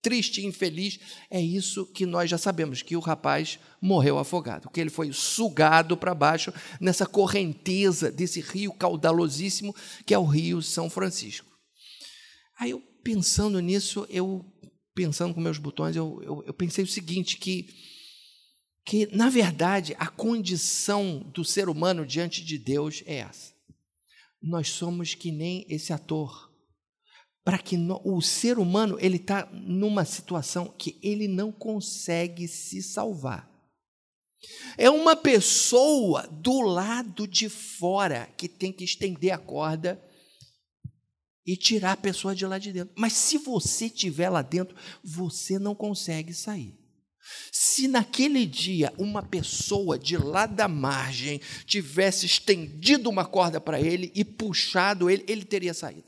triste 0.00 0.40
e 0.40 0.46
infeliz 0.46 0.98
é 1.30 1.40
isso 1.40 1.86
que 1.86 2.04
nós 2.04 2.28
já 2.28 2.38
sabemos 2.38 2.82
que 2.82 2.96
o 2.96 3.00
rapaz 3.00 3.58
morreu 3.80 4.18
afogado, 4.18 4.68
que 4.68 4.80
ele 4.80 4.90
foi 4.90 5.12
sugado 5.12 5.96
para 5.96 6.14
baixo 6.14 6.52
nessa 6.80 7.06
correnteza 7.06 8.10
desse 8.10 8.40
rio 8.40 8.72
caudalosíssimo 8.72 9.74
que 10.04 10.12
é 10.14 10.18
o 10.18 10.24
Rio 10.24 10.60
São 10.60 10.90
Francisco. 10.90 11.46
Aí 12.58 12.70
eu 12.70 12.91
pensando 13.02 13.60
nisso, 13.60 14.06
eu 14.08 14.44
pensando 14.94 15.34
com 15.34 15.40
meus 15.40 15.58
botões, 15.58 15.96
eu, 15.96 16.20
eu, 16.22 16.44
eu 16.46 16.54
pensei 16.54 16.84
o 16.84 16.88
seguinte, 16.88 17.36
que, 17.38 17.68
que, 18.84 19.06
na 19.14 19.30
verdade, 19.30 19.94
a 19.98 20.06
condição 20.06 21.18
do 21.32 21.44
ser 21.44 21.68
humano 21.68 22.06
diante 22.06 22.44
de 22.44 22.58
Deus 22.58 23.02
é 23.06 23.16
essa. 23.16 23.52
Nós 24.40 24.68
somos 24.68 25.14
que 25.14 25.30
nem 25.30 25.64
esse 25.68 25.92
ator. 25.92 26.50
Para 27.44 27.58
que 27.58 27.76
no, 27.76 28.00
o 28.04 28.20
ser 28.20 28.58
humano 28.58 28.96
ele 29.00 29.16
está 29.16 29.46
numa 29.52 30.04
situação 30.04 30.68
que 30.78 30.98
ele 31.02 31.26
não 31.26 31.50
consegue 31.50 32.46
se 32.46 32.82
salvar. 32.82 33.50
É 34.76 34.90
uma 34.90 35.16
pessoa 35.16 36.26
do 36.26 36.60
lado 36.60 37.26
de 37.26 37.48
fora 37.48 38.26
que 38.36 38.48
tem 38.48 38.72
que 38.72 38.84
estender 38.84 39.32
a 39.32 39.38
corda 39.38 40.02
e 41.46 41.56
tirar 41.56 41.92
a 41.92 41.96
pessoa 41.96 42.34
de 42.34 42.46
lá 42.46 42.58
de 42.58 42.72
dentro. 42.72 42.94
Mas 42.96 43.12
se 43.14 43.38
você 43.38 43.86
estiver 43.86 44.28
lá 44.28 44.42
dentro, 44.42 44.76
você 45.02 45.58
não 45.58 45.74
consegue 45.74 46.32
sair. 46.32 46.78
Se 47.50 47.86
naquele 47.86 48.44
dia 48.44 48.92
uma 48.98 49.22
pessoa 49.22 49.98
de 49.98 50.16
lá 50.16 50.46
da 50.46 50.68
margem 50.68 51.40
tivesse 51.64 52.26
estendido 52.26 53.08
uma 53.08 53.24
corda 53.24 53.60
para 53.60 53.80
ele 53.80 54.10
e 54.14 54.24
puxado 54.24 55.08
ele, 55.08 55.24
ele 55.28 55.44
teria 55.44 55.72
saído. 55.72 56.04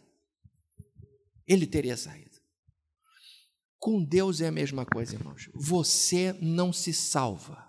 Ele 1.46 1.66
teria 1.66 1.96
saído. 1.96 2.24
Com 3.78 4.02
Deus 4.02 4.40
é 4.40 4.48
a 4.48 4.52
mesma 4.52 4.86
coisa, 4.86 5.14
irmãos. 5.14 5.50
Você 5.54 6.34
não 6.40 6.72
se 6.72 6.92
salva 6.92 7.63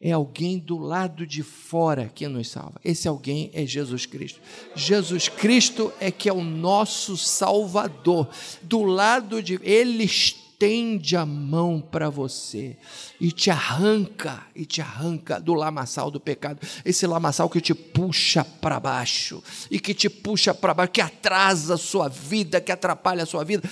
é 0.00 0.12
alguém 0.12 0.58
do 0.58 0.78
lado 0.78 1.26
de 1.26 1.42
fora 1.42 2.10
que 2.14 2.26
nos 2.26 2.48
salva. 2.48 2.80
Esse 2.82 3.06
alguém 3.06 3.50
é 3.52 3.66
Jesus 3.66 4.06
Cristo. 4.06 4.40
Jesus 4.74 5.28
Cristo 5.28 5.92
é 6.00 6.10
que 6.10 6.28
é 6.28 6.32
o 6.32 6.42
nosso 6.42 7.18
Salvador. 7.18 8.26
Do 8.62 8.82
lado 8.82 9.42
de 9.42 9.60
ele 9.62 10.04
estende 10.04 11.16
a 11.16 11.26
mão 11.26 11.80
para 11.80 12.08
você 12.08 12.78
e 13.20 13.30
te 13.30 13.50
arranca 13.50 14.46
e 14.56 14.64
te 14.64 14.80
arranca 14.80 15.38
do 15.38 15.52
lamaçal 15.52 16.10
do 16.10 16.18
pecado. 16.18 16.66
Esse 16.82 17.06
lamaçal 17.06 17.50
que 17.50 17.60
te 17.60 17.74
puxa 17.74 18.42
para 18.42 18.80
baixo 18.80 19.42
e 19.70 19.78
que 19.78 19.92
te 19.92 20.08
puxa 20.08 20.54
para 20.54 20.72
baixo, 20.72 20.92
que 20.92 21.00
atrasa 21.02 21.74
a 21.74 21.78
sua 21.78 22.08
vida, 22.08 22.58
que 22.58 22.72
atrapalha 22.72 23.24
a 23.24 23.26
sua 23.26 23.44
vida. 23.44 23.68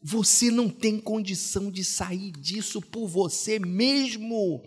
Você 0.00 0.50
não 0.52 0.68
tem 0.68 1.00
condição 1.00 1.68
de 1.68 1.84
sair 1.84 2.30
disso 2.30 2.80
por 2.80 3.08
você 3.08 3.58
mesmo. 3.58 4.62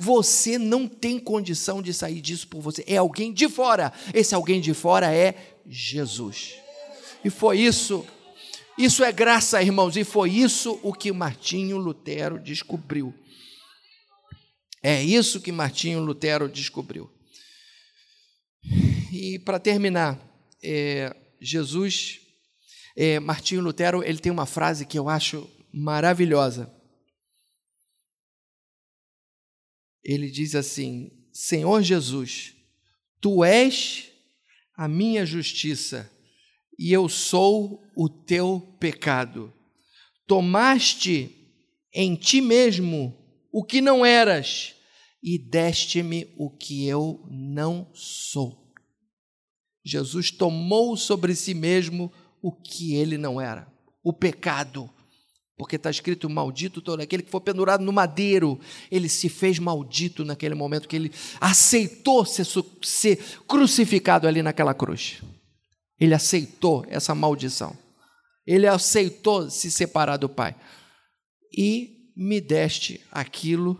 Você 0.00 0.56
não 0.56 0.88
tem 0.88 1.18
condição 1.18 1.82
de 1.82 1.92
sair 1.92 2.22
disso 2.22 2.48
por 2.48 2.62
você. 2.62 2.82
É 2.86 2.96
alguém 2.96 3.34
de 3.34 3.50
fora. 3.50 3.92
Esse 4.14 4.34
alguém 4.34 4.58
de 4.58 4.72
fora 4.72 5.14
é 5.14 5.58
Jesus. 5.66 6.54
E 7.22 7.28
foi 7.28 7.60
isso. 7.60 8.06
Isso 8.78 9.04
é 9.04 9.12
graça, 9.12 9.62
irmãos, 9.62 9.98
e 9.98 10.04
foi 10.04 10.30
isso 10.30 10.80
o 10.82 10.94
que 10.94 11.12
Martinho 11.12 11.76
Lutero 11.76 12.38
descobriu. 12.38 13.14
É 14.82 15.02
isso 15.02 15.38
que 15.38 15.52
Martinho 15.52 16.00
Lutero 16.00 16.48
descobriu. 16.48 17.10
E 19.12 19.38
para 19.40 19.58
terminar, 19.58 20.18
é, 20.62 21.14
Jesus, 21.38 22.20
é, 22.96 23.20
Martinho 23.20 23.60
Lutero, 23.60 24.02
ele 24.02 24.18
tem 24.18 24.32
uma 24.32 24.46
frase 24.46 24.86
que 24.86 24.98
eu 24.98 25.10
acho 25.10 25.46
maravilhosa. 25.70 26.79
Ele 30.04 30.30
diz 30.30 30.54
assim: 30.54 31.10
Senhor 31.32 31.82
Jesus, 31.82 32.54
tu 33.20 33.44
és 33.44 34.10
a 34.76 34.88
minha 34.88 35.26
justiça 35.26 36.10
e 36.78 36.92
eu 36.92 37.08
sou 37.08 37.82
o 37.94 38.08
teu 38.08 38.76
pecado. 38.80 39.52
Tomaste 40.26 41.36
em 41.92 42.14
ti 42.14 42.40
mesmo 42.40 43.14
o 43.52 43.64
que 43.64 43.80
não 43.80 44.06
eras 44.06 44.74
e 45.22 45.38
deste-me 45.38 46.32
o 46.38 46.48
que 46.50 46.86
eu 46.86 47.22
não 47.30 47.90
sou. 47.94 48.72
Jesus 49.84 50.30
tomou 50.30 50.96
sobre 50.96 51.34
si 51.34 51.52
mesmo 51.52 52.12
o 52.40 52.52
que 52.52 52.94
ele 52.94 53.18
não 53.18 53.40
era: 53.40 53.70
o 54.02 54.12
pecado. 54.12 54.90
Porque 55.60 55.76
está 55.76 55.90
escrito 55.90 56.30
maldito 56.30 56.80
todo 56.80 57.00
aquele 57.00 57.22
que 57.22 57.30
for 57.30 57.42
pendurado 57.42 57.84
no 57.84 57.92
madeiro. 57.92 58.58
Ele 58.90 59.10
se 59.10 59.28
fez 59.28 59.58
maldito 59.58 60.24
naquele 60.24 60.54
momento 60.54 60.88
que 60.88 60.96
ele 60.96 61.12
aceitou 61.38 62.24
ser, 62.24 62.46
ser 62.80 63.18
crucificado 63.46 64.26
ali 64.26 64.42
naquela 64.42 64.72
cruz. 64.72 65.20
Ele 66.00 66.14
aceitou 66.14 66.82
essa 66.88 67.14
maldição. 67.14 67.76
Ele 68.46 68.66
aceitou 68.66 69.50
se 69.50 69.70
separar 69.70 70.16
do 70.16 70.30
Pai. 70.30 70.56
E 71.54 72.10
me 72.16 72.40
deste 72.40 72.98
aquilo 73.12 73.78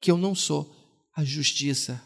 que 0.00 0.10
eu 0.10 0.16
não 0.16 0.34
sou: 0.34 0.74
a 1.14 1.22
justiça, 1.22 2.02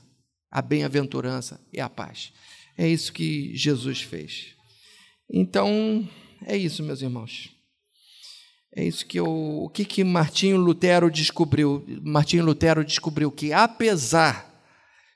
a 0.51 0.61
bem-aventurança 0.61 1.65
e 1.73 1.81
a 1.81 1.89
paz. 1.89 2.33
É 2.77 2.89
isso 2.89 3.13
que 3.13 3.57
Jesus 3.57 4.03
fez. 4.03 4.57
Então, 5.33 6.09
é 6.45 6.57
isso, 6.57 6.83
meus 6.83 7.01
irmãos. 7.01 7.62
É 8.75 8.85
isso 8.85 9.05
que 9.05 9.21
eu, 9.21 9.27
o 9.27 9.69
que 9.69 9.85
que 9.85 10.03
Martinho 10.03 10.57
Lutero 10.57 11.11
descobriu? 11.11 11.85
Martinho 12.03 12.45
Lutero 12.45 12.83
descobriu 12.83 13.31
que 13.31 13.53
apesar 13.53 14.51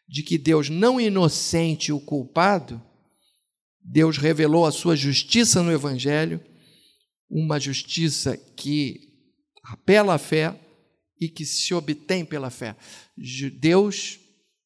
de 0.06 0.22
que 0.22 0.36
Deus 0.36 0.68
não 0.68 1.00
inocente 1.00 1.90
o 1.90 1.98
culpado, 1.98 2.80
Deus 3.82 4.18
revelou 4.18 4.66
a 4.66 4.72
sua 4.72 4.94
justiça 4.94 5.62
no 5.62 5.72
evangelho, 5.72 6.40
uma 7.30 7.58
justiça 7.58 8.36
que 8.36 9.08
apela 9.64 10.14
à 10.14 10.18
fé 10.18 10.54
e 11.20 11.28
que 11.28 11.44
se 11.46 11.72
obtém 11.72 12.24
pela 12.24 12.50
fé. 12.50 12.76
Deus 13.58 14.18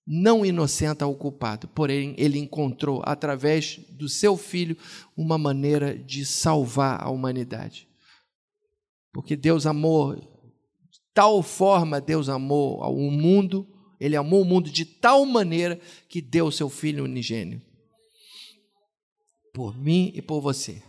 não 0.07 0.45
inocenta 0.45 1.07
o 1.07 1.15
culpado, 1.15 1.69
porém 1.69 2.15
ele 2.19 2.39
encontrou 2.39 3.03
através 3.05 3.79
do 3.91 4.09
seu 4.09 4.37
filho 4.37 4.77
uma 5.17 5.39
maneira 5.39 5.97
de 5.97 6.27
salvar 6.27 7.01
a 7.01 7.09
humanidade. 7.09 7.90
Porque 9.13 9.37
Deus 9.37 9.67
amou, 9.67 10.15
de 10.15 11.01
tal 11.13 11.43
forma 11.43 12.01
Deus 12.01 12.29
amou 12.29 12.81
o 12.81 13.11
mundo, 13.11 13.67
ele 13.99 14.17
amou 14.17 14.43
o 14.43 14.45
mundo 14.45 14.71
de 14.71 14.85
tal 14.85 15.27
maneira 15.27 15.79
que 16.09 16.21
deu 16.21 16.47
o 16.47 16.53
seu 16.53 16.71
filho 16.71 17.05
unigênio. 17.05 17.61
Por 19.53 19.77
mim 19.77 20.13
e 20.15 20.23
por 20.23 20.41
você. 20.41 20.83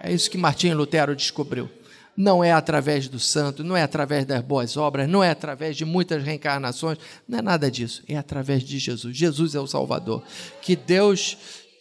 É 0.00 0.12
isso 0.12 0.30
que 0.30 0.36
Martinho 0.36 0.76
Lutero 0.76 1.14
descobriu. 1.14 1.70
Não 2.14 2.44
é 2.44 2.52
através 2.52 3.08
do 3.08 3.18
santo, 3.18 3.64
não 3.64 3.74
é 3.74 3.82
através 3.82 4.26
das 4.26 4.42
boas 4.42 4.76
obras, 4.76 5.08
não 5.08 5.24
é 5.24 5.30
através 5.30 5.76
de 5.76 5.84
muitas 5.84 6.22
reencarnações, 6.22 6.98
não 7.26 7.38
é 7.38 7.42
nada 7.42 7.70
disso. 7.70 8.02
É 8.06 8.16
através 8.16 8.62
de 8.62 8.78
Jesus. 8.78 9.16
Jesus 9.16 9.54
é 9.54 9.60
o 9.60 9.66
Salvador. 9.66 10.22
Que 10.60 10.76
Deus 10.76 11.38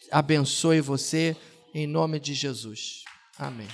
abençoe 0.09 0.79
você 0.79 1.35
em 1.73 1.85
nome 1.85 2.19
de 2.19 2.33
Jesus. 2.33 3.03
Amém. 3.37 3.67